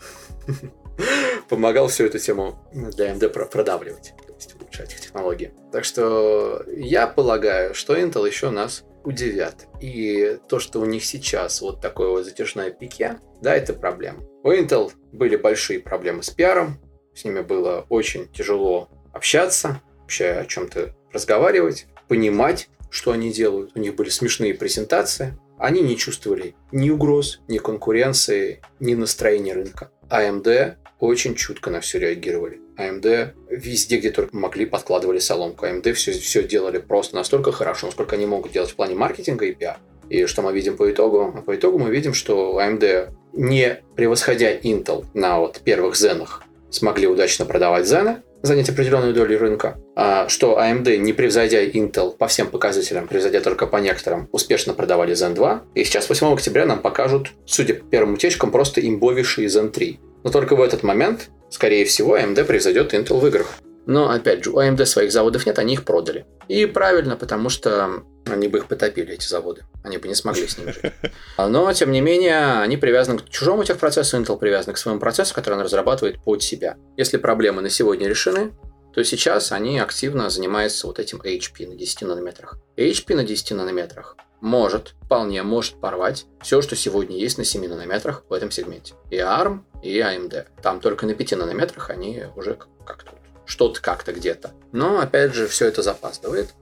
Помогал 1.49 1.88
всю 1.88 2.05
эту 2.05 2.18
тему 2.18 2.59
для 2.72 3.12
AMD 3.12 3.28
продавливать, 3.49 4.12
то 4.26 4.34
есть 4.34 4.55
улучшать 4.61 4.93
их 4.93 5.01
технологии. 5.01 5.53
Так 5.72 5.84
что 5.84 6.64
я 6.68 7.07
полагаю, 7.07 7.74
что 7.74 7.97
Intel 7.97 8.26
еще 8.26 8.51
нас 8.51 8.84
удивят. 9.05 9.66
И 9.80 10.38
то, 10.48 10.59
что 10.59 10.80
у 10.80 10.84
них 10.84 11.05
сейчас 11.05 11.61
вот 11.61 11.80
такое 11.80 12.11
вот 12.11 12.24
затяжное 12.24 12.70
пике, 12.70 13.18
да, 13.40 13.55
это 13.55 13.72
проблема. 13.72 14.20
У 14.42 14.51
Intel 14.51 14.92
были 15.12 15.36
большие 15.36 15.80
проблемы 15.80 16.22
с 16.22 16.30
пиаром, 16.30 16.78
с 17.14 17.24
ними 17.24 17.40
было 17.40 17.86
очень 17.88 18.28
тяжело 18.28 18.88
общаться, 19.12 19.82
вообще 20.01 20.30
о 20.30 20.46
чем-то 20.46 20.94
разговаривать, 21.12 21.86
понимать, 22.09 22.68
что 22.90 23.12
они 23.12 23.32
делают. 23.32 23.72
У 23.74 23.78
них 23.78 23.94
были 23.94 24.09
смешные 24.09 24.55
презентации. 24.55 25.38
Они 25.59 25.82
не 25.82 25.96
чувствовали 25.96 26.55
ни 26.72 26.90
угроз, 26.90 27.40
ни 27.48 27.59
конкуренции, 27.59 28.62
ни 28.80 28.94
настроения 28.94 29.53
рынка. 29.53 29.90
AMD 30.09 30.76
очень 30.98 31.34
чутко 31.34 31.70
на 31.70 31.80
все 31.80 31.98
реагировали. 31.98 32.61
AMD 32.81 33.31
везде, 33.51 33.99
где 33.99 34.11
только 34.11 34.35
могли, 34.37 34.66
подкладывали 34.66 35.18
соломку. 35.18 35.66
AMD 35.66 35.93
все, 35.93 36.12
все 36.12 36.43
делали 36.43 36.78
просто 36.78 37.16
настолько 37.16 37.53
хорошо, 37.53 37.87
насколько 37.87 38.16
они 38.16 38.26
могут 38.26 38.53
делать 38.53 38.70
в 38.70 38.76
плане 38.76 38.95
маркетинга 38.95 39.45
и 39.45 39.53
пиар. 39.53 39.78
И 40.09 40.26
что 40.26 40.43
мы 40.43 40.53
видим 40.53 40.76
по 40.76 40.91
итогу? 40.91 41.43
По 41.47 41.55
итогу 41.55 41.78
мы 41.78 41.91
видим, 41.91 42.14
что 42.14 42.61
AMD, 42.61 43.11
не 43.33 43.81
превосходя 43.95 44.53
Intel 44.53 45.05
на 45.14 45.39
вот 45.39 45.61
первых 45.61 45.97
зенах, 45.97 46.43
смогли 46.70 47.07
удачно 47.07 47.45
продавать 47.45 47.87
зены, 47.87 48.22
занять 48.43 48.68
определенную 48.70 49.12
долю 49.14 49.39
рынка, 49.39 49.78
а 49.95 50.28
что 50.28 50.59
AMD, 50.59 50.97
не 50.97 51.12
превзойдя 51.12 51.64
Intel 51.64 52.16
по 52.16 52.26
всем 52.26 52.49
показателям, 52.49 53.07
превзойдя 53.07 53.41
только 53.41 53.66
по 53.66 53.76
некоторым, 53.76 54.28
успешно 54.33 54.72
продавали 54.72 55.14
Zen 55.14 55.35
2. 55.35 55.62
И 55.74 55.85
сейчас 55.85 56.09
8 56.09 56.33
октября 56.33 56.66
нам 56.66 56.81
покажут, 56.81 57.33
судя 57.45 57.74
по 57.74 57.85
первым 57.85 58.14
утечкам, 58.14 58.51
просто 58.51 58.81
имбовейший 58.81 59.47
Zen 59.47 59.70
3. 59.70 60.01
Но 60.24 60.31
только 60.31 60.57
в 60.57 60.62
этот 60.62 60.83
момент, 60.83 61.31
скорее 61.51 61.84
всего, 61.84 62.16
AMD 62.16 62.44
превзойдет 62.44 62.94
Intel 62.94 63.18
в 63.18 63.26
играх. 63.26 63.55
Но, 63.86 64.11
опять 64.11 64.44
же, 64.44 64.51
у 64.51 64.61
AMD 64.61 64.84
своих 64.86 65.12
заводов 65.12 65.46
нет, 65.46 65.59
они 65.59 65.74
их 65.74 65.84
продали. 65.84 66.26
И 66.48 66.66
правильно, 66.66 67.16
потому 67.16 67.48
что 67.48 68.05
они 68.26 68.48
бы 68.48 68.59
их 68.59 68.66
потопили, 68.66 69.14
эти 69.14 69.26
заводы. 69.26 69.64
Они 69.82 69.98
бы 69.98 70.07
не 70.07 70.14
смогли 70.14 70.46
с 70.46 70.59
ними 70.59 70.72
жить. 70.72 70.92
Но, 71.38 71.72
тем 71.72 71.90
не 71.90 72.01
менее, 72.01 72.61
они 72.61 72.76
привязаны 72.76 73.18
к 73.18 73.28
чужому 73.28 73.64
техпроцессу, 73.64 74.18
Intel 74.18 74.38
привязан 74.38 74.74
к 74.74 74.78
своему 74.78 75.01
процессу, 75.01 75.34
который 75.34 75.55
он 75.55 75.62
разрабатывает 75.62 76.22
под 76.22 76.42
себя. 76.42 76.76
Если 76.96 77.16
проблемы 77.16 77.62
на 77.62 77.70
сегодня 77.70 78.09
решены, 78.09 78.53
то 78.94 79.03
сейчас 79.05 79.53
они 79.53 79.78
активно 79.78 80.30
занимаются 80.30 80.86
вот 80.86 80.98
этим 80.98 81.18
HP 81.18 81.66
на 81.66 81.74
10 81.74 82.03
нанометрах. 82.03 82.59
HP 82.76 83.14
на 83.14 83.24
10 83.24 83.53
нанометрах 83.53 84.16
может, 84.41 84.95
вполне 85.03 85.43
может 85.43 85.80
порвать 85.80 86.26
все, 86.41 86.62
что 86.62 86.76
сегодня 86.76 87.16
есть 87.16 87.38
на 87.38 87.45
7 87.45 87.68
нанометрах 87.68 88.24
в 88.28 88.32
этом 88.32 88.51
сегменте. 88.51 88.95
И 89.11 89.16
ARM, 89.16 89.61
и 89.82 89.99
AMD. 89.99 90.47
Там 90.62 90.80
только 90.80 91.07
на 91.07 91.14
5 91.14 91.32
нанометрах 91.32 91.91
они 91.91 92.24
уже 92.36 92.59
как-то 92.84 93.12
что-то 93.45 93.82
как-то 93.82 94.12
где-то. 94.12 94.53
Но, 94.72 95.01
опять 95.01 95.34
же, 95.34 95.49
все 95.49 95.66
это 95.66 95.82
запаздывает. 95.82 96.55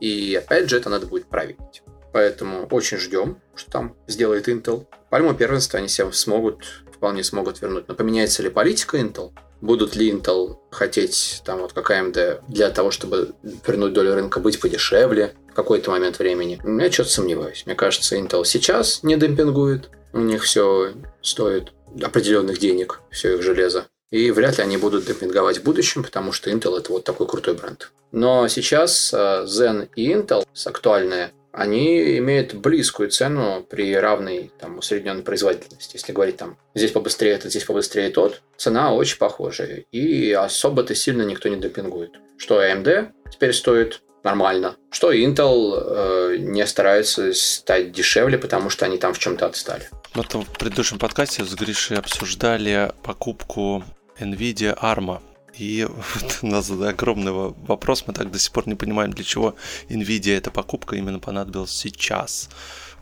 И, 0.00 0.34
опять 0.36 0.70
же, 0.70 0.76
это 0.76 0.88
надо 0.88 1.06
будет 1.06 1.26
проверить. 1.26 1.82
Поэтому 2.12 2.66
очень 2.70 2.98
ждем, 2.98 3.40
что 3.54 3.70
там 3.70 3.96
сделает 4.06 4.48
Intel. 4.48 4.86
Пальму 5.10 5.34
первенства 5.34 5.78
они 5.78 5.88
себе 5.88 6.12
смогут, 6.12 6.64
вполне 6.92 7.24
смогут 7.24 7.60
вернуть. 7.60 7.88
Но 7.88 7.94
поменяется 7.94 8.42
ли 8.42 8.48
политика 8.48 8.96
Intel? 8.96 9.32
Будут 9.60 9.96
ли 9.96 10.10
Intel 10.10 10.56
хотеть, 10.70 11.42
там 11.44 11.60
вот 11.60 11.72
как 11.72 11.90
AMD, 11.90 12.42
для 12.48 12.70
того, 12.70 12.90
чтобы 12.90 13.34
вернуть 13.66 13.92
долю 13.92 14.14
рынка, 14.14 14.40
быть 14.40 14.60
подешевле 14.60 15.34
в 15.50 15.54
какой-то 15.54 15.90
момент 15.90 16.18
времени? 16.18 16.60
Я 16.64 16.92
что-то 16.92 17.10
сомневаюсь. 17.10 17.64
Мне 17.66 17.74
кажется, 17.74 18.16
Intel 18.16 18.44
сейчас 18.44 19.02
не 19.02 19.16
демпингует. 19.16 19.90
У 20.12 20.20
них 20.20 20.44
все 20.44 20.92
стоит 21.22 21.72
определенных 22.02 22.58
денег, 22.58 23.00
все 23.10 23.34
их 23.34 23.42
железо. 23.42 23.86
И 24.10 24.30
вряд 24.30 24.58
ли 24.58 24.64
они 24.64 24.76
будут 24.76 25.06
демпинговать 25.06 25.58
в 25.58 25.64
будущем, 25.64 26.04
потому 26.04 26.32
что 26.32 26.50
Intel 26.50 26.78
это 26.78 26.92
вот 26.92 27.04
такой 27.04 27.26
крутой 27.26 27.54
бренд. 27.54 27.90
Но 28.12 28.46
сейчас 28.48 29.12
э, 29.12 29.44
Zen 29.46 29.88
и 29.96 30.12
Intel, 30.12 30.44
актуальные 30.64 31.32
они 31.56 32.18
имеют 32.18 32.54
близкую 32.54 33.10
цену 33.10 33.66
при 33.68 33.94
равной 33.96 34.52
там, 34.58 34.78
усредненной 34.78 35.22
производительности. 35.22 35.96
Если 35.96 36.12
говорить 36.12 36.36
там, 36.36 36.58
здесь 36.74 36.92
побыстрее 36.92 37.32
этот, 37.32 37.50
здесь 37.50 37.64
побыстрее 37.64 38.10
тот, 38.10 38.42
цена 38.58 38.92
очень 38.92 39.16
похожая. 39.16 39.84
И 39.90 40.32
особо-то 40.32 40.94
сильно 40.94 41.22
никто 41.22 41.48
не 41.48 41.56
демпингует. 41.56 42.12
Что 42.36 42.62
AMD 42.62 43.08
теперь 43.32 43.54
стоит 43.54 44.02
нормально. 44.22 44.76
Что 44.90 45.12
Intel 45.12 45.72
э, 45.76 46.36
не 46.38 46.66
старается 46.66 47.32
стать 47.32 47.90
дешевле, 47.90 48.36
потому 48.36 48.68
что 48.68 48.84
они 48.84 48.98
там 48.98 49.14
в 49.14 49.18
чем-то 49.18 49.46
отстали. 49.46 49.88
Вот 50.14 50.34
в 50.34 50.58
предыдущем 50.58 50.98
подкасте 50.98 51.42
с 51.42 51.54
Гришей 51.54 51.96
обсуждали 51.96 52.92
покупку 53.02 53.82
NVIDIA 54.20 54.78
ARM. 54.78 55.20
И 55.58 55.86
вот 55.88 56.38
у 56.42 56.46
нас 56.46 56.70
огромный 56.70 57.32
вопрос, 57.32 58.04
мы 58.06 58.14
так 58.14 58.30
до 58.30 58.38
сих 58.38 58.52
пор 58.52 58.68
не 58.68 58.74
понимаем, 58.74 59.12
для 59.12 59.24
чего 59.24 59.54
NVIDIA 59.88 60.36
эта 60.36 60.50
покупка 60.50 60.96
именно 60.96 61.18
понадобилась 61.18 61.70
сейчас. 61.70 62.50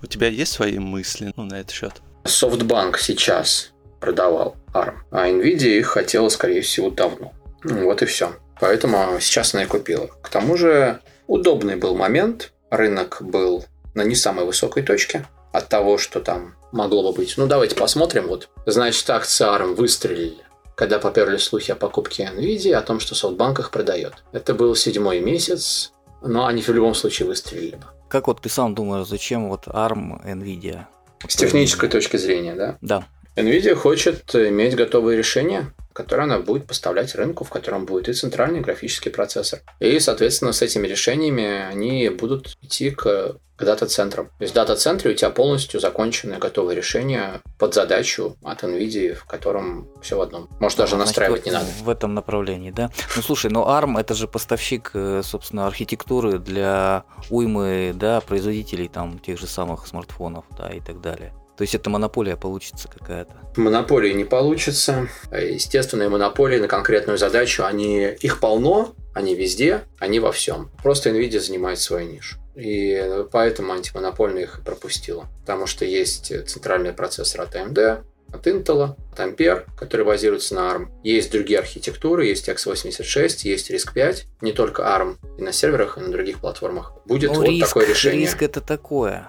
У 0.02 0.06
тебя 0.06 0.28
есть 0.28 0.52
свои 0.52 0.78
мысли 0.78 1.32
ну, 1.36 1.44
на 1.44 1.60
этот 1.60 1.72
счет? 1.72 2.02
SoftBank 2.24 2.96
сейчас 2.98 3.72
продавал 4.00 4.56
ARM, 4.72 4.96
а 5.10 5.28
NVIDIA 5.28 5.78
их 5.78 5.86
хотела, 5.86 6.28
скорее 6.28 6.60
всего, 6.60 6.90
давно. 6.90 7.32
Вот 7.64 8.02
и 8.02 8.06
все. 8.06 8.34
Поэтому 8.60 9.18
сейчас 9.20 9.54
она 9.54 9.64
и 9.64 9.66
купила. 9.66 10.08
К 10.22 10.28
тому 10.28 10.56
же 10.56 11.00
удобный 11.26 11.76
был 11.76 11.96
момент. 11.96 12.52
Рынок 12.70 13.18
был 13.20 13.64
на 13.94 14.02
не 14.02 14.14
самой 14.14 14.44
высокой 14.44 14.82
точке 14.82 15.26
от 15.52 15.68
того, 15.68 15.98
что 15.98 16.20
там 16.20 16.54
могло 16.72 17.10
бы 17.10 17.16
быть. 17.18 17.34
Ну, 17.36 17.46
давайте 17.46 17.74
посмотрим. 17.76 18.26
Вот, 18.26 18.48
значит, 18.66 19.08
акции 19.08 19.44
ARM 19.44 19.74
выстрелили 19.74 20.44
когда 20.74 20.98
поперли 20.98 21.36
слухи 21.36 21.70
о 21.70 21.76
покупке 21.76 22.30
NVIDIA, 22.34 22.74
о 22.74 22.82
том, 22.82 23.00
что 23.00 23.14
SoftBank 23.14 23.60
их 23.60 23.70
продает. 23.70 24.24
Это 24.32 24.54
был 24.54 24.74
седьмой 24.74 25.20
месяц, 25.20 25.92
но 26.22 26.46
они 26.46 26.62
в 26.62 26.68
любом 26.68 26.94
случае 26.94 27.28
выстрелили 27.28 27.76
бы. 27.76 27.84
Как 28.08 28.26
вот 28.26 28.40
ты 28.40 28.48
сам 28.48 28.74
думаешь, 28.74 29.06
зачем 29.06 29.48
вот 29.48 29.66
ARM 29.66 30.24
NVIDIA? 30.24 30.86
С 31.28 31.36
технической 31.36 31.88
точки 31.88 32.16
зрения, 32.16 32.54
да? 32.54 32.76
Да. 32.80 33.06
NVIDIA 33.36 33.74
хочет 33.74 34.34
иметь 34.34 34.76
готовые 34.76 35.18
решения, 35.18 35.72
которые 35.94 36.24
она 36.24 36.40
будет 36.40 36.66
поставлять 36.66 37.14
рынку, 37.14 37.44
в 37.44 37.50
котором 37.50 37.86
будет 37.86 38.10
и 38.10 38.12
центральный 38.12 38.60
графический 38.60 39.10
процессор. 39.10 39.60
И, 39.80 39.98
соответственно, 40.00 40.52
с 40.52 40.60
этими 40.60 40.86
решениями 40.86 41.66
они 41.70 42.10
будут 42.10 42.58
идти 42.60 42.90
к 42.90 43.36
к 43.56 43.64
дата-центрам. 43.64 44.26
То 44.26 44.32
есть 44.40 44.52
в 44.52 44.56
дата-центре 44.56 45.12
у 45.12 45.14
тебя 45.14 45.30
полностью 45.30 45.78
законченное 45.78 46.38
готовое 46.38 46.74
решение 46.74 47.40
под 47.58 47.74
задачу 47.74 48.36
от 48.42 48.64
NVIDIA, 48.64 49.14
в 49.14 49.24
котором 49.26 49.88
все 50.02 50.16
в 50.16 50.22
одном. 50.22 50.48
Может, 50.58 50.78
даже 50.78 50.96
Значит, 50.96 51.06
настраивать 51.06 51.46
не 51.46 51.52
надо. 51.52 51.66
В 51.82 51.88
этом 51.88 52.14
направлении, 52.14 52.72
да? 52.72 52.90
Ну, 53.14 53.22
слушай, 53.22 53.50
но 53.50 53.62
ARM 53.68 53.98
это 54.00 54.14
же 54.14 54.26
поставщик, 54.26 54.90
э, 54.94 55.22
собственно, 55.24 55.66
архитектуры 55.66 56.38
для 56.38 57.04
уймы, 57.30 57.92
да, 57.94 58.20
производителей 58.20 58.88
там 58.88 59.20
тех 59.20 59.38
же 59.38 59.46
самых 59.46 59.86
смартфонов, 59.86 60.44
да, 60.58 60.70
и 60.70 60.80
так 60.80 61.00
далее. 61.00 61.32
То 61.56 61.62
есть 61.62 61.74
это 61.74 61.88
монополия 61.88 62.36
получится 62.36 62.88
какая-то? 62.88 63.32
Монополии 63.56 64.12
не 64.12 64.24
получится. 64.24 65.08
Естественные 65.30 66.08
монополии 66.08 66.58
на 66.58 66.68
конкретную 66.68 67.16
задачу, 67.16 67.64
они 67.64 68.08
их 68.20 68.40
полно, 68.40 68.94
они 69.14 69.34
везде, 69.34 69.82
они 69.98 70.18
во 70.18 70.32
всем. 70.32 70.70
Просто 70.82 71.10
NVIDIA 71.10 71.38
занимает 71.38 71.78
свою 71.78 72.10
нишу. 72.10 72.38
И 72.56 73.24
поэтому 73.30 73.72
антимонопольная 73.72 74.42
их 74.42 74.62
пропустила. 74.64 75.26
Потому 75.40 75.66
что 75.66 75.84
есть 75.84 76.32
центральный 76.48 76.92
процессор 76.92 77.42
от 77.42 77.54
AMD, 77.54 78.04
от 78.32 78.46
Intel, 78.46 78.96
от 79.12 79.20
Ampere, 79.20 79.64
который 79.76 80.04
базируется 80.04 80.54
на 80.56 80.72
ARM. 80.72 80.88
Есть 81.04 81.30
другие 81.30 81.60
архитектуры, 81.60 82.26
есть 82.26 82.48
x86, 82.48 83.40
есть 83.44 83.70
RISC-5, 83.70 84.24
не 84.40 84.52
только 84.52 84.82
ARM, 84.82 85.16
и 85.38 85.42
на 85.42 85.52
серверах, 85.52 85.98
и 85.98 86.00
на 86.00 86.08
других 86.08 86.40
платформах. 86.40 86.94
Будет 87.06 87.30
ну, 87.30 87.36
вот 87.36 87.46
риск, 87.46 87.68
такое 87.68 87.86
решение. 87.86 88.22
Риск 88.22 88.42
это 88.42 88.60
такое 88.60 89.28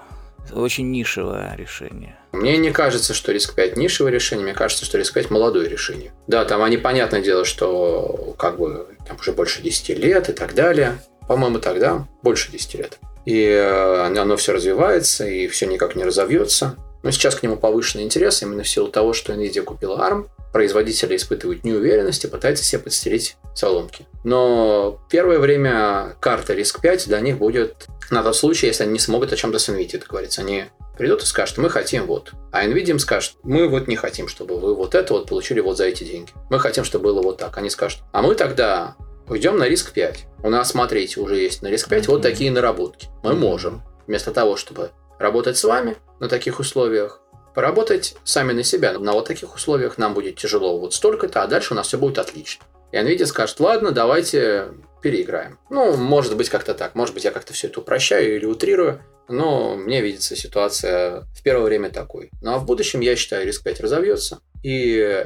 очень 0.54 0.91
нишевое 0.91 1.56
решение. 1.56 2.18
Мне 2.32 2.58
не 2.58 2.72
кажется, 2.72 3.14
что 3.14 3.32
риск 3.32 3.56
5 3.56 3.78
нишевое 3.78 4.12
решение, 4.12 4.43
мне 4.43 4.54
кажется, 4.54 4.86
что 4.86 4.98
риск 4.98 5.14
5 5.14 5.32
молодое 5.32 5.70
решение. 5.70 6.12
Да, 6.28 6.46
там 6.46 6.62
они, 6.62 6.78
понятное 6.78 7.22
дело, 7.22 7.46
что 7.46 8.36
как 8.38 8.58
бы 8.58 8.88
там 9.08 9.18
уже 9.20 9.32
больше 9.32 9.62
10 9.62 9.89
лет 9.98 10.30
и 10.30 10.34
так 10.34 10.54
далее. 10.54 10.98
По-моему, 11.28 11.60
тогда 11.60 12.08
больше 12.22 12.52
10 12.52 12.76
лет. 12.76 13.00
И 13.26 13.41
э, 13.43 14.18
оно 14.18 14.38
все 14.38 14.54
развивается, 14.54 15.26
и 15.26 15.48
все 15.48 15.66
никак 15.66 15.96
не 15.96 16.04
разовьется. 16.04 16.76
Но 17.02 17.12
сейчас 17.12 17.36
к 17.36 17.43
нему 17.43 17.56
повышенный 17.56 18.04
интерес 18.04 18.41
именно 18.41 18.64
в 18.64 18.70
силу 18.70 18.88
того, 18.88 19.14
что 19.14 19.34
NVIDIA 19.34 19.62
купила 19.62 19.98
ARM, 19.98 20.28
производители 20.52 21.16
испытывают 21.16 21.64
неуверенность 21.64 22.24
и 22.24 22.28
пытаются 22.28 22.64
себе 22.64 22.82
подстереть 22.82 23.38
соломки. 23.56 24.06
Но 24.24 24.99
первое 25.10 25.39
время 25.39 26.16
карта 26.20 26.53
риск 26.53 26.82
5 26.82 27.08
для 27.08 27.20
них 27.22 27.38
будет 27.38 27.88
на 28.12 28.22
тот 28.22 28.36
случай, 28.36 28.68
если 28.68 28.84
они 28.84 28.93
не 28.93 28.99
смогут 28.99 29.34
о 29.34 29.36
чем-то 29.36 29.58
с 29.58 29.70
NVIDIA 29.70 29.99
договориться. 29.99 30.41
Они 30.41 30.66
придут 30.97 31.24
и 31.24 31.26
скажут, 31.26 31.58
мы 31.58 31.70
хотим 31.70 32.06
вот. 32.06 32.32
А 32.51 32.66
NVIDIA 32.66 32.91
им 32.91 32.99
скажет, 32.99 33.36
мы 33.43 33.68
вот 33.68 33.88
не 33.88 33.95
хотим, 33.95 34.28
чтобы 34.28 34.60
вы 34.60 34.76
вот 34.76 34.93
это 34.93 35.14
вот 35.14 35.28
получили 35.28 35.60
вот 35.60 35.78
за 35.78 35.86
эти 35.86 36.03
деньги. 36.03 36.32
Мы 36.49 36.60
хотим, 36.60 36.84
чтобы 36.84 37.06
было 37.06 37.22
вот 37.22 37.38
так. 37.38 37.58
Они 37.58 37.70
скажут, 37.70 38.01
а 38.12 38.22
мы 38.22 38.36
тогда 38.36 38.95
уйдем 39.28 39.58
на 39.58 39.68
риск 39.68 39.91
5. 39.91 40.26
У 40.43 40.49
нас, 40.49 40.70
смотрите, 40.70 41.20
уже 41.20 41.38
есть 41.38 41.62
на 41.62 41.68
риск 41.68 41.89
5 41.89 42.08
вот 42.08 42.22
такие 42.22 42.51
наработки. 42.51 43.08
Мы 43.24 43.34
можем, 43.34 43.82
вместо 44.08 44.32
того, 44.32 44.56
чтобы 44.56 44.91
работать 45.18 45.58
с 45.58 45.64
вами 45.64 45.97
на 46.20 46.30
таких 46.30 46.60
условиях, 46.60 47.22
поработать 47.53 48.18
сами 48.24 48.51
на 48.53 48.64
себя. 48.64 48.97
На 48.99 49.14
вот 49.14 49.28
таких 49.28 49.56
условиях 49.56 49.97
нам 49.97 50.14
будет 50.14 50.36
тяжело 50.36 50.78
вот 50.78 50.93
столько-то, 50.93 51.41
а 51.41 51.47
дальше 51.47 51.74
у 51.74 51.78
нас 51.78 51.88
все 51.88 51.97
будет 51.97 52.20
отлично. 52.20 52.66
И 52.96 52.98
NVIDIA 52.98 53.26
скажет, 53.26 53.60
ладно, 53.60 53.91
давайте 53.91 54.70
переиграем. 55.02 55.60
Ну, 55.70 55.98
может 55.98 56.38
быть, 56.38 56.48
как-то 56.48 56.74
так. 56.74 56.96
Может 56.96 57.14
быть, 57.14 57.26
я 57.26 57.32
как-то 57.32 57.52
все 57.52 57.68
это 57.68 57.82
упрощаю 57.82 58.38
или 58.38 58.46
утрирую. 58.46 59.02
Но 59.28 59.76
мне 59.76 60.00
видится 60.02 60.38
ситуация 60.38 61.24
в 61.36 61.43
первое 61.43 61.66
время 61.66 61.89
такой. 61.89 62.30
Ну 62.41 62.54
а 62.54 62.58
в 62.58 62.66
будущем, 62.66 63.02
я 63.02 63.18
считаю, 63.18 63.46
риск 63.46 63.66
5 63.66 63.82
разовьется, 63.82 64.39
и 64.64 64.70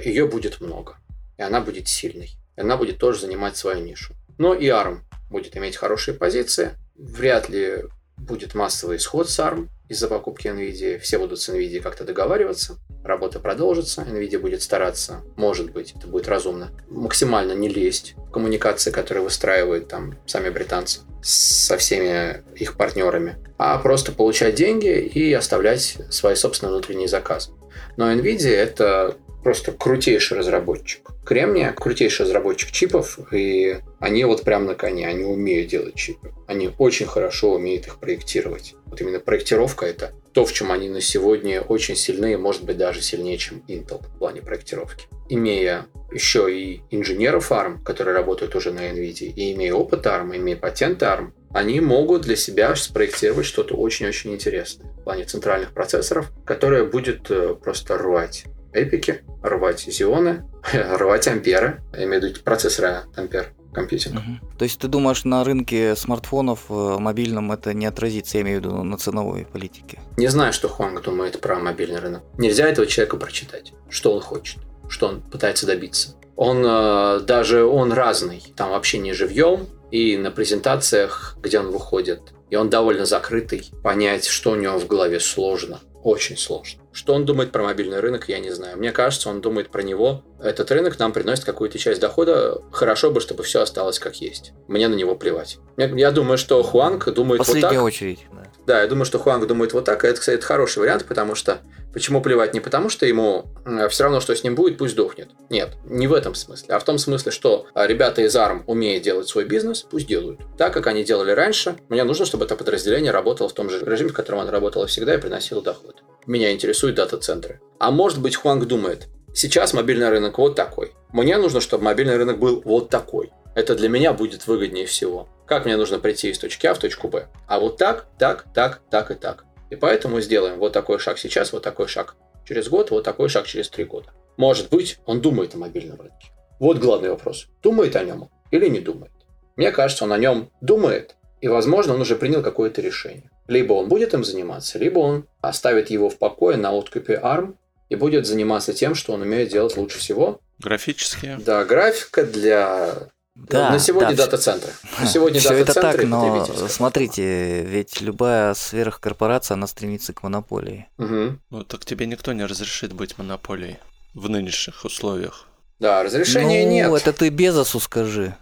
ее 0.03 0.25
будет 0.25 0.61
много. 0.61 0.97
И 1.37 1.43
она 1.43 1.61
будет 1.61 1.87
сильной. 1.87 2.31
И 2.57 2.61
она 2.61 2.75
будет 2.75 2.97
тоже 2.97 3.19
занимать 3.19 3.55
свою 3.55 3.85
нишу. 3.85 4.15
Но 4.39 4.55
и 4.55 4.65
ARM 4.65 5.01
будет 5.29 5.55
иметь 5.55 5.75
хорошие 5.75 6.17
позиции. 6.17 6.71
Вряд 6.95 7.49
ли 7.49 7.83
будет 8.17 8.55
массовый 8.55 8.97
исход 8.97 9.29
с 9.29 9.39
ARM 9.39 9.67
из-за 9.89 10.07
покупки 10.07 10.47
NVIDIA. 10.47 10.97
Все 10.97 11.19
будут 11.19 11.39
с 11.39 11.49
NVIDIA 11.49 11.81
как-то 11.81 12.03
договариваться. 12.03 12.77
Работа 13.03 13.39
продолжится. 13.39 14.01
NVIDIA 14.01 14.39
будет 14.39 14.61
стараться, 14.61 15.21
может 15.35 15.71
быть, 15.71 15.93
это 15.97 16.07
будет 16.07 16.27
разумно, 16.27 16.69
максимально 16.89 17.53
не 17.53 17.69
лезть 17.69 18.15
в 18.17 18.31
коммуникации, 18.31 18.91
которые 18.91 19.23
выстраивают 19.23 19.87
там 19.87 20.17
сами 20.25 20.49
британцы 20.49 21.01
со 21.21 21.77
всеми 21.77 22.43
их 22.55 22.75
партнерами, 22.75 23.37
а 23.57 23.77
просто 23.79 24.11
получать 24.11 24.55
деньги 24.55 24.99
и 24.99 25.33
оставлять 25.33 25.97
свои 26.09 26.35
собственные 26.35 26.73
внутренние 26.73 27.07
заказы. 27.07 27.51
Но 27.97 28.11
NVIDIA 28.11 28.51
это 28.51 29.17
просто 29.43 29.71
крутейший 29.71 30.37
разработчик. 30.37 31.09
Кремния 31.25 31.71
крутейший 31.71 32.25
разработчик 32.25 32.71
чипов, 32.71 33.19
и 33.31 33.79
они 33.99 34.23
вот 34.25 34.43
прям 34.43 34.65
на 34.65 34.75
коне, 34.75 35.07
они 35.07 35.23
умеют 35.23 35.69
делать 35.69 35.95
чипы. 35.95 36.33
Они 36.47 36.71
очень 36.77 37.05
хорошо 37.05 37.53
умеют 37.53 37.87
их 37.87 37.99
проектировать. 37.99 38.75
Вот 38.85 38.99
именно 39.01 39.19
проектировка 39.19 39.85
это 39.85 40.13
то, 40.33 40.45
в 40.45 40.53
чем 40.53 40.71
они 40.71 40.89
на 40.89 41.01
сегодня 41.01 41.61
очень 41.61 41.95
сильны, 41.95 42.37
может 42.37 42.63
быть 42.63 42.77
даже 42.77 43.01
сильнее, 43.01 43.37
чем 43.37 43.63
Intel 43.67 44.03
в 44.03 44.19
плане 44.19 44.41
проектировки. 44.41 45.07
Имея 45.27 45.87
еще 46.11 46.51
и 46.51 46.81
инженеров 46.89 47.51
ARM, 47.51 47.83
которые 47.83 48.15
работают 48.15 48.55
уже 48.55 48.71
на 48.71 48.89
NVIDIA, 48.89 49.27
и 49.27 49.53
имея 49.53 49.73
опыт 49.73 50.05
ARM, 50.05 50.35
имея 50.35 50.57
патенты 50.57 51.05
ARM, 51.05 51.31
они 51.51 51.79
могут 51.81 52.23
для 52.23 52.35
себя 52.35 52.75
спроектировать 52.75 53.45
что-то 53.45 53.75
очень-очень 53.75 54.33
интересное 54.33 54.91
в 54.91 55.03
плане 55.03 55.25
центральных 55.25 55.73
процессоров, 55.73 56.31
которое 56.45 56.85
будет 56.85 57.29
э, 57.31 57.55
просто 57.55 57.97
рвать 57.97 58.45
эпики, 58.73 59.21
рвать 59.41 59.85
зионы, 59.87 60.45
рвать 60.73 61.27
амперы, 61.27 61.81
я 61.93 62.03
имею 62.05 62.21
в 62.21 62.25
виду 62.25 62.39
процессоры 62.43 63.03
ампер 63.15 63.53
компьютинг. 63.73 64.15
Угу. 64.15 64.57
То 64.57 64.63
есть 64.63 64.79
ты 64.79 64.87
думаешь, 64.87 65.23
на 65.25 65.43
рынке 65.43 65.95
смартфонов 65.95 66.65
э, 66.69 66.97
мобильном 66.99 67.51
это 67.51 67.73
не 67.73 67.85
отразится, 67.85 68.37
я 68.37 68.43
имею 68.43 68.61
в 68.61 68.63
виду 68.63 68.83
на 68.83 68.97
ценовой 68.97 69.45
политике? 69.45 69.99
Не 70.17 70.27
знаю, 70.27 70.53
что 70.53 70.67
Хуанг 70.67 71.01
думает 71.03 71.39
про 71.39 71.59
мобильный 71.59 71.99
рынок. 71.99 72.23
Нельзя 72.37 72.67
этого 72.67 72.87
человека 72.87 73.17
прочитать, 73.17 73.73
что 73.89 74.13
он 74.13 74.21
хочет, 74.21 74.59
что 74.89 75.07
он 75.07 75.21
пытается 75.21 75.67
добиться. 75.67 76.15
Он 76.35 76.63
э, 76.65 77.19
даже 77.21 77.63
он 77.63 77.91
разный, 77.91 78.41
там 78.55 78.71
вообще 78.71 78.97
не 78.97 79.13
живьем, 79.13 79.67
и 79.91 80.17
на 80.17 80.31
презентациях, 80.31 81.35
где 81.41 81.59
он 81.59 81.71
выходит, 81.71 82.21
и 82.49 82.55
он 82.55 82.69
довольно 82.69 83.05
закрытый, 83.05 83.69
понять, 83.83 84.25
что 84.25 84.51
у 84.51 84.55
него 84.55 84.79
в 84.79 84.87
голове 84.87 85.19
сложно, 85.19 85.79
очень 86.03 86.37
сложно. 86.37 86.81
Что 86.91 87.13
он 87.13 87.25
думает 87.25 87.51
про 87.51 87.63
мобильный 87.63 87.99
рынок, 87.99 88.29
я 88.29 88.39
не 88.39 88.51
знаю. 88.51 88.77
Мне 88.77 88.91
кажется, 88.91 89.29
он 89.29 89.41
думает 89.41 89.69
про 89.69 89.81
него. 89.81 90.23
Этот 90.41 90.71
рынок 90.71 90.97
нам 90.99 91.13
приносит 91.13 91.45
какую-то 91.45 91.77
часть 91.77 92.01
дохода. 92.01 92.61
Хорошо 92.71 93.11
бы, 93.11 93.19
чтобы 93.21 93.43
все 93.43 93.61
осталось 93.61 93.99
как 93.99 94.15
есть. 94.21 94.53
Мне 94.67 94.87
на 94.87 94.95
него 94.95 95.15
плевать. 95.15 95.57
Я, 95.77 95.85
я 95.87 96.11
думаю, 96.11 96.37
что 96.37 96.61
Хуанг 96.63 97.11
думает 97.13 97.39
Последняя 97.39 97.67
вот 97.69 97.75
так. 97.75 97.83
очередь. 97.83 98.25
Да. 98.31 98.43
Да, 98.69 98.83
я 98.83 98.87
думаю, 98.87 99.05
что 99.05 99.17
Хуанг 99.17 99.47
думает 99.47 99.73
вот 99.73 99.85
так, 99.85 100.05
и 100.05 100.07
это, 100.07 100.19
кстати, 100.19 100.37
это 100.37 100.45
хороший 100.45 100.77
вариант, 100.77 101.03
потому 101.05 101.33
что... 101.33 101.57
Почему 101.91 102.21
плевать? 102.21 102.53
Не 102.53 102.59
потому, 102.59 102.89
что 102.89 103.07
ему 103.07 103.45
все 103.89 104.03
равно, 104.03 104.19
что 104.19 104.35
с 104.35 104.43
ним 104.43 104.53
будет, 104.53 104.77
пусть 104.77 104.95
дохнет. 104.95 105.29
Нет, 105.49 105.69
не 105.85 106.05
в 106.05 106.13
этом 106.13 106.35
смысле, 106.35 106.75
а 106.75 106.77
в 106.77 106.83
том 106.83 106.99
смысле, 106.99 107.31
что 107.31 107.65
а, 107.73 107.87
ребята 107.87 108.21
из 108.21 108.35
ARM 108.35 108.61
умеют 108.67 109.03
делать 109.03 109.27
свой 109.27 109.45
бизнес, 109.45 109.87
пусть 109.89 110.05
делают. 110.05 110.41
Так, 110.55 110.71
как 110.71 110.85
они 110.85 111.03
делали 111.03 111.31
раньше, 111.31 111.77
мне 111.89 112.03
нужно, 112.03 112.27
чтобы 112.27 112.45
это 112.45 112.55
подразделение 112.55 113.11
работало 113.11 113.49
в 113.49 113.53
том 113.53 113.71
же 113.71 113.83
режиме, 113.83 114.11
в 114.11 114.13
котором 114.13 114.41
оно 114.41 114.51
работало 114.51 114.85
всегда 114.85 115.15
и 115.15 115.17
приносило 115.17 115.63
доход. 115.63 116.03
Меня 116.27 116.51
интересуют 116.51 116.95
дата-центры. 116.95 117.61
А 117.79 117.89
может 117.89 118.21
быть, 118.21 118.35
Хуанг 118.35 118.67
думает, 118.67 119.07
сейчас 119.33 119.73
мобильный 119.73 120.09
рынок 120.09 120.37
вот 120.37 120.53
такой. 120.53 120.93
Мне 121.11 121.39
нужно, 121.39 121.59
чтобы 121.59 121.85
мобильный 121.85 122.17
рынок 122.17 122.37
был 122.37 122.61
вот 122.63 122.91
такой. 122.91 123.31
Это 123.55 123.75
для 123.75 123.89
меня 123.89 124.13
будет 124.13 124.47
выгоднее 124.47 124.85
всего. 124.85 125.27
Как 125.45 125.65
мне 125.65 125.77
нужно 125.77 125.99
прийти 125.99 126.29
из 126.29 126.37
точки 126.37 126.67
А 126.67 126.73
в 126.73 126.79
точку 126.79 127.07
Б? 127.07 127.27
А 127.47 127.59
вот 127.59 127.77
так, 127.77 128.07
так, 128.17 128.45
так, 128.53 128.81
так 128.89 129.11
и 129.11 129.15
так. 129.15 129.45
И 129.69 129.75
поэтому 129.75 130.21
сделаем 130.21 130.59
вот 130.59 130.73
такой 130.73 130.99
шаг 130.99 131.17
сейчас, 131.17 131.53
вот 131.53 131.63
такой 131.63 131.87
шаг 131.87 132.15
через 132.47 132.69
год, 132.69 132.91
вот 132.91 133.03
такой 133.03 133.29
шаг 133.29 133.47
через 133.47 133.69
три 133.69 133.85
года. 133.85 134.11
Может 134.37 134.69
быть, 134.69 134.99
он 135.05 135.21
думает 135.21 135.55
о 135.55 135.57
мобильном 135.57 135.99
рынке. 135.99 136.31
Вот 136.59 136.77
главный 136.77 137.09
вопрос. 137.09 137.47
Думает 137.61 137.95
о 137.95 138.03
нем 138.03 138.29
или 138.51 138.67
не 138.67 138.79
думает? 138.79 139.11
Мне 139.55 139.71
кажется, 139.71 140.05
он 140.05 140.13
о 140.13 140.17
нем 140.17 140.51
думает, 140.61 141.15
и, 141.41 141.47
возможно, 141.47 141.93
он 141.93 142.01
уже 142.01 142.15
принял 142.15 142.41
какое-то 142.41 142.81
решение. 142.81 143.29
Либо 143.47 143.73
он 143.73 143.87
будет 143.87 144.13
им 144.13 144.23
заниматься, 144.23 144.77
либо 144.77 144.99
он 144.99 145.27
оставит 145.41 145.89
его 145.89 146.09
в 146.09 146.17
покое 146.17 146.57
на 146.57 146.71
откупе 146.77 147.19
ARM 147.21 147.55
и 147.89 147.95
будет 147.95 148.25
заниматься 148.25 148.73
тем, 148.73 148.95
что 148.95 149.13
он 149.13 149.21
умеет 149.21 149.49
делать 149.49 149.75
лучше 149.77 149.99
всего. 149.99 150.39
Графические. 150.59 151.39
Да, 151.43 151.63
графика 151.65 152.23
для 152.23 153.09
да, 153.47 153.71
на 153.71 153.79
сегодня 153.79 154.15
да, 154.15 154.25
дата-центры. 154.25 154.71
На 154.99 155.07
сегодня 155.07 155.39
все 155.41 155.53
это 155.55 155.73
так, 155.73 156.03
но 156.03 156.45
смотрите, 156.67 157.63
ведь 157.63 158.01
любая 158.01 158.53
сверхкорпорация, 158.53 159.55
она 159.55 159.67
стремится 159.67 160.13
к 160.13 160.23
монополии. 160.23 160.87
Угу. 160.97 161.37
Ну 161.49 161.63
так 161.63 161.85
тебе 161.85 162.05
никто 162.05 162.33
не 162.33 162.45
разрешит 162.45 162.93
быть 162.93 163.17
монополией 163.17 163.77
в 164.13 164.29
нынешних 164.29 164.85
условиях. 164.85 165.47
Да, 165.79 166.03
разрешения 166.03 166.65
ну, 166.65 166.71
нет. 166.71 166.87
Ну, 166.89 166.95
это 166.95 167.13
ты 167.13 167.29
Безосу 167.29 167.79
скажи. 167.79 168.35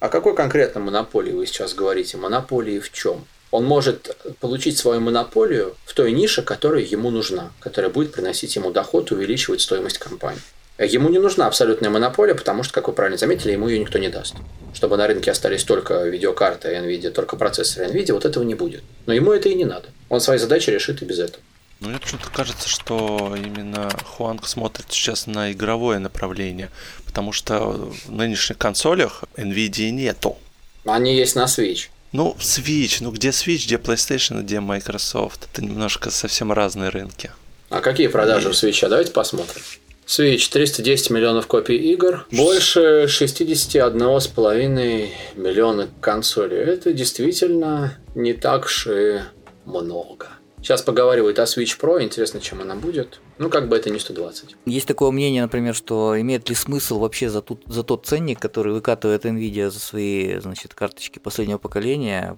О 0.00 0.08
какой 0.08 0.34
конкретно 0.34 0.80
монополии 0.80 1.32
вы 1.32 1.46
сейчас 1.46 1.74
говорите? 1.74 2.16
Монополии 2.16 2.78
в 2.78 2.90
чем? 2.92 3.26
Он 3.50 3.64
может 3.64 4.16
получить 4.40 4.78
свою 4.78 5.00
монополию 5.00 5.74
в 5.84 5.94
той 5.94 6.12
нише, 6.12 6.42
которая 6.42 6.82
ему 6.82 7.10
нужна, 7.10 7.50
которая 7.60 7.90
будет 7.90 8.12
приносить 8.12 8.56
ему 8.56 8.70
доход, 8.70 9.10
увеличивать 9.10 9.60
стоимость 9.60 9.98
компании. 9.98 10.40
Ему 10.78 11.08
не 11.08 11.18
нужна 11.18 11.48
абсолютная 11.48 11.90
монополия, 11.90 12.34
потому 12.34 12.62
что, 12.62 12.72
как 12.72 12.86
вы 12.86 12.94
правильно 12.94 13.18
заметили, 13.18 13.52
ему 13.52 13.68
ее 13.68 13.80
никто 13.80 13.98
не 13.98 14.08
даст. 14.08 14.36
Чтобы 14.74 14.96
на 14.96 15.08
рынке 15.08 15.30
остались 15.32 15.64
только 15.64 16.04
видеокарты 16.04 16.68
NVIDIA, 16.68 17.10
только 17.10 17.36
процессоры 17.36 17.86
NVIDIA, 17.86 18.12
вот 18.12 18.24
этого 18.24 18.44
не 18.44 18.54
будет. 18.54 18.84
Но 19.06 19.12
ему 19.12 19.32
это 19.32 19.48
и 19.48 19.54
не 19.54 19.64
надо. 19.64 19.88
Он 20.08 20.20
свои 20.20 20.38
задачи 20.38 20.70
решит 20.70 21.02
и 21.02 21.04
без 21.04 21.18
этого. 21.18 21.42
Ну, 21.80 21.88
мне 21.88 21.98
почему-то 21.98 22.30
кажется, 22.30 22.68
что 22.68 23.34
именно 23.36 23.88
Хуанг 24.04 24.46
смотрит 24.46 24.86
сейчас 24.90 25.26
на 25.26 25.50
игровое 25.52 25.98
направление, 25.98 26.70
потому 27.04 27.32
что 27.32 27.90
в 28.04 28.12
нынешних 28.12 28.58
консолях 28.58 29.24
NVIDIA 29.36 29.90
нету. 29.90 30.38
Они 30.84 31.16
есть 31.16 31.34
на 31.34 31.44
Switch. 31.44 31.88
Ну, 32.12 32.36
Switch, 32.38 32.98
ну 33.00 33.10
где 33.10 33.30
Switch, 33.30 33.66
где 33.66 33.76
PlayStation, 33.76 34.42
где 34.42 34.60
Microsoft. 34.60 35.48
Это 35.52 35.64
немножко 35.64 36.10
совсем 36.10 36.52
разные 36.52 36.90
рынки. 36.90 37.32
А 37.68 37.80
какие 37.80 38.06
продажи 38.06 38.48
и... 38.48 38.52
в 38.52 38.54
Switch? 38.54 38.88
Давайте 38.88 39.10
посмотрим. 39.10 39.62
Switch 40.08 40.50
310 40.50 41.10
миллионов 41.10 41.46
копий 41.46 41.76
игр, 41.76 42.26
больше 42.32 43.04
61,5 43.08 45.08
миллиона 45.36 45.88
консолей. 46.00 46.60
Это 46.60 46.94
действительно 46.94 47.98
не 48.14 48.32
так 48.32 48.64
уж 48.64 48.86
и 48.86 49.18
много. 49.66 50.28
Сейчас 50.62 50.80
поговаривают 50.80 51.38
о 51.38 51.42
Switch 51.42 51.78
Pro, 51.78 52.02
интересно, 52.02 52.40
чем 52.40 52.62
она 52.62 52.74
будет. 52.74 53.20
Ну, 53.38 53.50
как 53.50 53.68
бы 53.68 53.76
это 53.76 53.90
не 53.90 53.98
120. 53.98 54.56
Есть 54.66 54.86
такое 54.86 55.10
мнение, 55.10 55.42
например, 55.42 55.74
что 55.74 56.20
имеет 56.20 56.48
ли 56.48 56.54
смысл 56.54 56.98
вообще 56.98 57.28
за, 57.30 57.40
тут, 57.40 57.62
за 57.66 57.82
тот 57.82 58.06
ценник, 58.06 58.40
который 58.40 58.72
выкатывает 58.72 59.24
Nvidia 59.24 59.70
за 59.70 59.78
свои 59.78 60.38
значит, 60.40 60.74
карточки 60.74 61.18
последнего 61.18 61.58
поколения, 61.58 62.36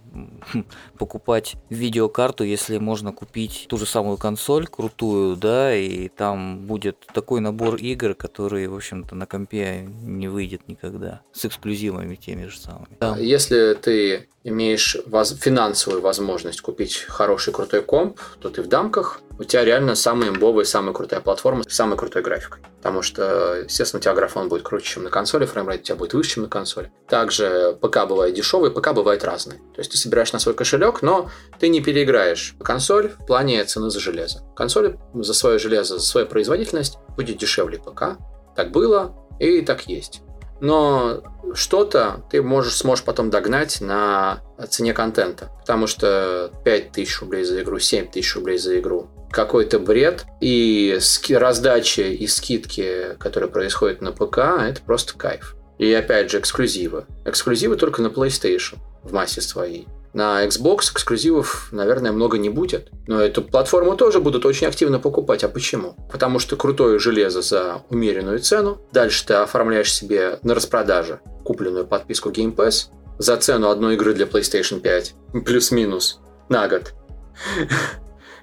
покупать 0.98 1.54
видеокарту, 1.70 2.44
если 2.44 2.78
можно 2.78 3.12
купить 3.12 3.66
ту 3.68 3.78
же 3.78 3.86
самую 3.86 4.18
консоль 4.18 4.66
крутую, 4.66 5.36
да, 5.36 5.74
и 5.74 6.08
там 6.08 6.66
будет 6.66 6.98
такой 7.14 7.40
набор 7.40 7.76
игр, 7.76 8.14
который, 8.14 8.66
в 8.68 8.74
общем-то, 8.74 9.14
на 9.14 9.26
компе 9.26 9.88
не 10.02 10.28
выйдет 10.28 10.68
никогда, 10.68 11.22
с 11.32 11.44
эксклюзивами 11.44 12.14
теми 12.14 12.46
же 12.46 12.58
самыми. 12.58 12.96
Да. 13.00 13.16
Если 13.16 13.74
ты 13.74 14.28
имеешь 14.44 14.96
воз- 15.06 15.36
финансовую 15.38 16.00
возможность 16.02 16.60
купить 16.60 16.96
хороший 16.96 17.52
крутой 17.52 17.82
комп, 17.82 18.18
то 18.40 18.50
ты 18.50 18.62
в 18.62 18.68
дамках, 18.68 19.20
у 19.40 19.44
тебя 19.44 19.64
реально 19.64 19.94
самая 19.94 20.28
имбовая, 20.28 20.66
самая 20.66 20.92
крутая 20.92 21.20
платформа 21.20 21.62
с 21.66 21.74
самой 21.74 21.96
крутой 21.96 22.20
графикой. 22.20 22.60
Потому 22.76 23.00
что, 23.00 23.62
естественно, 23.64 23.98
у 23.98 24.02
тебя 24.02 24.12
графон 24.12 24.50
будет 24.50 24.64
круче, 24.64 24.84
чем 24.84 25.04
на 25.04 25.08
консоли, 25.08 25.46
фреймрейт 25.46 25.80
у 25.80 25.84
тебя 25.84 25.96
будет 25.96 26.12
выше, 26.12 26.32
чем 26.32 26.42
на 26.42 26.50
консоли. 26.50 26.92
Также 27.08 27.78
ПК 27.80 28.06
бывает 28.06 28.34
дешевый, 28.34 28.70
ПК 28.70 28.92
бывает 28.92 29.24
разный. 29.24 29.56
То 29.74 29.78
есть 29.78 29.92
ты 29.92 29.96
собираешь 29.96 30.34
на 30.34 30.40
свой 30.40 30.54
кошелек, 30.54 31.00
но 31.00 31.30
ты 31.58 31.70
не 31.70 31.80
переиграешь 31.80 32.54
консоль 32.62 33.08
в 33.08 33.24
плане 33.24 33.64
цены 33.64 33.88
за 33.88 33.98
железо. 33.98 34.42
Консоль 34.54 34.98
за 35.14 35.32
свое 35.32 35.58
железо, 35.58 35.98
за 35.98 36.04
свою 36.04 36.26
производительность 36.26 36.98
будет 37.16 37.38
дешевле 37.38 37.78
ПК. 37.78 38.18
Так 38.54 38.72
было 38.72 39.16
и 39.38 39.62
так 39.62 39.88
есть 39.88 40.20
но 40.60 41.22
что-то 41.54 42.22
ты 42.30 42.42
можешь, 42.42 42.76
сможешь 42.76 43.02
потом 43.02 43.30
догнать 43.30 43.80
на 43.80 44.40
цене 44.68 44.92
контента. 44.92 45.50
Потому 45.60 45.86
что 45.86 46.50
5000 46.64 47.20
рублей 47.20 47.44
за 47.44 47.62
игру, 47.62 47.78
7000 47.78 48.34
рублей 48.36 48.58
за 48.58 48.78
игру 48.78 49.08
какой-то 49.30 49.78
бред, 49.78 50.24
и 50.40 50.98
раздача 51.30 52.02
и 52.02 52.26
скидки, 52.26 53.16
которые 53.18 53.50
происходят 53.50 54.00
на 54.00 54.12
ПК, 54.12 54.38
это 54.38 54.80
просто 54.84 55.14
кайф. 55.16 55.56
И 55.78 55.92
опять 55.92 56.30
же, 56.30 56.38
эксклюзивы. 56.38 57.06
Эксклюзивы 57.24 57.76
только 57.76 58.02
на 58.02 58.08
PlayStation 58.08 58.76
в 59.02 59.12
массе 59.12 59.40
своей. 59.40 59.88
На 60.12 60.44
Xbox 60.44 60.92
эксклюзивов, 60.92 61.68
наверное, 61.72 62.12
много 62.12 62.36
не 62.36 62.50
будет. 62.50 62.90
Но 63.06 63.20
эту 63.20 63.42
платформу 63.42 63.96
тоже 63.96 64.20
будут 64.20 64.44
очень 64.44 64.66
активно 64.66 64.98
покупать. 64.98 65.44
А 65.44 65.48
почему? 65.48 65.94
Потому 66.10 66.38
что 66.38 66.56
крутое 66.56 66.98
железо 66.98 67.42
за 67.42 67.82
умеренную 67.88 68.40
цену. 68.40 68.80
Дальше 68.92 69.24
ты 69.24 69.34
оформляешь 69.34 69.92
себе 69.92 70.38
на 70.42 70.54
распродаже 70.54 71.20
купленную 71.44 71.86
подписку 71.86 72.30
Game 72.30 72.54
Pass 72.54 72.88
за 73.18 73.36
цену 73.36 73.70
одной 73.70 73.94
игры 73.94 74.12
для 74.12 74.26
PlayStation 74.26 74.80
5. 74.80 75.14
Плюс-минус 75.46 76.20
на 76.48 76.68
год. 76.68 76.92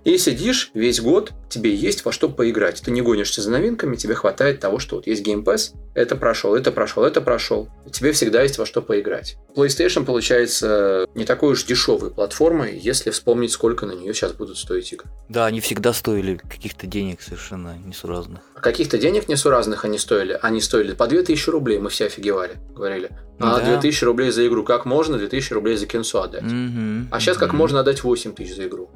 И 0.07 0.17
сидишь 0.17 0.71
весь 0.73 1.01
год, 1.01 1.33
тебе 1.49 1.75
есть 1.75 2.05
во 2.05 2.13
что 2.13 2.29
поиграть. 2.29 2.81
Ты 2.81 2.91
не 2.91 3.01
гонишься 3.01 3.41
за 3.41 3.51
новинками, 3.51 3.97
тебе 3.97 4.15
хватает 4.15 4.61
того, 4.61 4.79
что 4.79 4.95
вот 4.95 5.05
есть 5.05 5.27
Game 5.27 5.43
Pass, 5.43 5.73
это 5.95 6.15
прошел, 6.15 6.55
это 6.55 6.71
прошел, 6.71 7.03
это 7.03 7.19
прошел. 7.19 7.67
Тебе 7.91 8.13
всегда 8.13 8.41
есть 8.41 8.57
во 8.57 8.65
что 8.65 8.81
поиграть. 8.81 9.35
PlayStation 9.53 10.05
получается 10.05 11.07
не 11.13 11.25
такой 11.25 11.51
уж 11.51 11.65
дешевой 11.65 12.11
платформой, 12.11 12.79
если 12.79 13.09
вспомнить, 13.09 13.51
сколько 13.51 13.85
на 13.85 13.91
нее 13.91 14.13
сейчас 14.13 14.31
будут 14.31 14.57
стоить 14.57 14.93
игры. 14.93 15.09
Да, 15.27 15.45
они 15.45 15.59
всегда 15.59 15.91
стоили 15.91 16.37
каких-то 16.37 16.87
денег 16.87 17.21
совершенно 17.21 17.77
несуразных. 17.77 18.39
А 18.55 18.61
каких-то 18.61 18.97
денег 18.97 19.27
несуразных 19.27 19.83
они 19.83 19.97
стоили? 19.97 20.39
Они 20.41 20.61
стоили 20.61 20.93
по 20.93 21.07
2000 21.07 21.49
рублей, 21.49 21.79
мы 21.79 21.89
все 21.89 22.05
офигевали, 22.05 22.53
говорили. 22.73 23.09
А 23.39 23.59
да. 23.59 23.79
2000 23.79 24.03
рублей 24.05 24.31
за 24.31 24.47
игру, 24.47 24.63
как 24.63 24.85
можно 24.85 25.17
2000 25.17 25.53
рублей 25.53 25.75
за 25.75 25.85
кинцо 25.85 26.23
отдать? 26.23 26.43
Угу, 26.43 27.07
а 27.11 27.19
сейчас 27.19 27.35
угу. 27.35 27.45
как 27.45 27.53
можно 27.53 27.81
отдать 27.81 28.03
8000 28.03 28.55
за 28.55 28.67
игру? 28.67 28.89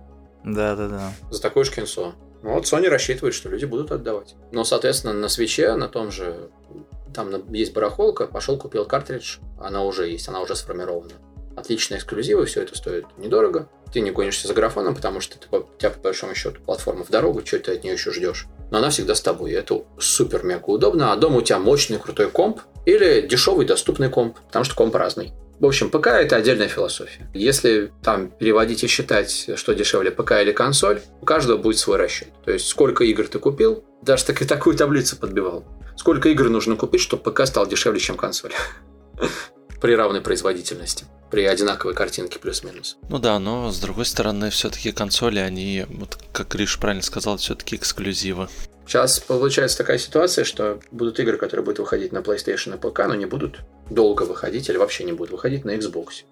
Да, 0.44 0.76
да, 0.76 0.88
да. 0.88 1.14
За 1.30 1.42
такое 1.42 1.64
же 1.64 1.72
кинцо. 1.72 2.14
Ну, 2.44 2.54
вот 2.54 2.66
Sony 2.66 2.88
рассчитывает, 2.88 3.36
что 3.36 3.50
люди 3.50 3.66
будут 3.66 3.92
отдавать. 3.92 4.36
Но, 4.52 4.64
соответственно, 4.64 5.14
на 5.14 5.30
свече, 5.30 5.76
на 5.76 5.88
том 5.88 6.12
же, 6.12 6.50
там 7.14 7.52
есть 7.54 7.74
барахолка, 7.74 8.26
пошел 8.26 8.58
купил 8.58 8.86
картридж, 8.86 9.38
она 9.60 9.84
уже 9.84 10.08
есть, 10.08 10.28
она 10.28 10.42
уже 10.42 10.56
сформирована. 10.56 11.14
Отличные 11.56 11.98
эксклюзивы, 11.98 12.46
все 12.46 12.64
это 12.64 12.76
стоит 12.76 13.06
недорого. 13.18 13.70
Ты 13.94 14.00
не 14.00 14.10
гонишься 14.10 14.48
за 14.48 14.54
графоном, 14.54 14.96
потому 14.96 15.20
что 15.20 15.38
ты, 15.38 15.48
у 15.56 15.66
тебя, 15.78 15.92
по 15.92 16.00
большому 16.00 16.34
счету, 16.34 16.62
платформа 16.62 17.04
в 17.04 17.10
дорогу, 17.10 17.46
что 17.46 17.60
ты 17.60 17.74
от 17.74 17.84
нее 17.84 17.94
еще 17.94 18.12
ждешь. 18.12 18.48
Но 18.72 18.78
она 18.78 18.90
всегда 18.90 19.16
с 19.16 19.22
тобой, 19.22 19.52
и 19.52 19.56
это 19.56 19.84
супер 20.00 20.44
мега 20.44 20.66
удобно. 20.68 21.12
А 21.12 21.16
дома 21.18 21.38
у 21.38 21.42
тебя 21.42 21.60
мощный 21.60 22.00
крутой 22.00 22.32
комп 22.32 22.62
или 22.86 23.22
дешевый 23.22 23.66
доступный 23.66 24.10
комп, 24.10 24.40
потому 24.48 24.64
что 24.64 24.76
комп 24.76 24.96
разный. 24.96 25.34
В 25.62 25.66
общем, 25.68 25.92
ПК– 25.92 26.08
это 26.08 26.38
отдельная 26.38 26.68
философия. 26.68 27.30
Если 27.36 27.94
там 28.02 28.32
переводить 28.32 28.84
и 28.84 28.88
считать, 28.88 29.48
что 29.56 29.76
дешевле 29.76 30.10
ПК 30.10 30.32
или 30.42 30.52
консоль, 30.52 31.02
у 31.22 31.26
каждого 31.26 31.60
будет 31.60 31.78
свой 31.78 31.98
расчет. 31.98 32.30
То 32.44 32.52
есть, 32.52 32.68
сколько 32.68 33.04
игр 33.04 33.28
ты 33.28 33.38
купил, 33.38 33.86
даже 34.02 34.26
так, 34.26 34.40
такую 34.40 34.76
таблицу 34.76 35.18
подбивал. 35.18 35.64
Сколько 35.96 36.30
игр 36.30 36.50
нужно 36.50 36.78
купить, 36.78 37.02
чтобы 37.02 37.32
ПК 37.32 37.46
стал 37.46 37.68
дешевле, 37.68 38.00
чем 38.00 38.18
консоль? 38.18 38.54
При 39.82 39.96
равной 39.96 40.22
производительности 40.22 41.06
при 41.30 41.46
одинаковой 41.46 41.96
картинке 41.96 42.40
плюс-минус. 42.40 42.98
Ну 43.08 43.18
да, 43.18 43.40
но 43.40 43.72
с 43.72 43.80
другой 43.80 44.06
стороны, 44.06 44.50
все-таки 44.50 44.92
консоли, 44.92 45.40
они, 45.40 45.86
вот 45.88 46.18
как 46.34 46.50
Гриш 46.50 46.78
правильно 46.78 47.02
сказал, 47.02 47.38
все-таки 47.38 47.78
эксклюзивы. 47.78 48.50
Сейчас 48.86 49.20
получается 49.20 49.78
такая 49.78 49.98
ситуация, 49.98 50.44
что 50.44 50.82
будут 50.92 51.20
игры, 51.22 51.38
которые 51.38 51.64
будут 51.64 51.80
выходить 51.80 52.12
на 52.12 52.18
PlayStation 52.18 52.76
и 52.76 52.78
ПК, 52.78 53.08
но 53.08 53.16
не 53.16 53.26
будут 53.26 53.62
долго 53.94 54.24
выходить 54.24 54.70
или 54.70 54.78
вообще 54.78 55.04
не 55.04 55.14
будут 55.14 55.32
выходить 55.32 55.66
на 55.66 55.72
Xbox. 55.72 56.24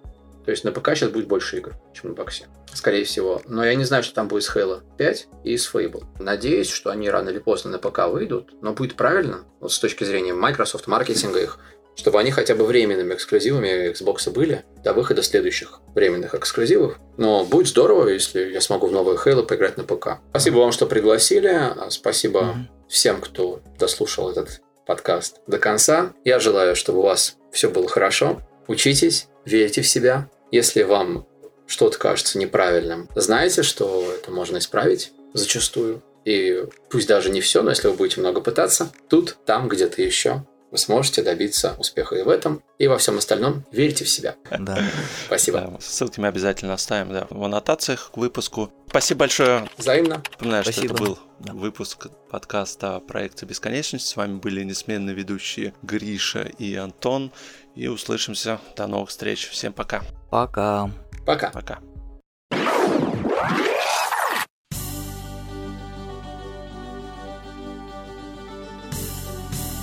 То 0.45 0.51
есть 0.51 0.63
на 0.63 0.71
ПК 0.71 0.95
сейчас 0.95 1.09
будет 1.11 1.27
больше 1.27 1.57
игр, 1.57 1.75
чем 1.93 2.09
на 2.09 2.15
боксе. 2.15 2.47
Скорее 2.73 3.03
всего. 3.03 3.41
Но 3.45 3.63
я 3.63 3.75
не 3.75 3.83
знаю, 3.83 4.03
что 4.03 4.15
там 4.15 4.27
будет 4.27 4.43
с 4.43 4.55
Halo 4.55 4.81
5 4.97 5.27
и 5.43 5.57
с 5.57 5.71
Fable. 5.71 6.03
Надеюсь, 6.17 6.69
что 6.69 6.89
они 6.89 7.09
рано 7.09 7.29
или 7.29 7.39
поздно 7.39 7.71
на 7.71 7.77
ПК 7.77 8.07
выйдут, 8.07 8.53
но 8.61 8.73
будет 8.73 8.95
правильно, 8.95 9.43
вот 9.59 9.71
с 9.71 9.79
точки 9.79 10.03
зрения 10.05 10.33
Microsoft, 10.33 10.87
маркетинга 10.87 11.39
их, 11.39 11.59
чтобы 11.95 12.19
они 12.19 12.31
хотя 12.31 12.55
бы 12.55 12.65
временными 12.65 13.13
эксклюзивами 13.13 13.91
Xbox 13.91 14.31
были 14.31 14.63
до 14.83 14.93
выхода 14.93 15.21
следующих 15.21 15.81
временных 15.93 16.33
эксклюзивов. 16.33 16.97
Но 17.17 17.43
будет 17.43 17.67
здорово, 17.67 18.07
если 18.07 18.51
я 18.51 18.61
смогу 18.61 18.87
в 18.87 18.91
новую 18.91 19.17
Halo 19.17 19.43
поиграть 19.43 19.77
на 19.77 19.83
ПК. 19.83 20.19
Спасибо 20.31 20.59
вам, 20.59 20.71
что 20.71 20.85
пригласили. 20.85 21.75
Спасибо 21.89 22.39
mm-hmm. 22.39 22.87
всем, 22.87 23.21
кто 23.21 23.61
дослушал 23.77 24.31
этот 24.31 24.61
подкаст 24.87 25.41
до 25.45 25.59
конца. 25.59 26.13
Я 26.23 26.39
желаю, 26.39 26.75
чтобы 26.75 26.99
у 26.99 27.03
вас 27.03 27.35
все 27.51 27.69
было 27.69 27.87
хорошо. 27.87 28.41
Учитесь, 28.67 29.27
верьте 29.45 29.81
в 29.81 29.87
себя. 29.87 30.29
Если 30.51 30.83
вам 30.83 31.27
что-то 31.67 31.97
кажется 31.97 32.37
неправильным, 32.37 33.09
знаете, 33.15 33.63
что 33.63 34.11
это 34.13 34.31
можно 34.31 34.57
исправить 34.57 35.11
зачастую. 35.33 36.01
И 36.25 36.65
пусть 36.89 37.07
даже 37.07 37.29
не 37.29 37.41
все, 37.41 37.61
но 37.61 37.69
если 37.69 37.87
вы 37.87 37.93
будете 37.93 38.19
много 38.19 38.41
пытаться, 38.41 38.91
тут, 39.07 39.37
там, 39.45 39.67
где-то 39.67 40.01
еще, 40.01 40.45
вы 40.71 40.77
сможете 40.77 41.23
добиться 41.23 41.75
успеха 41.77 42.15
и 42.15 42.23
в 42.23 42.29
этом, 42.29 42.63
и 42.77 42.87
во 42.87 42.97
всем 42.97 43.17
остальном. 43.17 43.65
Верьте 43.71 44.05
в 44.05 44.09
себя. 44.09 44.35
Да. 44.57 44.79
Спасибо. 45.25 45.61
Да, 45.61 45.77
ссылки 45.79 46.19
мы 46.19 46.27
обязательно 46.27 46.73
оставим 46.73 47.11
да, 47.11 47.27
в 47.29 47.43
аннотациях 47.43 48.11
к 48.13 48.17
выпуску. 48.17 48.71
Спасибо 48.87 49.19
большое. 49.19 49.67
Взаимно. 49.77 50.23
Напоминаю, 50.31 50.63
Спасибо. 50.63 50.85
что 50.87 50.95
это 50.95 51.03
был 51.03 51.19
да. 51.39 51.53
выпуск 51.53 52.07
подкаста 52.29 52.99
проекта 52.99 53.45
Бесконечность. 53.45 54.07
С 54.07 54.15
вами 54.15 54.37
были 54.37 54.63
несменные 54.63 55.15
ведущие 55.15 55.73
Гриша 55.81 56.43
и 56.43 56.75
Антон. 56.75 57.31
И 57.75 57.87
услышимся. 57.87 58.59
До 58.75 58.87
новых 58.87 59.09
встреч. 59.09 59.49
Всем 59.49 59.73
пока. 59.73 60.01
Пока. 60.29 60.91
Пока. 61.25 61.49
Пока. 61.51 61.79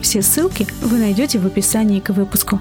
Все 0.00 0.22
ссылки 0.22 0.66
вы 0.80 0.98
найдете 0.98 1.38
в 1.38 1.46
описании 1.46 2.00
к 2.00 2.10
выпуску. 2.10 2.60